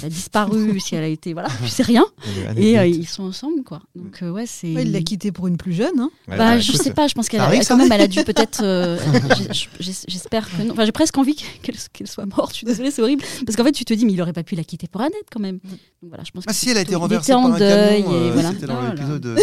elle 0.00 0.06
a 0.06 0.08
disparu, 0.08 0.80
si 0.84 0.94
elle 0.96 1.04
a 1.04 1.08
été, 1.08 1.32
voilà, 1.34 1.48
tu 1.62 1.68
sais 1.68 1.82
rien. 1.82 2.04
Et 2.56 2.78
euh, 2.78 2.86
ils 2.86 3.06
sont 3.06 3.22
ensemble, 3.24 3.62
quoi. 3.62 3.80
Donc 3.94 4.22
euh, 4.22 4.30
ouais, 4.30 4.44
c'est. 4.46 4.74
Ouais, 4.74 4.82
il 4.82 4.92
l'a 4.92 5.02
quitté 5.02 5.30
pour 5.32 5.46
une 5.46 5.56
plus 5.56 5.72
jeune. 5.72 5.98
hein. 6.00 6.10
Bah, 6.28 6.36
bah, 6.36 6.58
je 6.58 6.70
écoute, 6.70 6.82
sais 6.82 6.92
pas, 6.92 7.06
je 7.06 7.14
pense 7.14 7.28
qu'elle 7.28 7.40
a- 7.40 7.64
quand 7.64 7.76
même, 7.76 7.90
elle 7.92 8.00
a 8.00 8.08
dû 8.08 8.24
peut-être. 8.24 8.60
euh, 8.62 8.98
J'espère 9.80 10.48
que 10.50 10.62
non. 10.62 10.72
Enfin, 10.72 10.84
j'ai 10.84 10.92
presque 10.92 11.16
envie 11.18 11.36
qu'elle 11.62 12.06
soit 12.08 12.26
morte. 12.26 12.50
Je 12.52 12.56
suis 12.58 12.66
désolée, 12.66 12.90
c'est 12.90 13.02
horrible. 13.02 13.22
Parce 13.46 13.56
qu'en 13.56 13.64
fait, 13.64 13.72
tu 13.72 13.84
te 13.84 13.94
dis, 13.94 14.04
mais 14.06 14.12
il 14.12 14.20
aurait 14.22 14.32
pas 14.32 14.42
pu 14.42 14.54
la 14.56 14.64
quitter 14.64 14.86
pour 14.88 15.00
Annette 15.00 15.26
quand 15.30 15.40
même. 15.40 15.58
Donc 15.64 15.78
voilà, 16.08 16.24
je 16.24 16.30
pense 16.32 16.44
Ah 16.46 16.50
que 16.50 16.56
si, 16.56 16.70
elle 16.70 16.76
a 16.78 16.80
été 16.82 16.94
renversée 16.94 17.32
était 17.32 17.40
par 17.40 17.44
en 17.50 17.52
un 17.52 17.58
deuil 17.58 18.00
et 18.00 18.04
euh, 18.06 18.30
voilà. 18.32 18.50
C'était 18.52 18.66
dans 18.66 18.74
Voilà. 18.74 18.94
l'épisode. 18.94 19.38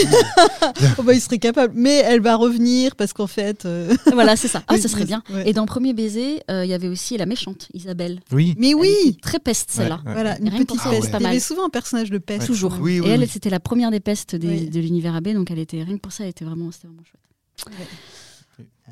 Oh, 0.98 1.04
bah, 1.04 1.14
il 1.14 1.22
serait 1.22 1.40
capable. 1.40 1.74
Mais 1.76 1.96
elle 2.06 2.22
va 2.22 2.36
revenir 2.36 2.96
parce 2.96 3.14
qu'en 3.14 3.28
fait. 3.28 3.66
euh, 3.66 3.94
Voilà, 4.14 4.36
c'est 4.36 4.48
ça. 4.48 4.64
Ah, 4.68 4.78
ça 4.78 4.88
serait 4.88 5.06
bien. 5.06 5.24
ouais. 5.34 5.50
Et 5.50 5.54
dans 5.54 5.66
Premier 5.66 5.94
baiser, 5.94 6.42
euh, 6.50 6.66
il 6.66 6.70
y 6.70 6.74
avait 6.74 6.88
aussi 6.88 7.18
la 7.18 7.26
méchante, 7.26 7.68
Isabelle. 7.74 8.20
Oui. 8.32 8.56
Mais 8.58 8.74
oui 8.74 9.18
Très 9.22 9.40
peste, 9.40 9.72
celle-là. 9.72 10.02
Ouais. 10.06 10.14
Voilà, 10.38 10.40
une 10.42 10.50
Rien 10.50 10.60
que 10.60 10.64
petite 10.66 10.68
pour 10.68 10.80
ça, 10.84 10.90
peste. 10.90 11.04
c'est 11.06 11.12
pas 11.12 11.20
Il 11.20 11.24
y 11.24 11.28
avait 11.28 11.40
souvent 11.40 11.66
un 11.66 11.70
personnage 11.70 12.10
de 12.10 12.18
peste. 12.18 12.48
Toujours. 12.48 12.78
Oui, 12.80 13.00
oui, 13.00 13.08
et 13.08 13.12
elle, 13.12 13.20
oui. 13.22 13.28
c'était 13.28 13.50
la 13.50 13.60
première 13.60 13.92
des 13.92 14.00
pestes 14.00 14.36
des- 14.36 14.48
Oui. 14.48 14.70
de 14.70 14.80
l'univers 14.80 15.16
AB, 15.16 15.30
donc 15.34 15.52
elle 15.52 15.60
était 15.60 15.84
rien 15.84 15.96
que 15.96 16.02
pour 16.02 16.12
ça, 16.12 16.24
elle 16.24 16.30
était 16.32 16.46
vraiment, 16.46 16.72
c'était 16.72 16.88
vraiment 16.88 17.04
chouette. 17.04 17.22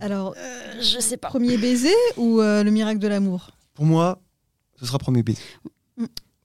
Alors, 0.02 0.34
je 0.80 1.00
sais 1.00 1.18
pas. 1.18 1.28
premier 1.28 1.58
baiser 1.58 1.94
ou 2.18 2.40
euh, 2.40 2.64
le 2.64 2.72
miracle 2.72 3.00
de 3.00 3.08
l'amour? 3.08 3.52
Pour 3.74 3.86
moi, 3.86 4.22
ce 4.80 4.86
sera 4.86 4.98
premier 4.98 5.24
baiser. 5.24 5.42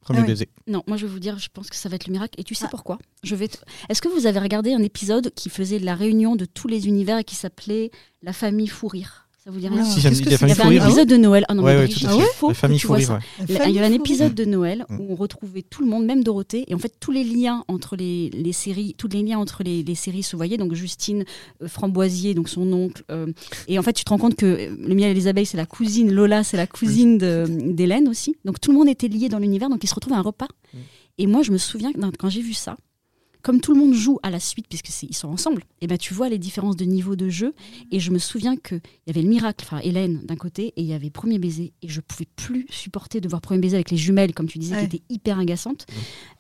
Premier 0.01 0.21
Ah 0.21 0.27
baiser. 0.27 0.49
Non, 0.67 0.83
moi 0.87 0.99
je 0.99 1.07
vais 1.07 1.13
vous 1.13 1.19
dire, 1.19 1.39
je 1.39 1.49
pense 1.51 1.71
que 1.71 1.77
ça 1.77 1.89
va 1.89 1.97
être 1.97 2.07
le 2.07 2.13
miracle. 2.13 2.39
Et 2.39 2.45
tu 2.45 2.55
sais 2.55 2.67
Ah. 2.67 2.71
pourquoi? 2.71 2.99
Je 3.23 3.35
vais. 3.35 3.49
te- 3.49 3.57
Est-ce 3.89 4.03
que 4.03 4.09
vous 4.09 4.27
avez 4.27 4.39
regardé 4.39 4.75
un 4.75 4.83
épisode 4.83 5.33
qui 5.35 5.49
faisait 5.49 5.79
la 5.79 5.95
réunion 5.95 6.37
de 6.37 6.45
tous 6.45 6.69
les 6.69 6.89
univers 6.89 7.19
et 7.19 7.25
qui 7.25 7.37
s'appelait 7.37 7.91
La 8.23 8.35
famille 8.35 8.67
fou 8.69 8.87
rire? 8.89 9.24
Ça 9.45 9.51
vous 9.51 9.61
dit 9.61 9.69
rien 9.69 9.85
Si, 9.85 10.01
ça 10.01 10.09
me 10.09 10.15
qu'est-ce 10.15 10.23
dit 10.23 10.25
que 10.25 10.31
la 10.31 10.39
c'est 10.39 10.47
Il 10.47 10.51
y 10.51 10.55
famille 10.55 10.79
avait 10.79 10.87
un 10.87 10.89
épisode 10.89 11.09
de 11.09 11.17
Noël. 11.19 11.45
Ah 11.49 11.55
non, 11.55 11.63
Ouais, 11.63 11.75
mais 11.75 11.81
ouais, 11.83 11.89
tout 11.89 12.01
La 12.49 12.55
famille 12.55 12.79
fou 12.79 12.93
rire, 12.95 13.19
Il 13.47 13.55
y 13.55 13.57
a 13.57 13.61
famille 13.61 13.79
un 13.81 13.93
épisode 13.93 14.35
de 14.35 14.45
Noël 14.47 14.87
Mm. 14.89 15.01
où 15.01 15.07
on 15.13 15.15
retrouvait 15.17 15.61
tout 15.63 15.83
le 15.83 15.89
monde, 15.89 16.07
même 16.07 16.25
Dorothée, 16.25 16.65
et 16.67 16.75
en 16.75 16.79
fait 16.79 16.95
tous 16.99 17.11
les 17.11 17.25
liens 17.25 17.63
entre 17.69 17.95
les, 17.97 18.31
les 18.31 18.53
séries, 18.53 18.95
tous 18.97 19.09
les 19.09 19.23
liens 19.23 19.39
entre 19.39 19.63
les, 19.63 19.83
les 19.83 19.95
séries 19.95 20.23
se 20.23 20.35
voyaient. 20.37 20.57
Donc 20.57 20.73
Justine 20.75 21.25
euh, 21.63 21.69
Framboisier, 21.69 22.33
donc 22.35 22.49
son 22.49 22.73
oncle, 22.73 23.03
euh, 23.11 23.27
et 23.69 23.79
en 23.79 23.83
fait 23.83 23.93
tu 23.93 24.05
te 24.05 24.11
rends 24.11 24.19
compte 24.19 24.35
que 24.37 24.47
euh, 24.47 24.77
le 24.79 24.95
miel 24.95 25.11
et 25.11 25.15
les 25.15 25.27
abeilles 25.27 25.47
c'est 25.47 25.57
la 25.59 25.67
cousine, 25.67 26.11
Lola 26.11 26.43
c'est 26.43 26.57
la 26.57 26.67
cousine 26.67 27.19
d'Hélène 27.19 28.09
aussi. 28.09 28.37
Donc 28.47 28.61
tout 28.61 28.73
le 28.73 28.79
monde 28.79 28.89
était 28.89 29.09
lié 29.09 29.29
dans 29.29 29.39
l'univers, 29.39 29.69
donc 29.69 29.85
ils 29.85 29.89
se 29.89 29.95
retrouvent 29.95 30.15
à 30.15 30.19
un 30.19 30.23
repas. 30.23 30.49
Mm. 30.73 30.79
Et 31.19 31.27
moi 31.27 31.43
je 31.43 31.53
me 31.53 31.59
souviens 31.59 31.93
quand 32.19 32.31
j'ai 32.31 32.43
vu 32.43 32.55
ça, 32.55 32.77
comme 33.45 33.61
tout 33.61 33.73
le 33.75 33.79
monde 33.79 33.95
joue 33.95 34.19
à 34.25 34.31
la 34.31 34.41
suite 34.41 34.67
puisque 34.69 34.89
c'est- 34.89 35.07
ils 35.07 35.15
sont 35.15 35.29
ensemble, 35.29 35.63
et 35.81 35.87
ben 35.87 35.97
tu 35.99 36.15
vois 36.15 36.29
les 36.29 36.39
différences 36.39 36.77
de 36.77 36.85
niveau 36.85 37.15
de 37.15 37.29
jeu. 37.29 37.55
Et 37.93 38.01
je 38.01 38.11
me 38.11 38.19
souviens 38.19 38.57
que 38.57 38.75
il 38.75 38.81
y 39.07 39.11
avait 39.11 39.23
le 39.23 39.29
miracle, 39.29 39.65
enfin 39.69 39.79
Hélène 39.85 40.23
d'un 40.25 40.37
côté, 40.37 40.69
et 40.77 40.83
il 40.83 40.87
y 40.87 40.95
avait 40.95 41.11
Premier 41.11 41.39
baiser, 41.39 41.73
et 41.83 41.89
je 41.89 42.01
pouvais 42.01 42.27
plus 42.35 42.67
supporter 42.71 43.21
de 43.21 43.29
voir 43.29 43.41
Premier 43.41 43.61
baiser 43.61 43.77
avec 43.77 43.91
les 43.93 43.97
jumelles, 43.97 44.35
comme 44.35 44.49
tu 44.49 44.59
disais, 44.59 44.75
Ouais. 44.75 44.89
qui 44.89 44.97
étaient 44.97 45.05
hyper 45.11 45.39
agaçantes. 45.39 45.87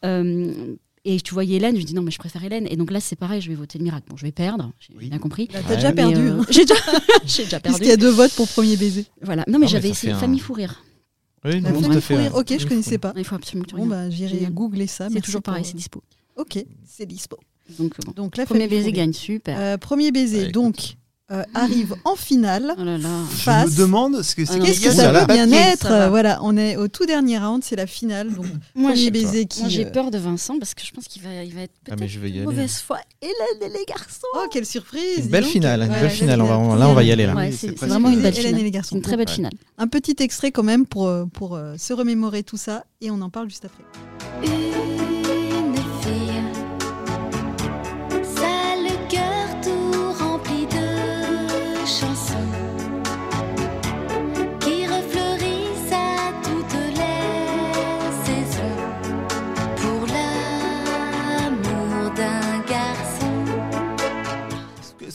Euh, 0.04 0.74
et 1.04 1.20
tu 1.20 1.34
voyais 1.34 1.56
Hélène, 1.56 1.78
je 1.78 1.84
dis 1.84 1.94
non 1.94 2.00
mais 2.02 2.10
je 2.10 2.18
préfère 2.18 2.42
Hélène. 2.42 2.66
Et 2.70 2.76
donc 2.76 2.90
là 2.90 2.98
c'est 3.00 3.16
pareil, 3.16 3.40
je 3.42 3.48
vais 3.50 3.54
voter 3.54 3.78
le 3.78 3.84
miracle. 3.84 4.06
Bon, 4.08 4.16
je 4.16 4.22
vais 4.24 4.32
perdre, 4.32 4.72
j'ai 4.80 4.94
Oui. 4.96 5.08
bien 5.10 5.18
compris. 5.18 5.48
Là, 5.52 5.60
T'as 5.62 5.68
Ouais. 5.70 5.74
déjà 5.76 5.88
Mais, 5.90 5.94
perdu. 5.96 6.20
euh, 6.28 6.40
hein, 6.40 6.46
j'ai 6.50 6.64
déjà, 6.64 6.74
j'ai 7.26 7.44
déjà 7.44 7.60
perdu. 7.60 7.76
Puisqu'il 7.78 7.90
y 7.90 7.92
a 7.94 7.96
deux 7.98 8.10
votes 8.10 8.32
pour 8.34 8.48
premier 8.48 8.76
baiser. 8.78 9.04
Voilà. 9.20 9.44
Non 9.46 9.58
mais 9.58 9.66
j'avais 9.66 9.88
ça 9.88 9.92
essayé 9.92 10.12
un- 10.14 10.18
Famille 10.18 10.40
Fou 10.40 10.54
Rire. 10.54 10.82
Oui, 11.44 11.60
La 11.60 11.72
non, 11.72 11.82
famille 11.82 12.00
fou 12.00 12.14
rire. 12.16 12.34
Ok, 12.36 12.54
je 12.58 12.66
connaissais 12.66 12.96
pas. 12.96 13.12
Il 13.18 13.24
faut 13.24 13.34
absolument 13.34 13.64
que 13.66 13.70
tu 13.70 13.76
Bon, 13.76 13.84
bah, 13.86 14.08
j'irai 14.08 14.46
googler 14.50 14.86
ça. 14.86 15.08
C'est 15.12 15.20
toujours 15.20 15.42
pour- 15.42 15.52
pareil, 15.52 15.66
c'est 15.66 15.76
dispo. 15.76 16.02
Ok, 16.36 16.64
c'est 16.86 17.06
dispo. 17.06 17.38
Donc 17.78 17.94
bon. 18.04 18.12
Donc, 18.12 18.36
la 18.36 18.44
Premier 18.46 18.68
baiser 18.68 18.92
gagne, 18.92 19.12
super. 19.12 19.56
Euh, 19.58 19.76
premier 19.78 20.10
baiser, 20.10 20.44
Ouais, 20.46 20.50
donc, 20.52 20.96
euh, 21.32 21.42
arrive 21.54 21.94
en 22.04 22.14
finale. 22.14 22.74
Oh 22.78 22.84
là 22.84 22.98
là. 22.98 23.08
Je 23.38 23.50
me 23.50 23.76
demande 23.78 24.20
ce 24.22 24.34
que 24.34 24.42
Ah 24.42 24.46
c'est. 24.52 24.58
non, 24.58 24.64
Qu'est-ce 24.66 24.82
que 24.84 24.90
ça 24.90 25.24
peut 25.24 25.32
bien 25.32 25.50
être 25.50 26.08
Voilà, 26.10 26.40
on 26.42 26.58
est 26.58 26.76
au 26.76 26.88
tout 26.88 27.06
dernier 27.06 27.38
round, 27.38 27.64
c'est 27.64 27.76
la 27.76 27.86
finale. 27.86 28.34
Donc, 28.34 28.44
Moi 28.74 28.90
premier 28.90 28.96
j'ai 28.96 29.10
baiser 29.10 29.46
qui. 29.46 29.60
moi, 29.60 29.68
j'ai 29.70 29.86
euh, 29.86 29.90
peur 29.90 30.10
de 30.10 30.18
Vincent 30.18 30.58
parce 30.58 30.74
que 30.74 30.84
je 30.84 30.90
pense 30.92 31.06
qu'il 31.08 31.22
va, 31.22 31.42
il 31.42 31.54
va 31.54 31.62
être 31.62 31.72
Ah, 31.86 31.92
mais 31.92 31.96
peut-être 31.96 32.10
je 32.10 32.20
vais 32.20 32.28
y 32.28 32.32
de 32.32 32.36
aller. 32.40 32.46
mauvaise 32.46 32.76
foi. 32.80 32.98
Hélène 33.22 33.62
et 33.62 33.78
les 33.78 33.84
garçons. 33.86 34.26
Oh, 34.34 34.46
quelle 34.50 34.66
surprise 34.66 35.20
Une 35.20 35.28
belle 35.28 35.44
finale, 35.46 35.80
une 35.84 35.90
Ouais, 35.90 36.00
belle 36.02 36.10
finale. 36.10 36.42
On 36.42 36.44
va, 36.44 36.58
finale. 36.60 36.78
là, 36.80 36.88
on 36.90 36.94
va 36.94 37.02
y 37.04 37.10
aller. 37.12 37.24
Là. 37.24 37.34
Ouais, 37.34 37.50
c'est 37.52 37.74
vraiment 37.78 38.10
une 38.10 38.20
belle 38.20 38.34
Hélène 38.34 38.44
et 38.44 38.48
finale. 38.48 38.64
les 38.64 38.70
garçons. 38.70 38.96
Une 38.96 39.02
très 39.02 39.16
belle 39.16 39.28
Ouais. 39.28 39.34
finale. 39.34 39.52
Un 39.78 39.86
petit 39.88 40.16
extrait 40.18 40.52
quand 40.52 40.62
même 40.62 40.84
pour, 40.84 41.06
euh, 41.06 41.24
pour 41.24 41.54
euh, 41.54 41.76
se 41.78 41.94
remémorer 41.94 42.42
tout 42.42 42.58
ça 42.58 42.84
et 43.00 43.10
on 43.10 43.22
en 43.22 43.30
parle 43.30 43.48
juste 43.48 43.64
après. 43.64 43.82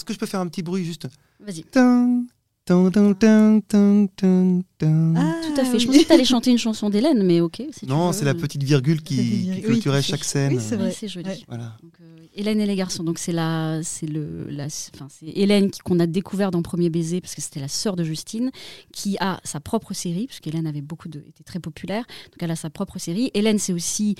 Que- 0.09 0.13
je 0.15 0.19
peux 0.19 0.25
faire 0.25 0.39
un 0.41 0.47
petit 0.47 0.61
bruit 0.63 0.83
juste 0.85 1.07
Vas-y. 1.39 1.63
Ah, 5.17 5.41
Tout 5.45 5.59
à 5.59 5.65
fait. 5.65 5.79
Je 5.79 5.87
oui. 5.87 5.87
pensais 5.87 5.99
que 6.03 6.07
tu 6.07 6.13
allais 6.13 6.25
chanter 6.25 6.51
une 6.51 6.57
chanson 6.57 6.89
d'Hélène, 6.89 7.23
mais 7.23 7.41
ok. 7.41 7.63
si 7.71 7.85
Non, 7.87 8.11
c'est 8.11 8.25
la 8.25 8.33
petite 8.35 8.61
virgule 8.63 9.01
qui, 9.01 9.15
qui 9.15 9.51
Oui, 9.55 9.61
clôturait 9.61 10.01
chaque 10.01 10.23
scène. 10.23 10.53
oui, 10.53 10.59
c'est 10.61 10.75
vrai. 10.75 10.91
C'est 10.91 11.07
joli. 11.07 11.27
Ouais. 11.29 11.39
Voilà. 11.47 11.75
Donc, 11.81 11.93
euh, 12.01 12.17
Hélène 12.35 12.61
et 12.61 12.65
les 12.67 12.75
garçons. 12.75 13.03
Donc 13.03 13.17
c'est 13.17 13.31
la, 13.31 13.79
c'est 13.83 14.05
le, 14.05 14.47
la, 14.49 14.65
enfin 14.93 15.07
c'est 15.09 15.27
Hélène 15.35 15.71
qui- 15.71 15.79
qu'on 15.79 15.99
a 15.99 16.05
découvert 16.05 16.51
dans 16.51 16.61
Premier 16.61 16.89
baiser 16.89 17.21
parce 17.21 17.33
que 17.35 17.41
c'était 17.41 17.59
la 17.59 17.67
sœur 17.67 17.95
de 17.95 18.03
Justine 18.03 18.51
qui 18.93 19.17
a 19.19 19.39
sa 19.43 19.59
propre 19.59 19.93
série 19.93 20.27
parce 20.27 20.39
qu'Hélène 20.39 20.67
avait 20.67 20.81
beaucoup 20.81 21.09
de, 21.09 21.19
était 21.27 21.43
très 21.43 21.59
populaire. 21.59 22.05
Donc 22.27 22.37
elle 22.41 22.51
a 22.51 22.55
sa 22.55 22.69
propre 22.69 22.99
série. 22.99 23.31
Hélène 23.33 23.57
c'est 23.57 23.73
aussi 23.73 24.15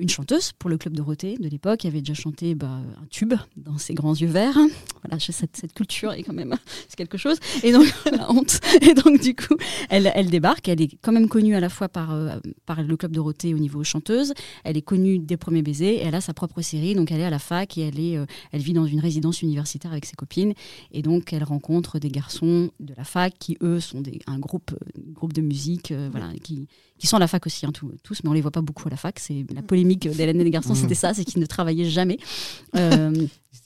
une 0.00 0.08
chanteuse 0.08 0.52
pour 0.58 0.70
le 0.70 0.78
club 0.78 0.94
Dorothée 0.94 1.36
de 1.38 1.48
l'époque. 1.48 1.84
Elle 1.84 1.90
avait 1.90 2.00
déjà 2.00 2.14
chanté 2.14 2.54
bah, 2.54 2.80
un 3.00 3.06
tube 3.10 3.34
dans 3.56 3.78
ses 3.78 3.94
grands 3.94 4.14
yeux 4.14 4.28
verts. 4.28 4.58
Voilà, 5.02 5.18
cette, 5.20 5.56
cette 5.56 5.72
culture 5.74 6.12
est 6.12 6.22
quand 6.22 6.32
même 6.32 6.56
c'est 6.88 6.96
quelque 6.96 7.18
chose. 7.18 7.38
Et 7.62 7.72
donc 7.72 7.86
la 8.12 8.30
honte. 8.30 8.60
Et 8.80 8.94
donc 8.94 9.20
du 9.20 9.34
coup, 9.34 9.56
elle, 9.88 10.10
elle 10.14 10.30
débarque. 10.30 10.68
Elle 10.68 10.80
est 10.80 10.98
quand 11.00 11.12
même 11.12 11.28
connue 11.28 11.54
à 11.54 11.60
la 11.60 11.68
fois 11.68 11.88
par, 11.88 12.12
euh, 12.12 12.38
par 12.66 12.82
le 12.82 12.96
club 12.96 13.12
Dorothée 13.12 13.54
au 13.54 13.58
niveau 13.58 13.84
chanteuse. 13.84 14.32
Elle 14.64 14.76
est 14.76 14.82
connue 14.82 15.18
des 15.18 15.36
premiers 15.36 15.62
baisers. 15.62 15.94
Et 15.94 16.02
elle 16.02 16.14
a 16.14 16.20
sa 16.20 16.34
propre 16.34 16.60
série. 16.62 16.94
Donc 16.94 17.10
elle 17.12 17.20
est 17.20 17.24
à 17.24 17.30
la 17.30 17.38
fac 17.38 17.76
et 17.78 17.82
elle 17.82 18.00
est, 18.00 18.16
euh, 18.16 18.26
elle 18.52 18.60
vit 18.60 18.72
dans 18.72 18.86
une 18.86 19.00
résidence 19.00 19.42
universitaire 19.42 19.92
avec 19.92 20.06
ses 20.06 20.16
copines. 20.16 20.54
Et 20.92 21.02
donc 21.02 21.32
elle 21.32 21.44
rencontre 21.44 21.98
des 21.98 22.08
garçons 22.08 22.70
de 22.80 22.94
la 22.96 23.04
fac 23.04 23.34
qui 23.38 23.56
eux 23.62 23.80
sont 23.80 24.00
des, 24.00 24.20
un 24.26 24.38
groupe, 24.38 24.72
euh, 24.72 25.00
groupe 25.12 25.32
de 25.32 25.42
musique, 25.42 25.92
euh, 25.92 26.08
voilà, 26.10 26.32
qui 26.42 26.68
qui 27.00 27.06
sont 27.06 27.16
à 27.16 27.20
la 27.20 27.28
fac 27.28 27.46
aussi, 27.46 27.64
hein, 27.64 27.72
tous, 27.72 27.90
tous, 28.02 28.22
mais 28.22 28.30
on 28.30 28.34
les 28.34 28.42
voit 28.42 28.50
pas 28.50 28.60
beaucoup 28.60 28.86
à 28.86 28.90
la 28.90 28.98
fac. 28.98 29.18
C'est 29.18 29.46
la 29.54 29.62
polémique 29.62 29.89
d'Hélène 29.96 30.40
et 30.40 30.44
les 30.44 30.50
garçons, 30.50 30.74
c'était 30.74 30.94
ça, 30.94 31.14
c'est 31.14 31.24
qu'ils 31.24 31.40
ne 31.40 31.46
travaillaient 31.46 31.88
jamais. 31.90 32.18
Euh, 32.76 33.12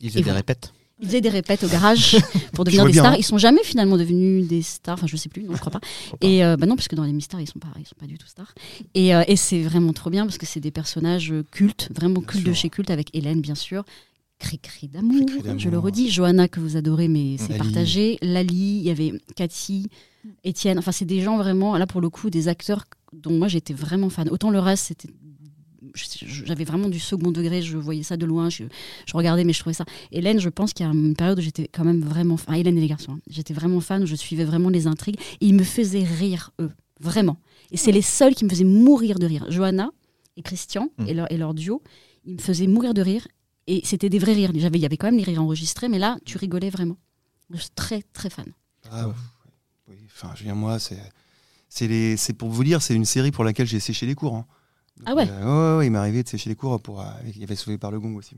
Ils 0.01 0.09
faisaient 0.09 0.21
des 0.21 0.23
voilà. 0.25 0.37
répètes. 0.39 0.73
ils 1.01 1.07
faisaient 1.07 1.21
des 1.21 1.29
répètes 1.29 1.63
au 1.65 1.69
garage 1.69 2.17
pour 2.55 2.65
devenir 2.65 2.87
des 2.87 2.93
bien, 2.93 3.03
stars. 3.03 3.13
hein. 3.13 3.17
Ils 3.19 3.23
sont 3.25 3.37
jamais 3.39 3.63
finalement 3.65 3.99
devenus 3.99 4.47
des 4.49 4.63
stars. 4.63 4.95
Enfin, 4.95 5.07
je 5.07 5.17
sais 5.17 5.29
plus, 5.29 5.43
non, 5.45 5.55
je 5.55 5.61
crois 5.61 5.73
pas. 5.73 5.81
Et 6.23 6.45
euh, 6.45 6.57
bah 6.57 6.67
non, 6.67 6.75
parce 6.75 6.89
que 6.89 6.97
dans 6.97 7.05
les 7.05 7.13
mystères, 7.13 7.41
ils 7.41 7.47
sont 7.49 7.59
pas, 7.59 7.69
ils 7.79 7.87
sont 7.87 7.97
pas 8.01 8.07
du 8.07 8.17
tout 8.17 8.27
stars. 8.27 8.55
Et, 8.95 9.15
euh, 9.15 9.23
et 9.29 9.37
c'est 9.37 9.61
vraiment 9.63 9.93
trop 9.93 10.09
bien 10.11 10.25
parce 10.25 10.39
que 10.39 10.47
c'est 10.47 10.61
des 10.61 10.71
personnages 10.71 11.33
euh, 11.33 11.45
cultes, 11.51 11.91
vraiment 11.95 12.21
Bien 12.21 12.29
cultes 12.29 12.47
de 12.47 12.53
chez 12.55 12.71
culte, 12.71 12.91
avec 12.91 13.15
Hélène 13.15 13.41
bien 13.43 13.55
sûr. 13.55 13.85
Cri-cri 14.39 14.89
d'amour, 14.89 15.29
je 15.59 15.69
le 15.69 15.79
redis. 15.79 16.11
Johanna 16.11 16.49
que 16.49 16.61
vous 16.61 16.77
adorez, 16.77 17.09
mais 17.09 17.37
c'est 17.39 17.57
partagé. 17.57 18.19
Lali, 18.21 18.79
il 18.79 18.83
y 18.83 18.91
avait 18.91 19.13
Cathy, 19.37 19.89
Étienne. 20.43 20.79
Enfin, 20.79 20.93
c'est 20.93 21.05
des 21.05 21.21
gens 21.21 21.37
vraiment, 21.37 21.77
là 21.79 21.87
pour 21.87 22.01
le 22.01 22.09
coup, 22.11 22.31
des 22.31 22.49
acteurs 22.49 22.85
dont 23.13 23.31
moi 23.33 23.47
j'étais 23.49 23.75
vraiment 23.75 24.11
fan. 24.11 24.29
Autant 24.31 24.51
le 24.51 24.59
reste, 24.59 24.87
c'était 24.89 25.09
j'avais 25.95 26.65
vraiment 26.65 26.89
du 26.89 26.99
second 26.99 27.31
degré, 27.31 27.63
je 27.63 27.77
voyais 27.79 28.03
ça 28.03 28.17
de 28.17 28.27
loin, 28.27 28.51
je, 28.51 28.65
je 29.07 29.17
regardais, 29.17 29.45
mais 29.45 29.53
je 29.53 29.61
trouvais 29.61 29.75
ça. 29.75 29.85
Hélène, 30.13 30.41
je 30.41 30.49
pense 30.49 30.73
qu'il 30.73 30.85
y 30.85 30.89
a 30.89 30.93
une 30.93 31.15
période 31.15 31.39
où 31.39 31.43
j'étais 31.43 31.69
quand 31.69 31.85
même 31.85 32.01
vraiment 32.01 32.37
fan. 32.37 32.55
Hélène 32.57 32.77
et 32.79 32.81
les 32.81 32.89
garçons, 32.89 33.13
hein. 33.13 33.21
j'étais 33.29 33.55
vraiment 33.55 33.81
fan, 33.81 34.03
où 34.03 34.07
je 34.07 34.15
suivais 34.17 34.45
vraiment 34.45 34.69
les 34.71 34.87
intrigues. 34.87 35.19
Et 35.41 35.47
ils 35.47 35.55
me 35.55 35.63
faisaient 35.65 36.03
rire, 36.05 36.51
eux, 36.61 36.71
vraiment. 37.01 37.39
Et 37.71 37.77
c'est 37.77 37.93
les 37.93 38.03
seuls 38.03 38.35
qui 38.35 38.45
me 38.45 38.51
faisaient 38.51 38.65
mourir 38.65 39.19
de 39.19 39.27
rire. 39.27 39.47
Johanna 39.51 39.91
et 40.37 40.43
Christian 40.43 40.89
Mm. 40.99 41.07
et, 41.09 41.15
leur, 41.15 41.33
et 41.33 41.37
leur 41.37 41.55
duo, 41.55 41.83
ils 42.25 42.35
me 42.35 42.39
faisaient 42.41 42.67
mourir 42.67 42.93
de 42.95 43.03
rire. 43.03 43.27
Et 43.67 43.81
c'était 43.85 44.09
des 44.11 44.19
vrais 44.19 44.35
rires. 44.35 44.51
Il 44.53 44.61
y 44.61 44.85
avait 44.87 44.97
quand 44.97 45.07
même 45.07 45.17
des 45.17 45.23
rires 45.23 45.43
enregistrés, 45.43 45.89
mais 45.89 45.99
là, 45.99 46.19
tu 46.25 46.37
rigolais 46.39 46.71
vraiment. 46.71 46.97
Je 47.51 47.59
suis 47.61 47.71
très, 47.75 48.03
très 48.13 48.31
fan. 48.31 48.47
Ah, 48.91 49.09
oui, 49.89 49.97
enfin, 50.07 50.33
je 50.37 50.43
dire, 50.45 50.55
moi, 50.57 50.79
c'est. 50.79 50.99
C'est 51.69 52.33
pour 52.35 52.51
vous 52.51 52.63
dire, 52.63 52.81
c'est 52.83 52.95
une 52.95 53.05
série 53.05 53.33
pour 53.33 53.43
laquelle 53.43 53.67
j'ai 53.67 53.81
séché 53.81 54.07
les 54.07 54.15
cours. 54.15 54.37
hein. 54.37 54.47
Donc, 54.97 55.07
Ah 55.09 55.15
ouais 55.15 55.29
euh, 55.29 55.73
ouais, 55.75 55.79
ouais, 55.79 55.87
il 55.87 55.91
m'est 55.91 55.99
arrivé 55.99 56.23
de 56.23 56.29
sécher 56.29 56.49
les 56.51 56.57
cours 56.57 56.81
pour. 56.81 57.01
euh, 57.01 57.05
il 57.27 57.39
y 57.39 57.43
avait 57.45 57.57
sauvé 57.57 57.79
par 57.79 57.91
le 57.91 57.99
gong 58.01 58.15
aussi. 58.17 58.37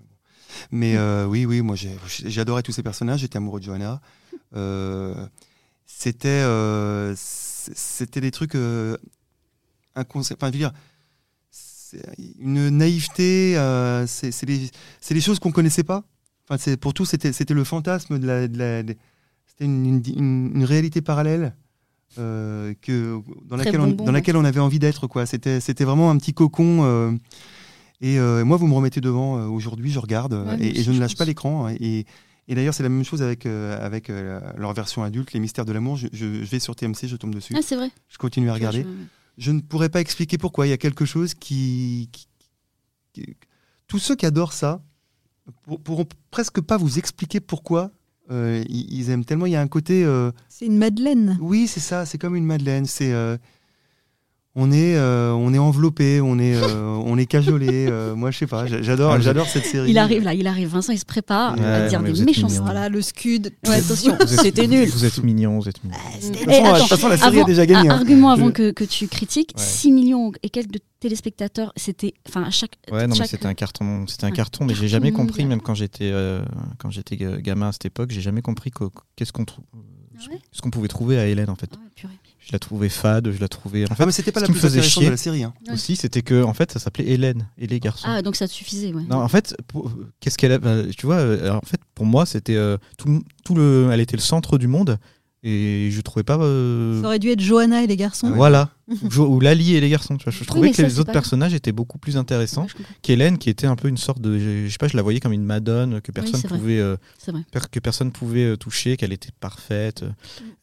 Mais 0.70 0.94
Mm. 0.94 0.98
euh, 0.98 1.26
oui, 1.26 1.44
oui, 1.44 1.60
moi 1.60 1.76
j'adorais 1.76 2.62
tous 2.62 2.72
ces 2.72 2.82
personnages. 2.82 3.20
J'étais 3.20 3.36
amoureux 3.36 3.60
de 3.60 3.64
Johanna. 3.64 4.00
Euh, 4.54 5.26
c'était 5.86 6.42
c'était 7.16 8.20
des 8.20 8.30
trucs 8.30 8.54
inconse- 9.94 10.32
Enfin, 10.32 10.46
je 10.48 10.52
veux 10.52 10.58
dire, 10.58 10.72
une 12.38 12.68
naïveté. 12.70 13.54
c'est 14.06 14.44
des, 14.46 14.70
des 15.10 15.20
choses 15.20 15.38
qu'on 15.38 15.52
connaissait 15.52 15.84
pas. 15.84 16.04
Enfin, 16.48 16.58
c'est 16.58 16.76
pour 16.76 16.94
tout, 16.94 17.04
c'était 17.04 17.32
c'était 17.32 17.54
le 17.54 17.64
fantasme 17.64 18.18
de 18.18 18.26
la. 18.26 18.48
de 18.48 18.58
la- 18.58 18.82
c'était 19.46 19.64
une- 19.64 20.02
une 20.16 20.64
réalité 20.64 21.00
parallèle. 21.02 21.54
Euh, 22.18 22.74
que, 22.82 23.20
dans, 23.46 23.56
Très 23.56 23.66
laquelle 23.66 23.80
on, 23.80 23.86
dans 23.92 24.12
laquelle 24.12 24.36
on 24.36 24.44
avait 24.44 24.60
envie 24.60 24.78
d'être. 24.78 25.06
quoi. 25.06 25.26
C'était 25.26 25.60
c'était 25.60 25.84
vraiment 25.84 26.10
un 26.10 26.16
petit 26.18 26.32
cocon. 26.34 26.84
euh, 26.84 27.12
et 28.00 28.18
euh, 28.18 28.44
moi, 28.44 28.56
vous 28.56 28.66
me 28.66 28.74
remettez 28.74 29.00
devant 29.00 29.46
aujourd'hui, 29.48 29.90
je 29.90 29.98
regarde 29.98 30.34
Ouais, 30.34 30.58
et, 30.60 30.80
et 30.80 30.82
je 30.82 30.92
ne 30.92 30.98
lâche 31.00 31.16
pas 31.16 31.24
l'écran. 31.24 31.66
hein, 31.66 31.74
Et, 31.80 32.04
et 32.48 32.54
d'ailleurs, 32.54 32.74
c'est 32.74 32.82
la 32.82 32.88
même 32.90 33.04
chose 33.04 33.22
avec, 33.22 33.46
avec 33.46 34.08
leur 34.08 34.72
version 34.72 35.02
adulte, 35.02 35.32
Les 35.32 35.40
Mystères 35.40 35.64
de 35.64 35.72
l'amour. 35.72 35.96
Je, 35.96 36.06
je- 36.12 36.44
je 36.44 36.50
vais 36.50 36.58
sur 36.60 36.76
TMC, 36.76 37.06
je 37.08 37.16
tombe 37.16 37.34
dessus. 37.34 37.54
Ah, 37.56 37.60
c'est 37.62 37.76
vrai. 37.76 37.90
Je 38.08 38.18
continue 38.18 38.50
à 38.50 38.54
regarder. 38.54 38.82
Je- 38.82 38.88
Je 39.38 39.50
ne 39.52 39.60
pourrais 39.60 39.88
pas 39.90 40.00
expliquer 40.00 40.38
pourquoi. 40.38 40.66
Il 40.66 40.70
y 40.70 40.72
a 40.72 40.78
quelque 40.78 41.04
chose 41.04 41.34
qui. 41.34 42.08
qui- 42.12 42.26
qui- 43.12 43.36
Tous 43.88 43.98
ceux 43.98 44.14
qui 44.16 44.26
adorent 44.26 44.52
ça 44.52 44.82
pour- 45.62 45.80
pourront 45.80 46.06
presque 46.30 46.60
pas 46.60 46.76
vous 46.76 46.98
expliquer 46.98 47.40
pourquoi. 47.40 47.90
Euh, 48.30 48.62
ils, 48.68 48.92
ils 48.92 49.10
aiment 49.10 49.24
tellement. 49.24 49.46
Il 49.46 49.52
y 49.52 49.56
a 49.56 49.60
un 49.60 49.68
côté. 49.68 50.04
euh, 50.04 50.30
C'est 50.48 50.66
une 50.66 50.78
Madeleine. 50.78 51.38
oui, 51.40 51.66
c'est 51.66 51.80
ça. 51.80 52.06
C'est 52.06 52.18
comme 52.18 52.36
une 52.36 52.46
madeleine. 52.46 52.86
C'est. 52.86 53.12
On 54.58 54.72
est, 54.72 54.96
euh, 54.96 55.32
on 55.32 55.52
est 55.52 55.58
enveloppé, 55.58 56.20
on 56.22 56.38
est, 56.38 56.56
euh, 56.56 56.86
on 57.04 57.18
est 57.18 57.26
cajolé. 57.26 57.86
euh, 57.90 58.14
moi, 58.16 58.30
je 58.30 58.38
sais 58.38 58.46
pas. 58.46 58.66
j'a- 58.66 58.80
J'adore, 58.82 59.12
Ah, 59.12 59.20
j'adore 59.20 59.46
cette 59.46 59.66
série. 59.66 59.90
Il 59.90 59.98
arrive 59.98 60.22
là, 60.24 60.32
il 60.34 60.46
arrive. 60.46 60.68
Vincent, 60.68 60.92
il 60.92 60.98
se 60.98 61.04
prépare 61.04 61.56
Ouais, 61.58 61.64
à 61.64 61.88
dire 61.88 62.02
des 62.02 62.12
mignon. 62.12 62.48
Voilà, 62.62 62.88
le 62.88 63.02
scud. 63.02 63.52
Ouais, 63.68 63.74
attention, 63.76 64.16
c'était 64.26 64.66
nul. 64.66 64.88
Vous 64.88 65.04
êtes 65.04 65.22
mignons, 65.22 65.58
vous 65.58 65.68
êtes 65.68 65.84
mignons. 65.84 65.96
De 66.20 66.26
toute 66.26 66.36
Eh, 66.42 66.44
façon, 66.46 66.62
de 66.62 66.66
attends, 66.68 66.78
toute 66.78 66.88
façon, 66.88 67.08
la 67.08 67.16
série 67.18 67.28
avant- 67.36 67.44
a 67.44 67.46
déjà 67.46 67.66
gagné. 67.66 67.88
un 67.88 67.92
hein. 67.92 67.96
argument 67.98 68.30
avant 68.30 68.46
Je- 68.46 68.52
que, 68.52 68.70
que 68.70 68.84
tu 68.84 69.06
critiques, 69.08 69.52
Ouais. 69.56 69.62
6 69.62 69.92
millions 69.92 70.32
et 70.42 70.48
quelques 70.48 70.72
de 70.72 70.80
téléspectateurs, 71.00 71.72
c'était. 71.76 72.14
Enfin, 72.26 72.42
à 72.42 72.50
chaque. 72.50 72.76
Ouais, 72.90 73.06
non, 73.06 73.14
mais 73.18 73.26
c'était 73.26 73.46
un 73.46 73.54
carton, 73.54 74.06
c'était 74.06 74.24
un 74.24 74.28
un 74.28 74.32
carton, 74.32 74.64
mais 74.64 74.74
j'ai 74.74 74.88
jamais 74.88 75.10
mondial. 75.10 75.26
compris, 75.26 75.44
même 75.44 75.60
quand 75.60 75.74
j'étais, 75.74 76.10
euh, 76.10 76.40
quand 76.78 76.90
j'étais 76.90 77.16
ga- 77.18 77.36
gamin 77.42 77.68
à 77.68 77.72
cette 77.72 77.84
époque, 77.86 78.10
j'ai 78.10 78.22
jamais 78.22 78.40
compris 78.42 78.70
qu'est-ce 79.16 79.32
qu'on 79.32 79.44
trou- 79.44 79.62
Ah 79.74 79.78
ouais 80.30 80.40
ce 80.52 80.60
qu'on 80.62 80.70
pouvait 80.70 80.88
trouver 80.88 81.18
à 81.18 81.26
Hélène 81.26 81.50
en 81.50 81.56
fait. 81.56 81.70
Ah 81.74 81.78
ouais, 81.78 81.90
purée. 81.94 82.12
Je 82.38 82.52
la 82.52 82.58
trouvais 82.60 82.88
fade, 82.88 83.32
je 83.32 83.40
la 83.40 83.48
trouvais. 83.48 83.84
En 83.84 83.88
Ah, 83.90 83.94
fait, 83.96 84.06
mais 84.06 84.12
c'était 84.12 84.30
pas 84.30 84.38
ce 84.38 84.44
la 84.44 84.46
qui 84.46 84.52
me 84.52 84.54
plus 84.58 84.62
faisait 84.62 84.78
intéressante 84.78 85.02
chier- 85.02 85.06
de 85.06 85.10
la 85.10 85.16
série. 85.16 85.42
hein. 85.42 85.52
Ouais. 85.66 85.74
aussi, 85.74 85.96
c'était 85.96 86.22
que 86.22 86.44
en 86.44 86.54
fait, 86.54 86.70
ça 86.70 86.78
s'appelait 86.78 87.08
Hélène 87.08 87.48
et 87.58 87.66
les 87.66 87.80
garçons. 87.80 88.06
Ah, 88.08 88.22
donc 88.22 88.36
ça 88.36 88.46
te 88.46 88.52
suffisait, 88.52 88.92
ouais. 88.94 89.02
Non, 89.10 89.16
en 89.16 89.26
fait, 89.28 89.56
pour- 89.66 89.90
qu'est-ce 90.20 90.38
qu'elle 90.38 90.52
a 90.52 90.58
bah, 90.58 90.82
Tu 90.96 91.06
vois, 91.06 91.16
euh, 91.16 91.42
alors, 91.42 91.56
en 91.56 91.66
fait, 91.66 91.80
pour 91.94 92.06
moi, 92.06 92.24
c'était 92.24 92.54
euh, 92.54 92.76
tout, 92.98 93.20
tout 93.44 93.54
le, 93.56 93.88
elle 93.92 94.00
était 94.00 94.16
le 94.16 94.22
centre 94.22 94.58
du 94.58 94.68
monde 94.68 94.96
et 95.42 95.90
je 95.92 96.00
trouvais 96.00 96.24
pas. 96.24 96.38
euh, 96.38 97.00
Ça 97.02 97.06
aurait 97.08 97.18
dû 97.18 97.28
être 97.28 97.40
Johanna 97.40 97.82
et 97.82 97.86
les 97.86 97.96
garçons. 97.96 98.30
Voilà, 98.30 98.70
ou, 98.88 98.94
Jo- 99.10 99.28
ou 99.28 99.38
Lali 99.40 99.74
et 99.74 99.80
les 99.80 99.88
garçons. 99.90 100.16
Tu 100.16 100.24
vois, 100.24 100.32
je 100.32 100.42
trouvais 100.44 100.66
mais 100.68 100.70
que 100.70 100.76
ça, 100.76 100.82
les 100.82 100.98
autres 100.98 101.12
personnages 101.12 101.54
étaient 101.54 101.72
beaucoup 101.72 101.98
plus 101.98 102.16
intéressants 102.16 102.66
qu'Hélène, 103.02 103.38
qui 103.38 103.48
était 103.50 103.66
un 103.66 103.76
peu 103.76 103.88
une 103.88 103.96
sorte 103.96 104.20
de, 104.20 104.38
je, 104.38 104.64
je 104.66 104.68
sais 104.72 104.78
pas, 104.78 104.88
je 104.88 104.96
la 104.96 105.02
voyais 105.02 105.20
comme 105.20 105.32
une 105.32 105.44
madone 105.44 106.00
que 106.00 106.10
personne 106.10 106.40
vrai. 106.40 106.58
pouvait, 106.58 106.78
euh, 106.80 106.96
que 107.70 107.78
personne 107.80 108.10
pouvait 108.12 108.44
euh, 108.44 108.56
toucher, 108.56 108.96
qu'elle 108.96 109.12
était 109.12 109.30
parfaite, 109.38 110.02
euh, 110.02 110.10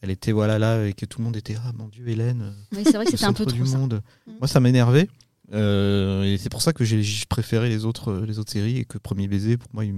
elle 0.02 0.10
était 0.10 0.32
voilà 0.32 0.58
là 0.58 0.84
et 0.86 0.92
que 0.92 1.06
tout 1.06 1.20
le 1.20 1.24
monde 1.24 1.36
était 1.36 1.56
ah 1.64 1.72
mon 1.78 1.88
Dieu 1.88 2.06
Hélène, 2.08 2.52
Oui, 2.72 2.82
c'est 2.84 2.92
vrai 2.94 3.04
que 3.06 3.12
c'était 3.12 3.24
un 3.24 3.32
peu 3.32 3.46
trop 3.46 3.54
du 3.56 3.66
ça. 3.66 3.78
monde. 3.78 4.02
Mm. 4.26 4.32
Moi, 4.40 4.48
ça 4.48 4.60
m'énervait. 4.60 5.08
euh, 5.52 6.24
et 6.24 6.36
c'est 6.38 6.48
pour 6.50 6.62
ça 6.62 6.72
que 6.72 6.84
j'ai 6.84 7.02
préféré 7.28 7.68
les 7.68 7.84
autres, 7.84 8.22
les 8.26 8.38
autres 8.38 8.52
séries 8.52 8.78
et 8.78 8.84
que 8.84 8.98
Premier 8.98 9.28
Baiser, 9.28 9.56
pour 9.56 9.68
moi, 9.72 9.84
il 9.84 9.94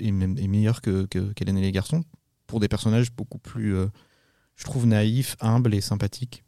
est, 0.00 0.10
meilleur 0.48 0.80
que, 0.80 1.06
que- 1.06 1.32
qu'Hélène 1.32 1.58
et 1.58 1.62
les 1.62 1.72
garçons 1.72 2.02
pour 2.46 2.60
des 2.60 2.68
personnages 2.68 3.10
beaucoup 3.12 3.38
plus, 3.38 3.74
euh, 3.74 3.86
je 4.56 4.64
trouve, 4.64 4.86
naïfs, 4.86 5.36
humbles 5.40 5.74
et 5.74 5.80
sympathiques. 5.80 6.45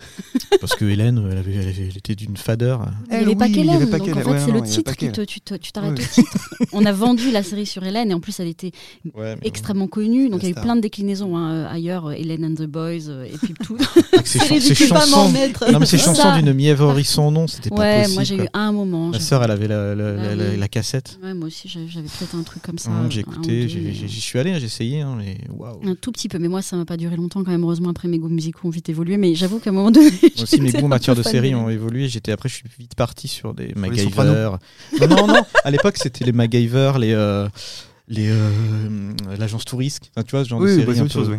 Parce 0.60 0.74
que 0.74 0.84
Hélène, 0.84 1.26
elle, 1.30 1.38
avait, 1.38 1.54
elle, 1.54 1.68
avait- 1.68 1.88
elle 1.90 1.96
était 1.96 2.14
d'une 2.14 2.36
fadeur. 2.36 2.86
Il 2.86 3.10
n'y 3.10 3.16
Elle, 3.16 3.24
avait 3.26 3.36
pas 3.36 3.44
oui, 3.46 3.50
il 3.50 3.56
y 3.56 3.60
qu'Hélène, 3.60 3.76
avait 3.82 3.86
pas 3.90 3.98
donc 3.98 4.08
en 4.08 4.12
qu'Hélène. 4.12 4.24
fait 4.24 4.30
Ouais, 4.30 4.38
c'est 4.46 4.52
le 4.52 4.62
titre 4.62 4.92
qui 4.92 5.06
te, 5.06 5.10
qu'Hélène. 5.12 5.26
tu 5.26 5.40
te- 5.40 5.54
tu 5.56 5.72
t'arrêtes 5.72 5.98
Ouais. 5.98 6.04
au 6.04 6.22
titre. 6.22 6.48
On 6.72 6.84
a 6.86 6.92
vendu 6.92 7.30
la 7.30 7.42
série 7.42 7.66
sur 7.66 7.82
Hélène 7.84 8.10
et 8.10 8.14
en 8.14 8.20
plus 8.20 8.38
elle 8.40 8.48
était 8.48 8.72
Ouais, 9.14 9.36
extrêmement 9.42 9.86
connue, 9.88 10.28
donc 10.28 10.40
il 10.42 10.44
y 10.44 10.46
a 10.46 10.50
eu 10.50 10.52
star. 10.52 10.64
plein 10.64 10.76
de 10.76 10.80
déclinaisons 10.80 11.36
hein, 11.36 11.50
euh, 11.52 11.68
ailleurs, 11.70 12.06
euh, 12.06 12.12
Hélène 12.12 12.44
and 12.44 12.54
the 12.54 12.66
Boys 12.66 13.08
euh, 13.08 13.24
et 13.26 13.36
puis 13.36 13.54
tout. 13.62 13.76
Avec 14.12 14.26
ces, 14.26 14.74
chansons, 14.74 15.30
mettre. 15.30 15.70
non, 15.70 15.78
mais 15.80 15.86
ces 15.86 15.98
chansons 15.98 16.34
d'une 16.36 16.52
mièvrerie 16.54 17.04
sans 17.04 17.30
nom, 17.30 17.46
c'était 17.46 17.70
pas 17.70 17.76
ouais, 17.76 17.98
possible. 18.02 18.14
moi 18.14 18.24
j'ai 18.24 18.36
eu 18.36 18.48
un 18.54 18.72
moment. 18.72 19.08
Ma 19.08 19.20
sœur, 19.20 19.42
elle 19.44 19.50
avait 19.50 19.68
la, 19.68 19.94
la- 19.94 20.12
la- 20.14 20.30
Ah 20.32 20.56
la- 20.56 20.68
cassette. 20.68 21.18
Ouais, 21.22 21.34
moi 21.34 21.48
aussi 21.48 21.68
j'avais 21.68 21.88
j'avais 21.88 22.08
peut-être 22.08 22.34
un 22.34 22.42
truc 22.42 22.62
comme 22.62 22.78
ça. 22.78 22.90
Hum, 22.90 23.10
j'ai 23.10 23.20
écouté, 23.20 23.68
j'y 23.68 24.20
suis 24.20 24.38
allé, 24.38 24.58
j'ai 24.58 24.66
essayé, 24.66 25.00
hein, 25.02 25.14
mais 25.18 25.38
waouh. 25.56 25.80
Un 25.84 25.94
tout 25.94 26.12
petit 26.12 26.28
peu, 26.28 26.38
mais 26.38 26.48
moi 26.48 26.62
ça 26.62 26.76
m'a 26.76 26.84
pas 26.84 26.96
duré 26.96 27.16
longtemps 27.16 27.44
quand 27.44 27.50
même. 27.50 27.62
Heureusement 27.62 27.90
après 27.90 28.08
mes 28.08 28.18
goûts 28.18 28.28
musicaux 28.28 28.66
ont 28.68 28.70
vite 28.70 28.88
évolué, 28.88 29.16
mais 29.16 29.34
j'avoue 29.34 29.58
qu'à 29.58 29.70
un 29.70 29.72
moment 29.72 29.85
donné. 29.90 30.10
Moi 30.22 30.30
aussi, 30.42 30.60
mes 30.60 30.72
goûts 30.72 30.84
en 30.84 30.88
matière 30.88 31.14
de 31.14 31.22
séries 31.22 31.50
d'Hélène. 31.50 31.56
ont 31.64 31.68
évolué. 31.68 32.08
J'étais 32.08 32.32
après, 32.32 32.48
je 32.48 32.54
suis 32.54 32.64
vite 32.78 32.94
parti 32.94 33.28
sur 33.28 33.54
des 33.54 33.72
MacGyver. 33.76 34.50
Non, 35.00 35.06
non, 35.08 35.26
non. 35.26 35.42
À 35.64 35.70
l'époque, 35.70 35.96
c'était 35.96 36.24
les 36.24 36.32
MacGyver, 36.32 36.92
les 36.98 37.12
euh, 37.14 37.48
les 38.08 38.28
euh, 38.30 39.12
l'agence 39.38 39.64
touriste. 39.64 40.10
Enfin, 40.16 40.24
tu 40.24 40.30
vois, 40.32 40.44
ce 40.44 40.48
genre 40.50 40.60
Oui, 40.60 40.66
de 40.66 40.70
oui, 40.76 40.80
série 40.84 40.86
bah, 40.86 40.94
c'est 40.94 41.00
un 41.00 41.04
peu- 41.04 41.10
chose, 41.10 41.28
oui. 41.30 41.36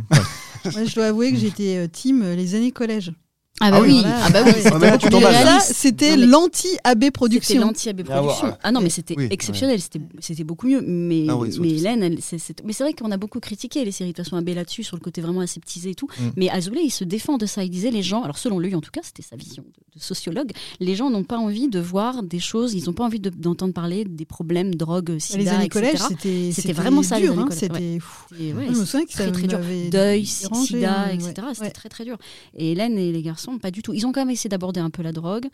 Ouais. 0.66 0.72
Moi, 0.74 0.86
je 0.86 0.96
dois 0.96 1.06
avouer 1.06 1.32
que 1.32 1.38
j'étais 1.40 1.78
euh, 1.78 1.88
team 1.88 2.24
les 2.36 2.56
années 2.56 2.72
collège. 2.72 3.12
Ah 3.60 3.72
bah 3.72 3.78
Ah 3.78 3.82
oui, 3.82 3.88
oui, 3.94 4.02
voilà. 4.02 4.20
ah 4.26 4.30
bah 4.30 4.40
oui, 4.46 4.52
Ah, 4.56 4.62
c'était 4.62 4.98
plus 5.00 5.10
t'emballes. 5.10 5.34
Ça, 5.34 5.42
réaliste. 5.44 5.74
c'était 5.74 7.12
Production. 7.12 7.62
l'anti-AB 7.62 8.02
Ah, 8.10 8.22
ouais. 8.22 8.28
Production. 8.28 8.58
Ah 8.62 8.72
non, 8.72 8.82
mais 8.82 8.90
c'était 8.90 9.16
Oui, 9.18 9.28
exceptionnel, 9.32 9.82
c'était 9.82 10.00
c'était 10.20 10.44
beaucoup 10.44 10.68
mieux. 10.68 10.82
Mais, 10.86 11.26
Ah 11.28 11.36
oui, 11.38 11.50
mais. 11.60 11.70
Hélène, 11.72 12.04
elle, 12.04 12.22
c'est- 12.22 12.38
c'est- 12.38 12.62
mais 12.64 12.74
c'est 12.74 12.84
vrai 12.84 12.94
qu'on 12.94 13.12
a 13.12 13.18
beaucoup 13.18 13.40
critiqué 13.40 13.84
les 13.84 13.92
séries 13.92 14.12
de 14.12 14.18
façon 14.18 14.36
AB 14.38 14.50
là-dessus, 14.50 14.84
sur 14.84 14.96
le 14.96 15.02
côté 15.02 15.22
vraiment 15.22 15.40
aseptisé 15.42 15.90
et 15.92 15.96
tout. 15.96 16.08
Mm. 16.20 16.24
Mais 16.38 16.50
Azoulay, 16.50 16.82
il 16.84 16.92
se 16.92 17.04
défend 17.04 17.38
de 17.38 17.46
ça. 17.48 17.64
Il 17.64 17.70
disait 17.72 17.90
les 17.92 18.04
gens, 18.04 18.22
alors 18.22 18.38
selon 18.38 18.60
lui 18.60 18.76
en 18.76 18.82
tout 18.82 18.92
cas, 18.92 19.02
c'était 19.04 19.24
sa 19.24 19.36
vision 19.36 19.64
de, 19.64 20.00
de 20.00 20.04
sociologue, 20.04 20.52
les 20.80 20.96
gens 20.96 21.10
n'ont 21.10 21.24
pas 21.24 21.38
envie 21.38 21.68
de 21.68 21.80
voir 21.80 22.22
des 22.22 22.40
choses, 22.40 22.76
ils 22.76 22.84
n'ont 22.86 22.94
pas 22.94 23.06
envie 23.06 23.20
de- 23.20 23.30
d'entendre 23.32 23.74
parler 23.74 24.06
des 24.06 24.26
problèmes, 24.26 24.76
drogue, 24.76 25.18
sida, 25.18 25.38
les 25.40 25.48
années 25.48 25.66
etc. 25.66 25.70
collège, 25.96 26.00
c'était 26.08 26.52
C'était 26.54 26.74
vraiment 26.74 27.02
ça, 27.02 27.16
les 27.16 27.24
dur, 27.24 27.34
années 27.34 27.42
hein, 27.42 27.46
collège, 27.46 27.60
C'était 27.60 28.00
fou. 28.00 28.26
Et 28.40 28.54
ouais, 28.54 28.68
je 28.72 28.78
me 28.80 28.86
souviens 28.86 29.06
que 29.06 29.12
très, 29.12 29.32
très 29.32 29.48
dur. 29.48 29.60
deuil, 29.92 30.26
sida, 30.28 31.12
etc. 31.14 31.28
ouais. 31.28 31.34
C'était 31.54 31.62
Ouais. 31.66 31.72
très 31.72 31.90
très 31.90 32.06
dur. 32.06 32.18
Et 32.56 32.74
Hélène 32.74 32.98
et 33.00 33.12
les 33.12 33.22
garçons, 33.24 33.47
pas 33.58 33.72
du 33.72 33.82
tout. 33.82 33.94
Ils 33.94 34.06
ont 34.06 34.12
quand 34.12 34.22
même 34.22 34.30
essayé 34.30 34.50
d'aborder 34.50 34.80
un 34.80 34.90
peu 34.90 35.02
la 35.04 35.12
drogue, 35.12 35.46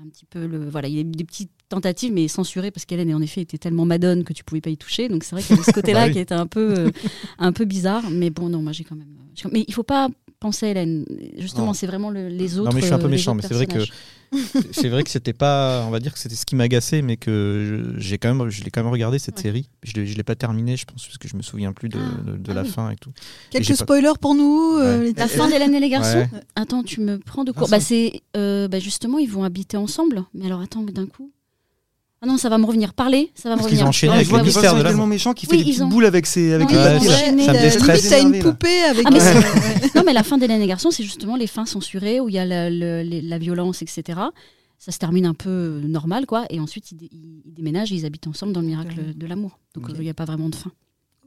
un 0.00 0.08
petit 0.08 0.24
peu 0.24 0.46
le, 0.46 0.68
voilà, 0.68 0.88
il 0.88 0.94
y 0.94 0.98
a 0.98 1.00
eu 1.00 1.04
des 1.04 1.24
petites 1.24 1.50
tentatives, 1.68 2.12
mais 2.12 2.28
censurées 2.28 2.70
parce 2.70 2.84
qu'Hélène 2.86 3.14
en 3.14 3.20
effet 3.22 3.40
était 3.42 3.58
tellement 3.58 3.84
madone 3.84 4.24
que 4.24 4.32
tu 4.32 4.44
pouvais 4.44 4.60
pas 4.60 4.70
y 4.70 4.76
toucher. 4.76 5.08
Donc 5.08 5.24
c'est 5.24 5.34
vrai 5.34 5.42
qu'il 5.42 5.56
y 5.56 5.58
avait 5.58 5.64
ce 5.66 5.72
côté-là 5.74 6.00
Bah 6.02 6.06
oui. 6.08 6.12
qui 6.12 6.18
était 6.18 6.34
un 6.34 6.46
peu, 6.46 6.74
euh, 6.78 6.90
un 7.38 7.52
peu 7.52 7.64
bizarre. 7.64 8.04
Mais 8.10 8.30
bon, 8.30 8.48
non, 8.48 8.62
moi 8.62 8.72
j'ai 8.72 8.84
quand 8.84 8.96
même. 8.96 9.08
euh, 9.44 9.48
Mais 9.52 9.64
il 9.66 9.74
faut 9.74 9.82
pas 9.82 10.08
penser 10.40 10.66
à 10.66 10.70
Hélène. 10.70 11.04
Justement, 11.36 11.74
c'est 11.74 11.86
vraiment 11.86 12.10
le- 12.10 12.28
les 12.28 12.58
autres. 12.58 12.70
Non, 12.70 12.74
mais 12.74 12.80
je 12.80 12.86
suis 12.86 12.94
un 12.94 12.98
peu 12.98 13.06
euh, 13.06 13.08
méchant, 13.08 13.34
mais 13.34 13.42
c'est 13.42 13.54
vrai 13.54 13.66
que 13.66 13.78
c'est 14.72 14.88
vrai 14.88 15.02
que 15.04 15.10
c'était 15.10 15.32
pas, 15.32 15.84
on 15.86 15.90
va 15.90 16.00
dire 16.00 16.12
que 16.12 16.18
c'était 16.18 16.34
ce 16.34 16.44
qui 16.46 16.54
m'agaçait, 16.54 17.00
mais 17.02 17.16
que 17.16 17.94
j'ai 17.96 18.18
quand 18.18 18.32
même, 18.34 18.48
je 18.50 18.62
l'ai 18.62 18.70
quand 18.70 18.82
même 18.82 18.92
regardé 18.92 19.18
cette 19.18 19.36
Ouais. 19.36 19.42
série. 19.42 19.68
Je 19.82 19.94
l'ai, 19.94 20.06
je 20.06 20.16
l'ai 20.16 20.22
pas 20.22 20.34
terminé, 20.36 20.76
je 20.76 20.84
pense, 20.84 21.06
parce 21.06 21.18
que 21.18 21.28
je 21.28 21.36
me 21.36 21.42
souviens 21.42 21.72
plus 21.72 21.88
de, 21.88 21.98
Ah, 21.98 22.30
de- 22.30 22.36
de 22.36 22.50
ah 22.50 22.54
la 22.54 22.62
oui. 22.62 22.68
fin 22.68 22.90
et 22.90 22.96
tout. 22.96 23.10
Quelques 23.50 23.68
pas- 23.68 23.74
spoilers 23.76 24.18
pour 24.20 24.34
nous. 24.34 24.76
euh, 24.78 25.00
Ouais. 25.06 25.12
La 25.16 25.28
fin 25.28 25.48
d'Hélène 25.48 25.74
et 25.74 25.80
les 25.80 25.88
garçons. 25.88 26.18
Ouais. 26.18 26.30
Attends, 26.56 26.82
tu 26.82 27.00
me 27.00 27.18
prends 27.18 27.44
de 27.44 27.52
court. 27.52 27.68
Bah 27.68 27.80
c'est, 27.80 28.20
euh, 28.36 28.68
bah 28.68 28.78
justement, 28.78 29.18
ils 29.18 29.30
vont 29.30 29.44
habiter 29.44 29.76
ensemble. 29.76 30.24
Mais 30.34 30.46
alors 30.46 30.60
attends, 30.60 30.82
d'un 30.82 31.06
coup. 31.06 31.32
Ah 32.20 32.26
non, 32.26 32.36
ça 32.36 32.48
va 32.48 32.58
me 32.58 32.66
revenir. 32.66 32.94
Parler, 32.94 33.30
ça 33.34 33.48
va 33.48 33.54
me 33.54 33.60
Parce 33.60 33.68
qu'ils 33.68 33.76
revenir. 33.78 33.86
ont 33.86 33.88
enchaîné 33.90 34.08
Non, 34.10 34.14
avec 34.16 34.24
je 34.26 34.30
vois 34.30 34.38
le 34.40 34.44
que 34.44 34.48
mystère 34.48 34.74
de 34.74 34.82
tellement 34.82 35.06
méchant 35.06 35.34
qu'il 35.34 35.48
Oui, 35.50 35.58
fait 35.58 35.62
des 35.64 35.70
ils 35.70 35.72
petites 35.74 35.84
ont- 35.84 35.88
boules 35.88 36.04
avec 36.04 36.26
ses 36.26 36.52
avec 36.52 36.68
Oui, 36.68 36.74
les 36.74 36.80
ils 36.80 36.84
là. 36.84 36.96
enchaîné. 36.98 37.44
ça 37.44 37.52
me 37.52 37.58
déstresse. 37.60 38.08
t'as 38.08 38.20
une 38.22 38.38
poupée 38.40 38.80
avec. 38.82 39.06
Ah, 39.06 39.10
mais. 39.12 39.18
Non, 39.94 40.02
mais 40.04 40.12
la 40.12 40.22
fin 40.24 40.36
d'Hélène 40.38 40.58
et 40.58 40.62
les 40.62 40.66
garçons, 40.68 40.90
c'est 40.90 41.04
justement 41.04 41.36
les 41.36 41.46
fins 41.46 41.64
censurées 41.66 42.18
où 42.20 42.28
il 42.28 42.34
y 42.34 42.38
a 42.38 42.44
la, 42.44 43.38
violence, 43.38 43.82
etc. 43.82 44.18
Ça 44.80 44.92
se 44.92 44.98
termine 44.98 45.26
un 45.26 45.34
peu 45.34 45.48
euh, 45.50 45.80
normal, 45.88 46.26
quoi. 46.26 46.44
Et 46.50 46.60
ensuite, 46.60 46.90
ils, 46.92 46.96
dé- 46.96 47.08
ils- 47.12 47.42
ils 47.46 47.52
déménagent 47.54 47.92
et 47.92 47.96
ils 47.96 48.06
habitent 48.06 48.26
ensemble 48.28 48.52
dans 48.52 48.60
le 48.60 48.66
miracle 48.66 49.16
de 49.16 49.26
l'amour. 49.26 49.58
Donc, 49.74 49.88
euh, 49.90 49.94
il 49.98 50.02
n'y 50.02 50.10
a 50.10 50.14
pas 50.14 50.24
vraiment 50.24 50.48
de 50.48 50.54
fin. 50.54 50.70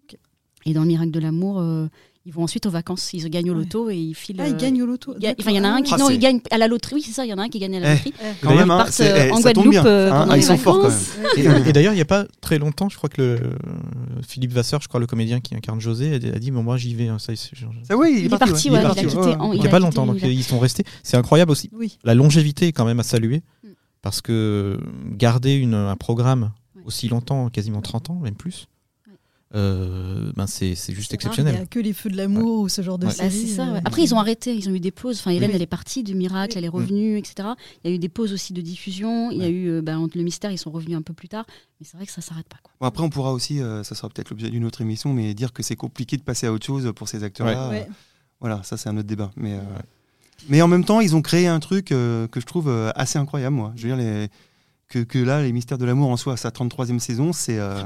Ok. 0.04 0.18
Et 0.66 0.74
dans 0.74 0.82
le 0.82 0.88
miracle 0.88 1.12
de 1.12 1.20
l'amour, 1.20 1.60
euh, 1.60 1.88
ils 2.26 2.32
vont 2.34 2.44
ensuite 2.44 2.66
aux 2.68 2.70
vacances. 2.70 3.14
Ils 3.14 3.28
gagnent 3.30 3.50
au 3.50 3.54
loto 3.56 3.90
et 3.90 3.98
ils 3.98 4.14
filent. 4.14 4.36
Ah, 4.40 4.48
ils 4.48 4.54
euh, 4.54 4.58
gagnent 4.58 4.84
au 4.84 4.86
loto. 4.86 5.16
il 5.18 5.24
y 5.24 5.28
a- 5.28 5.34
Enfin, 5.40 5.52
il 5.52 5.58
y 5.58 5.60
en 5.60 5.64
a 5.64 5.70
un 5.70 5.82
qui, 5.82 5.92
Ah, 5.94 5.98
non, 5.98 6.10
il 6.12 6.20
gagne 6.20 6.40
à 6.52 6.58
la 6.60 6.68
loterie. 6.68 6.96
Oui, 6.96 7.02
c'est 7.02 7.12
ça. 7.14 7.26
Il 7.26 7.30
y 7.30 7.34
en 7.34 7.38
a 7.40 7.44
un 7.44 7.50
qui 7.50 7.58
gagne 7.60 7.76
à 7.78 7.80
la 7.80 7.92
Eh. 7.92 7.94
loterie. 7.96 8.14
Quand 8.42 8.52
Ils 8.52 8.58
même, 8.58 8.70
hein, 8.72 8.78
partent, 8.78 9.00
euh, 9.02 9.26
eh, 9.28 9.32
en 9.32 9.40
Guadeloupe 9.40 9.70
bien. 9.72 9.86
euh, 9.86 10.12
hein, 10.12 10.28
ah, 10.30 10.38
ils 10.38 10.44
sont 10.44 10.58
forts 10.58 10.80
quand 10.82 10.90
même. 10.90 11.64
Et, 11.66 11.70
et 11.70 11.74
d'ailleurs, 11.74 11.94
il 11.94 11.96
n'y 11.98 12.02
a 12.02 12.06
pas 12.06 12.26
très 12.42 12.60
longtemps, 12.60 12.90
je 12.90 12.98
crois 12.98 13.10
que 13.10 13.22
le, 13.22 13.40
Philippe 14.28 14.52
Vasseur, 14.54 14.82
je 14.82 14.88
crois 14.88 15.00
le 15.00 15.08
comédien 15.08 15.40
qui 15.40 15.56
incarne 15.56 15.82
José, 15.82 16.14
a, 16.14 16.16
a 16.36 16.40
dit 16.40 16.52
mais 16.52 16.62
moi 16.62 16.78
j'y 16.78 16.94
vais. 16.94 17.08
hein, 17.08 17.18
ça, 17.20 17.34
Ça, 17.36 17.98
oui, 17.98 18.16
Il 18.20 18.26
est 18.26 18.30
parti, 18.30 18.70
ouais. 18.70 18.76
ouais, 18.76 18.82
il 18.82 18.86
a 18.86 18.88
parti, 18.90 19.06
ouais. 19.08 19.12
Il 19.54 19.56
il 19.56 19.60
n'y 19.62 19.68
a 19.68 19.70
pas 19.72 19.80
longtemps, 19.80 20.06
donc 20.06 20.22
ils 20.22 20.44
sont 20.44 20.60
restés. 20.60 20.84
C'est 21.04 21.18
incroyable 21.18 21.52
aussi. 21.52 21.70
Oui. 21.74 21.98
La 22.04 22.14
longévité 22.14 22.68
est 22.68 22.72
quand 22.72 22.86
même 22.86 23.00
à 23.00 23.04
saluer, 23.04 23.42
Mm. 23.64 23.68
parce 24.04 24.22
que 24.22 24.80
garder 25.18 25.64
un 25.74 25.96
programme 25.96 26.52
aussi 26.86 27.08
longtemps, 27.08 27.50
quasiment 27.50 27.82
30 27.82 28.10
ans, 28.12 28.20
même 28.22 28.36
plus. 28.36 28.68
Euh, 29.54 30.32
ben 30.36 30.48
c'est 30.48 30.76
c'est 30.76 30.94
juste 30.94 31.12
Il 31.12 31.14
n'y 31.14 31.16
a 31.16 31.20
exceptionnel. 31.30 31.68
que 31.70 31.80
les 31.80 31.92
feux 31.94 32.10
de 32.10 32.16
l'amour 32.18 32.62
ou 32.62 32.70
ce 32.70 32.82
genre 32.82 32.98
de 32.98 33.06
Ouais. 33.08 33.12
Bah, 33.18 33.30
série. 33.30 33.48
c'est 33.48 33.56
ça. 33.56 33.66
ouais. 33.66 33.78
euh, 33.78 33.82
Après, 33.84 34.02
ils 34.04 34.14
ont 34.16 34.20
arrêté, 34.20 34.56
ils 34.56 34.70
ont 34.70 34.74
eu 34.74 34.80
des 34.80 34.92
pauses. 34.92 35.20
Enfin, 35.20 35.32
Hélène, 35.32 35.50
Oui. 35.50 35.56
elle 35.58 35.62
est 35.62 35.66
partie 35.68 36.04
de 36.04 36.14
Miracle, 36.14 36.58
elle 36.58 36.64
est 36.66 36.70
revenue, 36.70 37.18
etc. 37.18 37.50
Il 37.84 37.90
y 37.90 37.94
a 37.94 37.96
eu 37.96 38.00
des 38.00 38.08
pauses 38.10 38.32
aussi 38.34 38.54
de 38.54 38.62
diffusion. 38.62 39.30
Il 39.32 39.38
y 39.40 39.44
a 39.44 39.50
eu 39.50 39.68
euh, 39.70 39.96
entre 39.96 40.18
le 40.18 40.24
mystère, 40.24 40.52
ils 40.52 40.58
sont 40.58 40.72
revenus 40.72 40.98
un 40.98 41.02
peu 41.02 41.14
plus 41.14 41.28
tard. 41.28 41.46
Mais 41.80 41.86
c'est 41.90 41.98
vrai 41.98 42.06
que 42.06 42.12
ça 42.14 42.22
s'arrête 42.22 42.48
pas. 42.48 42.58
Quoi. 42.64 42.72
Bon, 42.80 42.88
après, 42.88 43.04
on 43.04 43.10
pourra 43.10 43.34
aussi, 43.34 43.60
euh, 43.62 43.84
ça 43.84 43.94
sera 43.96 44.08
peut-être 44.10 44.30
l'objet 44.30 44.50
d'une 44.50 44.64
autre 44.66 44.82
émission, 44.82 45.14
mais 45.14 45.34
dire 45.34 45.52
que 45.52 45.64
c'est 45.64 45.76
compliqué 45.76 46.16
de 46.18 46.22
passer 46.24 46.48
à 46.48 46.54
autre 46.54 46.66
chose 46.66 46.92
pour 46.96 47.08
ces 47.10 47.24
acteurs-là. 47.24 47.70
Ouais. 47.70 47.88
Voilà, 48.40 48.64
ça 48.64 48.78
c'est 48.78 48.88
un 48.90 48.96
autre 48.98 49.08
débat. 49.08 49.32
Mais, 49.36 49.54
euh, 49.56 49.62
mais 50.50 50.62
en 50.62 50.68
même 50.68 50.86
temps, 50.86 51.02
ils 51.02 51.16
ont 51.16 51.22
créé 51.22 51.48
un 51.48 51.60
truc 51.60 51.92
euh, 51.92 52.28
que 52.28 52.40
je 52.40 52.46
trouve 52.46 52.70
assez 52.96 53.20
incroyable, 53.20 53.56
moi. 53.56 53.74
Je 53.76 53.88
veux 53.88 53.96
dire, 53.96 53.98
les, 53.98 54.30
que, 54.88 55.00
que 55.00 55.20
là, 55.20 55.42
les 55.44 55.52
Mystères 55.52 55.78
de 55.78 55.86
l'amour 55.86 56.10
en 56.10 56.18
soi, 56.18 56.38
sa 56.38 56.50
33e 56.50 57.00
saison, 57.00 57.34
c'est 57.34 57.60
euh, 57.60 57.82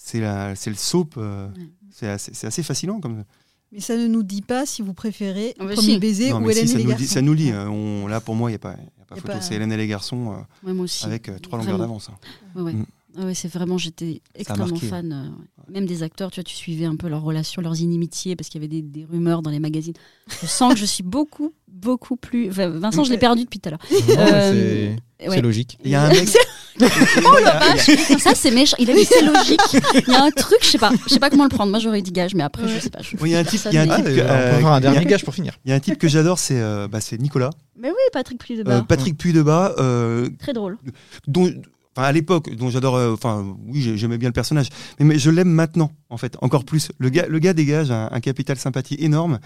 c'est 0.00 0.20
la- 0.20 0.54
c'est 0.54 0.70
le 0.70 0.76
soap. 0.76 1.14
euh, 1.16 1.48
Ouais. 1.48 1.54
c'est 1.90 2.08
assez, 2.08 2.32
c'est 2.32 2.46
assez 2.46 2.62
fascinant. 2.62 3.00
Comme... 3.00 3.24
Mais 3.72 3.80
ça 3.80 3.96
ne 3.96 4.06
nous 4.06 4.22
dit 4.22 4.40
pas 4.42 4.64
si 4.64 4.80
vous 4.80 4.94
préférez 4.94 5.54
Ah 5.58 5.64
bah 5.66 5.72
Premier 5.74 5.94
si. 5.94 5.98
baiser 5.98 6.30
Non, 6.30 6.40
ou 6.42 6.50
si, 6.50 6.56
Hélène 6.58 6.68
ça, 6.68 6.74
et 6.74 6.76
les 6.78 6.84
garçons. 6.84 7.02
dit, 7.02 7.06
ça 7.08 7.20
nous 7.22 7.34
dit. 7.34 7.50
euh, 7.50 7.68
on, 7.68 8.06
là, 8.06 8.20
pour 8.20 8.34
moi, 8.34 8.48
il 8.50 8.52
n'y 8.52 8.56
a 8.56 8.60
pas, 8.60 8.70
y 8.70 8.72
a 9.02 9.04
pas 9.04 9.14
Y 9.16 9.18
a 9.18 9.20
photo. 9.20 9.32
pas- 9.34 9.40
C'est 9.42 9.54
Hélène 9.56 9.72
et 9.72 9.76
les 9.76 9.86
garçons 9.88 10.32
euh, 10.32 10.66
Ouais, 10.66 10.72
moi 10.72 10.84
aussi. 10.84 11.04
avec 11.04 11.28
euh, 11.28 11.38
trois 11.38 11.58
longueurs 11.58 11.78
d'avance. 11.78 12.08
hein. 12.10 12.16
Ouais, 12.54 12.62
ouais. 12.62 12.74
Ah 13.20 13.24
ouais, 13.24 13.34
c'est 13.34 13.48
vraiment, 13.48 13.78
j'étais 13.78 14.20
extrêmement 14.34 14.76
fan. 14.76 15.12
euh, 15.12 15.24
ouais. 15.66 15.74
Même 15.74 15.86
des 15.86 16.02
acteurs, 16.04 16.30
tu 16.30 16.36
vois, 16.40 16.44
tu 16.44 16.54
suivais 16.54 16.84
un 16.84 16.94
peu 16.96 17.08
leurs 17.08 17.22
relations, 17.22 17.60
leurs 17.60 17.80
inimitiés, 17.80 18.36
parce 18.36 18.48
qu'il 18.48 18.60
y 18.62 18.64
avait 18.64 18.68
des, 18.74 18.82
des 18.82 19.04
rumeurs 19.04 19.42
dans 19.42 19.50
les 19.50 19.58
magazines. 19.58 19.94
Je 20.40 20.46
sens 20.46 20.72
que 20.74 20.78
je 20.78 20.84
suis 20.86 21.02
beaucoup, 21.02 21.52
beaucoup 21.66 22.14
plus. 22.16 22.48
enfin, 22.50 22.68
Vincent, 22.68 23.02
je 23.04 23.10
l'ai 23.10 23.18
perdu 23.18 23.44
depuis 23.44 23.58
tout 23.58 23.68
à 23.68 23.72
l'heure. 23.72 23.80
Euh, 24.18 24.94
c'est 25.20 25.28
Ouais. 25.28 25.34
c'est 25.34 25.42
logique. 25.42 25.78
Il 25.84 25.90
y 25.90 25.96
a 25.96 26.02
un 26.04 26.08
mec. 26.10 26.28
Oh 26.80 27.36
la 27.42 27.58
vache 27.58 27.90
Ça, 28.20 28.36
c'est 28.36 28.52
méchant. 28.52 28.76
Il 28.78 28.88
a 28.88 28.94
dit 28.94 29.04
c'est 29.04 29.22
logique. 29.24 29.58
Il 30.06 30.12
y 30.12 30.14
a 30.14 30.22
un 30.22 30.30
truc, 30.30 30.58
je 30.62 30.68
sais 30.68 30.78
pas. 30.78 30.92
Je 31.08 31.12
sais 31.12 31.18
pas 31.18 31.28
comment 31.28 31.42
le 31.42 31.48
prendre. 31.48 31.70
Moi, 31.72 31.80
j'aurais 31.80 32.02
dit 32.02 32.12
gage, 32.12 32.36
mais 32.36 32.44
après, 32.44 32.68
je 32.68 32.78
sais 32.78 32.88
pas. 32.88 33.00
je- 33.02 33.16
Oui, 33.20 33.30
il 33.30 33.32
y 33.32 33.34
a 33.34 33.40
un 33.40 33.44
type, 33.44 33.60
il 33.66 33.72
y 33.74 33.78
a 33.78 33.82
un 33.82 33.96
type 33.96 34.04
que, 34.04 34.10
euh, 34.20 34.64
un 34.64 34.80
dernier 34.80 35.04
gage 35.04 35.24
pour 35.24 35.34
finir. 35.34 35.54
il 35.64 35.70
y 35.70 35.72
a 35.72 35.74
un 35.74 35.80
type 35.80 35.98
que 35.98 36.06
j'adore, 36.06 36.38
c'est 36.38 36.60
euh, 36.60 36.86
bah, 36.86 37.00
c'est 37.00 37.20
Nicolas. 37.20 37.50
Mais 37.76 37.88
oui, 37.90 37.96
Patrick 38.12 38.38
Puy 38.38 38.56
de 38.62 38.68
Euh, 38.70 38.82
Patrick 38.82 39.18
Puy-de-Bas, 39.18 39.74
euh, 39.78 40.28
Très 40.38 40.52
drôle. 40.52 40.78
dont, 41.26 41.52
enfin, 41.98 42.06
à 42.08 42.12
l'époque, 42.12 42.54
dont 42.54 42.70
j'adore, 42.70 42.96
euh, 42.96 43.12
enfin, 43.12 43.56
oui, 43.66 43.80
j'ai- 43.82 43.96
j'aimais 43.96 44.18
bien 44.18 44.28
le 44.28 44.32
personnage, 44.32 44.68
mais, 44.98 45.04
mais 45.06 45.18
je 45.18 45.30
l'aime 45.30 45.48
maintenant, 45.50 45.90
en 46.10 46.16
fait, 46.16 46.36
encore 46.40 46.64
plus. 46.64 46.90
Le 46.98 47.08
gars, 47.10 47.26
le 47.28 47.38
gars 47.40 47.52
dégage 47.54 47.90
un, 47.90 48.08
un 48.12 48.20
capital 48.20 48.56
sympathie 48.56 48.96
énorme. 49.00 49.38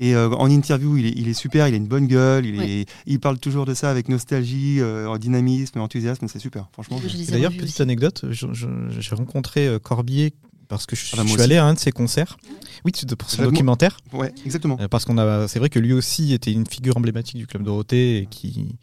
Et 0.00 0.14
euh, 0.14 0.30
en 0.30 0.48
interview, 0.48 0.96
il 0.96 1.06
est, 1.06 1.12
il 1.16 1.26
est 1.28 1.34
super, 1.34 1.66
il 1.66 1.74
a 1.74 1.76
une 1.76 1.88
bonne 1.88 2.06
gueule, 2.06 2.46
il, 2.46 2.62
est, 2.62 2.86
il 3.06 3.18
parle 3.18 3.38
toujours 3.40 3.66
de 3.66 3.74
ça 3.74 3.90
avec 3.90 4.08
nostalgie, 4.08 4.76
euh, 4.78 5.08
en 5.08 5.18
dynamisme, 5.18 5.80
enthousiasme, 5.80 6.28
c'est 6.28 6.38
super, 6.38 6.68
franchement. 6.72 7.00
D'ailleurs, 7.28 7.50
petite 7.50 7.64
aussi. 7.64 7.82
anecdote, 7.82 8.24
j'ai 8.30 9.14
rencontré 9.16 9.66
euh, 9.66 9.80
Corbier 9.80 10.34
parce 10.68 10.86
que 10.86 10.94
je, 10.94 11.02
Ah 11.14 11.16
bah, 11.16 11.22
je 11.24 11.28
suis 11.30 11.34
aussi. 11.36 11.42
allé 11.42 11.56
à 11.56 11.64
un 11.64 11.74
de 11.74 11.78
ses 11.80 11.90
concerts. 11.90 12.36
Oui, 12.84 12.92
pour 13.18 13.28
son 13.28 13.42
documentaire. 13.42 13.96
Ouais, 14.12 14.32
exactement. 14.46 14.76
Euh, 14.80 14.86
Parce 14.86 15.04
qu'on 15.04 15.18
a, 15.18 15.48
c'est 15.48 15.58
vrai 15.58 15.68
que 15.68 15.80
lui 15.80 15.92
aussi 15.92 16.32
était 16.32 16.52
une 16.52 16.66
figure 16.66 16.96
emblématique 16.96 17.36
du 17.36 17.48
club 17.48 17.64
Dorothée 17.64 18.18
et 18.18 18.26
qui, 18.26 18.76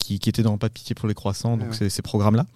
qui, 0.00 0.18
qui 0.18 0.28
était 0.28 0.42
dans 0.42 0.58
Pas 0.58 0.68
de 0.68 0.72
pitié 0.72 0.94
pour 0.94 1.06
les 1.08 1.14
croissants, 1.14 1.56
donc 1.56 1.70
Ouais, 1.80 1.88
ces, 1.90 2.02
programmes-là. 2.02 2.46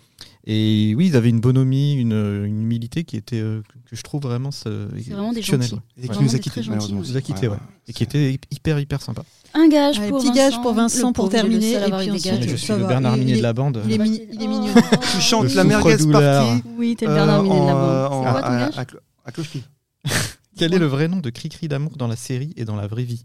Et 0.46 0.94
oui, 0.96 1.06
ils 1.08 1.16
avaient 1.16 1.28
une 1.30 1.40
bonhomie, 1.40 1.94
une, 1.94 2.12
une 2.12 2.62
humilité 2.62 3.04
qui 3.04 3.16
était, 3.16 3.40
euh, 3.40 3.62
que 3.88 3.96
je 3.96 4.02
trouve 4.02 4.22
vraiment, 4.22 4.50
exceptionnelle, 4.50 5.72
ouais. 5.72 6.04
Et 6.04 6.08
qui 6.08 6.22
nous 6.22 6.34
a 6.34 6.38
quittés, 6.38 6.60
malheureusement. 6.68 6.98
Nous 7.00 7.16
a 7.16 7.20
quittés, 7.20 7.48
ouais. 7.48 7.56
Et 7.88 7.92
qui 7.92 8.02
était 8.02 8.38
hyper, 8.50 8.78
hyper 8.78 9.00
sympa. 9.00 9.24
Un 9.54 9.68
gage 9.68 9.98
Allez, 9.98 10.08
pour 10.08 10.18
petit 10.18 10.28
Vincent. 10.28 10.36
gage 10.50 10.62
pour 10.62 10.74
Vincent 10.74 11.06
Le 11.08 11.12
pour 11.12 11.28
terminer, 11.28 11.72
et 11.74 11.90
puis 11.90 12.10
ensuite, 12.10 12.42
je 12.48 12.56
suis 12.56 12.72
le. 12.74 12.86
Bernard 12.86 13.16
Il- 13.16 13.20
Minier 13.20 13.32
il 13.34 13.38
de 13.38 13.42
la 13.42 13.52
bande. 13.52 13.80
Il 13.86 13.92
est, 13.92 13.98
mi- 13.98 14.20
Oh. 14.22 14.28
il 14.32 14.42
est 14.42 14.46
mignon. 14.48 14.74
Tu 15.12 15.20
chantes 15.20 15.54
la 15.54 15.64
merguez 15.64 15.96
partie. 16.10 16.62
Oui, 16.76 16.96
t'es 16.96 17.06
le 17.06 17.14
Bernard 17.14 17.42
Minet 17.42 17.60
de 17.60 17.66
la 17.66 17.76
euh, 17.76 18.08
bande. 18.08 18.24
C'est 18.24 18.30
quoi 18.32 18.40
ton 18.42 18.46
à- 18.48 18.58
gage 18.66 18.78
à 18.78 18.84
clo- 18.84 18.98
à 19.24 19.32
cloche-pied. 19.32 19.62
Quel 20.56 20.74
est 20.74 20.78
le 20.78 20.86
vrai 20.86 21.08
nom 21.08 21.18
de 21.20 21.30
Cricri 21.30 21.68
d'amour 21.68 21.96
dans 21.96 22.06
la 22.08 22.16
série 22.16 22.52
et 22.56 22.64
dans 22.64 22.76
la 22.76 22.86
vraie 22.86 23.02
vie? 23.04 23.24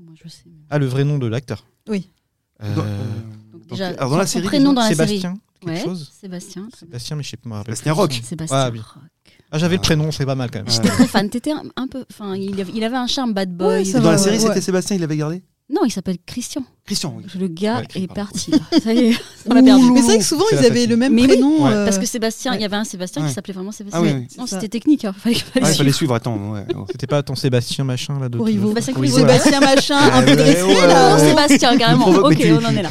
Moi, 0.00 0.14
je 0.22 0.28
sais. 0.28 0.44
Ah, 0.70 0.78
le 0.78 0.86
vrai 0.86 1.04
nom 1.04 1.18
de 1.18 1.26
l'acteur 1.26 1.66
Oui. 1.88 2.08
Euh, 2.62 2.74
euh, 2.78 3.04
Donc, 3.68 3.78
déjà, 3.78 3.88
alors, 3.88 4.10
dans 4.10 4.16
la 4.18 4.26
série, 4.26 4.46
prénom 4.46 4.72
dans 4.72 4.82
la 4.82 4.88
Sébastien, 4.88 5.20
série. 5.20 5.34
quelque 5.60 5.70
Ouais, 5.78 5.84
chose 5.84 6.10
Sébastien. 6.20 6.68
Sébastien, 6.78 7.16
mais 7.16 7.22
je 7.22 7.30
sais 7.30 7.36
pas. 7.36 7.48
me 7.48 7.54
rappelle 7.54 7.76
Sébastien. 7.76 7.92
Roch. 7.92 8.20
Sébastien 8.22 8.56
Ah, 8.58 8.70
oui. 8.72 8.78
Roch. 8.78 9.02
Ah, 9.50 9.58
j'avais 9.58 9.74
le 9.76 9.80
Ah. 9.80 9.82
prénom, 9.82 10.10
c'est 10.12 10.26
pas 10.26 10.34
mal 10.34 10.50
quand 10.50 10.58
même. 10.58 10.66
Ouais. 10.66 10.72
J'étais 10.74 10.88
très 10.88 11.06
fan. 11.06 11.28
T'étais 11.30 11.52
un, 11.52 11.62
un 11.76 11.86
peu. 11.88 12.04
Enfin, 12.10 12.34
il, 12.36 12.60
avait- 12.60 12.72
il 12.74 12.82
avait 12.84 12.96
un 12.96 13.06
charme 13.06 13.32
bad 13.32 13.50
boy. 13.56 13.82
Ouais, 13.84 13.92
Dans 13.92 14.00
va, 14.00 14.10
la 14.12 14.16
ouais, 14.16 14.22
série, 14.22 14.38
ouais. 14.38 14.42
c'était 14.48 14.60
Sébastien, 14.60 14.96
il 14.96 15.00
l'avait 15.00 15.16
gardé 15.16 15.42
Non, 15.70 15.82
il 15.84 15.90
s'appelle 15.90 16.18
Christian. 16.26 16.64
Christian, 16.86 17.14
oui. 17.16 17.24
Le 17.38 17.48
gars 17.48 17.82
Ouais, 17.94 18.02
est 18.02 18.06
parti. 18.12 18.52
Ça 18.82 18.92
y 18.94 18.98
est, 19.10 19.16
on 19.50 19.54
l'a 19.54 19.62
perdu. 19.62 19.90
Mais 19.90 20.00
c'est 20.00 20.06
vrai 20.06 20.18
que 20.18 20.24
souvent, 20.24 20.44
ils 20.52 20.58
avaient 20.64 20.86
le 20.86 20.96
même 20.96 21.12
Mais 21.14 21.26
prénom. 21.26 21.64
Ouais. 21.64 21.72
euh, 21.72 21.84
Parce 21.84 21.98
que 21.98 22.06
Sébastien, 22.06 22.52
ouais. 22.52 22.58
il 22.58 22.62
y 22.62 22.64
avait 22.64 22.76
un 22.76 22.84
Sébastien 22.84 23.22
Ouais. 23.22 23.28
qui 23.28 23.34
s'appelait 23.34 23.54
vraiment 23.54 23.72
Sébastien. 23.72 24.00
Ah 24.00 24.04
oui, 24.04 24.12
oui. 24.20 24.26
Non, 24.38 24.46
c'était 24.46 24.68
technique. 24.68 25.04
Hein. 25.04 25.14
Fallait, 25.18 25.34
fallait 25.34 25.66
Ouais, 25.66 25.72
il 25.72 25.76
fallait 25.76 25.92
suivre. 25.92 26.14
attends. 26.14 26.54
C'était 26.90 27.06
pas 27.08 27.22
ton 27.22 27.34
Sébastien 27.34 27.84
machin 27.84 28.18
là 28.20 28.28
de. 28.28 28.38
Sébastien. 28.38 28.94
Sébastien 29.08 29.60
machin, 29.60 29.96
un 30.12 30.22
peu 30.22 30.30
Ouais, 30.30 30.36
dressé 30.36 30.86
là. 30.86 31.10
Non, 31.10 31.22
ouais. 31.22 31.28
Sébastien, 31.28 31.76
carrément. 31.76 32.06
Ok, 32.08 32.46
on 32.50 32.64
en 32.64 32.76
est 32.76 32.82
là. 32.82 32.90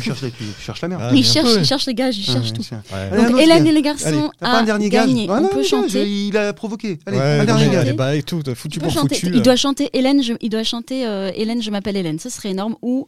Il 1.13 1.23
cherche, 1.25 1.49
sûr. 1.49 1.59
il 1.59 1.65
cherche 1.65 1.85
les 1.85 1.93
gages, 1.95 2.17
il 2.17 2.25
cherche 2.25 2.51
tout. 2.53 2.61
Donc 2.63 3.39
Hélène 3.41 3.63
gars. 3.63 3.69
et 3.69 3.73
les 3.73 3.81
garçons 3.81 4.29
a 4.41 4.57
un 4.57 4.63
dernier 4.63 4.89
gage 4.89 5.07
gagné. 5.07 5.27
On 5.29 5.41
non, 5.41 5.47
peut 5.47 5.57
non, 5.57 5.63
chanter. 5.63 6.05
Il 6.07 6.35
a 6.37 6.51
provoqué. 6.53 6.99
Allez, 7.05 7.17
un 7.19 7.37
non, 7.39 7.45
dernier 7.45 7.75
allez, 7.77 7.93
bah, 7.93 8.21
tout, 8.21 8.41
foutu 8.55 8.77
Il 8.77 8.81
doit 8.81 8.89
pour 8.91 9.01
chanter, 9.01 9.15
foutu. 9.15 9.31
il 9.33 9.41
doit 9.41 9.55
chanter 9.55 9.89
Hélène, 9.93 10.21
je- 10.21 10.33
il 10.41 10.49
doit 10.49 10.63
chanter 10.63 11.01
Hélène, 11.35 11.61
je 11.61 11.71
m'appelle 11.71 11.95
Hélène. 11.97 12.19
Ça 12.19 12.29
serait 12.29 12.49
énorme. 12.49 12.75
Ou 12.81 13.05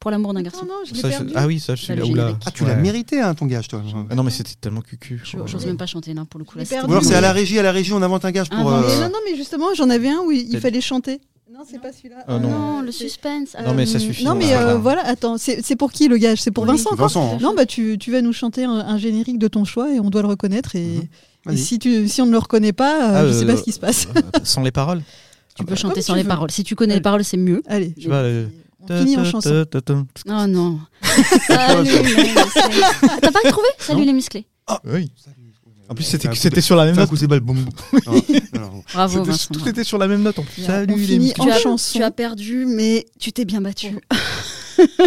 pour 0.00 0.10
l'amour 0.10 0.34
d'un 0.34 0.42
garçon. 0.42 0.64
non, 0.66 0.74
je 0.86 0.94
l'ai 0.94 1.02
perdu. 1.02 1.32
Ah 1.34 1.46
oui, 1.46 1.60
ça, 1.60 1.74
je 1.74 1.80
Bah, 1.82 1.84
suis 1.84 1.94
là 1.94 2.04
où 2.04 2.14
là. 2.14 2.22
générique. 2.28 2.42
Ah, 2.46 2.50
tu 2.50 2.64
l'as 2.64 2.74
mérité, 2.76 3.20
hein, 3.20 3.34
ton 3.34 3.46
gage, 3.46 3.68
toi. 3.68 3.82
Ah 4.10 4.14
non, 4.14 4.22
mais 4.22 4.30
c'était 4.30 4.54
tellement 4.60 4.80
cucu. 4.82 5.20
Je- 5.24 5.36
J'ose 5.46 5.66
même 5.66 5.76
pas 5.76 5.86
chanter 5.86 6.14
là 6.14 6.24
pour 6.28 6.38
le 6.38 6.44
coup. 6.44 6.58
Alors 6.84 7.02
c'est 7.04 7.14
à 7.14 7.20
la 7.20 7.32
régie, 7.32 7.58
à 7.58 7.62
la 7.62 7.72
régie, 7.72 7.92
on 7.92 8.02
invente 8.02 8.24
un 8.24 8.30
gage 8.30 8.48
pour. 8.50 8.70
Ah, 8.72 8.82
Mais 8.86 8.92
euh, 8.92 9.00
non, 9.02 9.08
non, 9.10 9.18
mais 9.28 9.36
justement, 9.36 9.66
j'en 9.76 9.90
avais 9.90 10.08
un 10.08 10.20
où 10.20 10.30
il 10.32 10.58
fallait 10.60 10.80
chanter. 10.80 11.20
Non, 11.52 11.60
c'est 11.70 11.80
pas 11.80 11.92
celui-là. 11.92 12.16
Ah 12.26 12.38
non. 12.40 12.48
Non, 12.50 12.80
le 12.82 12.90
suspense. 12.90 13.54
Non, 13.64 13.74
mais 13.74 13.86
ça 13.86 13.98
euh, 13.98 14.00
suffit. 14.00 14.24
Non, 14.24 14.34
mais 14.34 14.46
c'est 14.48 14.56
euh, 14.56 14.76
voilà, 14.76 15.06
attends, 15.06 15.38
c'est 15.38 15.60
c'est 15.62 15.76
pour 15.76 15.92
qui 15.92 16.08
le 16.08 16.16
gage? 16.16 16.40
C'est 16.42 16.50
pour 16.50 16.64
Oui. 16.64 16.70
Vincent 16.70 16.94
Vincent, 16.96 17.34
hein. 17.34 17.38
Non, 17.40 17.54
bah 17.54 17.64
tu, 17.64 17.96
tu 17.96 18.10
vas 18.10 18.22
nous 18.22 18.32
chanter 18.32 18.64
un, 18.64 18.72
un 18.72 18.98
générique 18.98 19.38
de 19.38 19.46
ton 19.46 19.64
choix 19.64 19.92
et 19.94 20.00
on 20.00 20.10
doit 20.10 20.22
le 20.22 20.28
reconnaître. 20.28 20.74
Et, 20.74 21.08
Mhm. 21.46 21.52
et 21.52 21.56
si, 21.56 21.78
tu, 21.78 22.08
si 22.08 22.22
on 22.22 22.26
ne 22.26 22.32
le 22.32 22.38
reconnaît 22.38 22.72
pas, 22.72 23.18
Ah, 23.20 23.26
je 23.28 23.32
sais 23.32 23.44
pas 23.46 23.52
euh, 23.52 23.56
ce 23.56 23.62
qui 23.62 23.70
se 23.72 23.78
passe. 23.78 24.08
Sans 24.42 24.62
les 24.62 24.72
paroles 24.72 25.02
Tu 25.54 25.62
peux 25.62 25.68
Comme 25.68 25.76
chanter 25.76 26.00
tu 26.00 26.06
sans 26.06 26.14
les 26.14 26.22
veux. 26.22 26.28
paroles. 26.28 26.50
Si 26.50 26.64
tu 26.64 26.74
connais 26.74 26.94
les 26.94 27.00
paroles, 27.00 27.22
c'est 27.22 27.36
mieux. 27.36 27.62
Allez, 27.68 27.94
Je 27.98 28.08
euh, 28.10 28.46
on 28.88 28.98
finit 28.98 29.16
en 29.16 29.24
chanson. 29.24 29.64
Oh 30.28 30.46
non. 30.46 30.80
Salut 31.46 31.84
les 31.84 32.32
musclés. 32.32 32.82
T'as 33.20 33.32
pas 33.32 33.50
trouvé? 33.50 33.68
Salut 33.78 34.04
les 34.04 34.12
musclés. 34.12 34.46
Oui. 34.84 35.10
En 35.88 35.94
plus, 35.94 36.04
c'était 36.04 36.60
sur 36.60 36.76
la 36.76 36.86
même 36.86 36.96
note. 36.96 37.10
c'est 37.16 37.26
balle, 37.26 37.40
boum. 37.40 37.64
Non. 38.06 38.22
Bravo 38.94 39.22
Vincent. 39.24 39.52
Tout 39.52 39.68
était 39.68 39.84
sur 39.84 39.98
la 39.98 40.08
même 40.08 40.22
note 40.22 40.38
en 40.38 40.42
plus. 40.42 40.62
Salut 40.62 40.94
les 40.96 41.18
musclés. 41.18 41.42
en 41.42 41.44
Tu 41.44 41.50
as, 41.52 41.58
chanson. 41.58 41.98
tu 41.98 42.02
as 42.02 42.10
perdu, 42.10 42.64
mais 42.66 43.06
tu 43.18 43.32
t'es 43.32 43.44
bien 43.44 43.60
battu. 43.60 43.98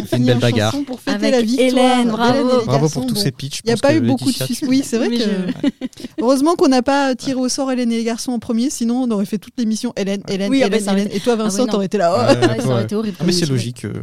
C'est 0.09 0.18
une 0.18 0.26
belle 0.26 0.39
bagarre. 0.39 0.76
Pour 0.86 0.99
fêter 0.99 1.15
Avec 1.28 1.32
la 1.32 1.41
victoire 1.41 1.68
Hélène, 1.99 2.09
bravo. 2.09 2.89
pour 2.89 3.05
tous 3.05 3.13
Bon, 3.15 3.20
ces 3.20 3.32
pitchs. 3.32 3.59
Il 3.63 3.68
n'y 3.68 3.74
a 3.74 3.78
pas 3.78 3.93
eu 3.95 3.99
beaucoup 4.01 4.26
de 4.26 4.28
Laetitia, 4.39 4.45
sus- 4.47 4.55
tu- 4.55 4.65
Oui, 4.68 4.82
c'est 4.84 4.97
vrai 4.97 5.09
que. 5.09 5.24
Heureusement 6.22 6.55
qu'on 6.55 6.68
n'a 6.68 6.82
pas 6.82 7.15
tiré 7.15 7.36
au 7.39 7.49
sort 7.49 7.72
Hélène 7.72 7.91
et 7.91 7.97
les 7.97 8.03
garçons 8.03 8.32
en 8.32 8.39
premier, 8.39 8.70
sinon 8.70 9.03
on 9.03 9.11
aurait 9.11 9.26
fait 9.26 9.38
toute 9.38 9.53
l'émission 9.57 9.93
Hélène, 9.97 10.22
Hélène, 10.28 10.49
Oui, 10.49 10.61
ah 10.63 10.70
bah, 10.70 10.78
Hélène, 10.78 10.89
aurait 10.89 11.01
Hélène. 11.01 11.15
Et 11.15 11.20
toi, 11.20 11.36
Vincent, 11.36 11.65
non. 11.65 11.72
t'aurais 11.72 11.86
été 11.88 11.97
là. 11.97 12.11
Ouais, 12.13 12.38
Ah, 12.41 12.55
ça 12.55 12.63
ouais. 12.68 12.72
aurait 12.74 12.84
été 12.84 12.95
horrible. 12.95 13.18
Ah, 13.20 13.24
mais 13.26 13.32
c'est 13.32 13.45
logique. 13.45 13.86
euh, 13.86 13.93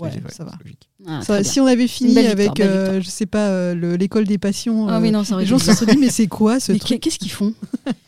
ouais, 0.00 0.10
ça 0.30 0.44
va. 0.44 0.52
Ah, 1.06 1.20
Ça, 1.22 1.44
si 1.44 1.60
on 1.60 1.66
avait 1.66 1.88
fini 1.88 2.18
avec, 2.26 2.58
euh, 2.60 3.00
je 3.02 3.08
sais 3.10 3.26
pas, 3.26 3.48
euh, 3.48 3.74
le- 3.74 3.96
l'école 3.96 4.24
des 4.24 4.38
passions, 4.38 4.88
Ah 4.88 4.96
euh, 4.96 5.00
oui, 5.00 5.10
non, 5.10 5.22
les 5.38 5.44
gens 5.44 5.58
se 5.58 5.72
seraient 5.74 5.92
dit, 5.94 5.98
mais 5.98 6.08
c'est 6.08 6.26
quoi 6.26 6.58
ce 6.58 6.72
Mais 6.72 6.78
truc 6.78 7.00
qu'est-ce 7.00 7.18
qu'ils 7.18 7.30
font? 7.30 7.52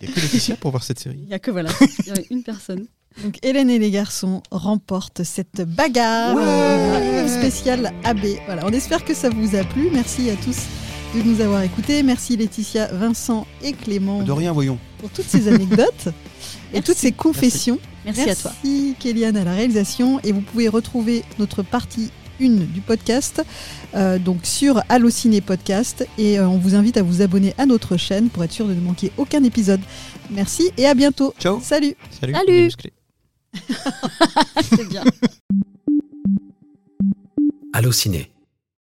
Il 0.01 0.09
n'y 0.09 0.13
a 0.13 0.17
que 0.17 0.21
Laetitia 0.21 0.57
pour 0.57 0.71
voir 0.71 0.83
cette 0.83 0.99
série. 0.99 1.19
Il 1.23 1.29
y 1.29 1.35
a 1.35 1.39
que 1.39 1.51
voilà. 1.51 1.69
Il 1.81 2.07
y 2.07 2.11
a 2.13 2.23
une 2.31 2.43
personne. 2.43 2.87
Donc 3.23 3.39
Hélène 3.43 3.69
et 3.69 3.79
les 3.79 3.91
garçons 3.91 4.43
remportent 4.51 5.23
cette 5.25 5.63
bagarre 5.63 6.35
Ouais. 6.37 6.43
euh, 6.47 7.29
spéciale 7.29 7.93
AB. 8.05 8.21
Voilà, 8.47 8.65
on 8.65 8.71
espère 8.71 9.05
que 9.05 9.13
ça 9.13 9.29
vous 9.29 9.55
a 9.57 9.65
plu. 9.65 9.89
Merci 9.93 10.31
à 10.31 10.37
tous 10.37 10.57
de 11.15 11.23
nous 11.23 11.41
avoir 11.43 11.63
écoutés. 11.63 12.03
Merci 12.03 12.37
Laetitia, 12.37 12.87
Vincent 12.93 13.47
et 13.63 13.73
Clément 13.73 14.23
De 14.23 14.33
rien, 14.33 14.53
voyons. 14.53 14.79
pour 14.99 15.11
toutes 15.11 15.27
ces 15.29 15.49
anecdotes 15.49 16.07
et 16.07 16.13
Merci. 16.75 16.83
toutes 16.87 16.97
ces 16.99 17.13
confessions. 17.13 17.79
Merci, 18.05 18.31
à 18.31 18.35
toi. 18.37 18.53
Merci 18.65 18.95
Kéliane 18.99 19.37
à 19.37 19.45
la 19.45 19.53
réalisation 19.53 20.21
et 20.25 20.33
vous 20.33 20.41
pouvez 20.41 20.69
retrouver 20.69 21.25
notre 21.39 21.63
partie 21.63 22.11
1 22.41 22.49
du 22.73 22.81
podcast 22.81 23.43
euh, 23.95 24.19
donc 24.19 24.45
sur 24.45 24.83
Allociné 24.89 25.41
Podcast 25.41 26.07
et 26.19 26.39
euh, 26.39 26.49
on 26.49 26.59
vous 26.59 26.75
invite 26.75 26.97
à 26.97 27.03
vous 27.03 27.23
abonner 27.23 27.55
à 27.59 27.67
notre 27.67 27.97
chaîne 27.97 28.29
pour 28.29 28.45
être 28.45 28.53
sûr 28.53 28.67
de 28.67 28.75
ne 28.75 28.81
manquer 28.81 29.13
aucun 29.17 29.43
épisode. 29.45 29.81
Merci 30.31 30.71
et 30.77 30.87
à 30.87 30.95
bientôt. 30.95 31.35
Ciao. 31.39 31.61
Salut. 31.61 31.97
Salut. 32.21 32.35
Salut. 32.35 32.71
C'est 34.77 34.89
bien. 34.89 35.05
Allociné, 37.73 38.31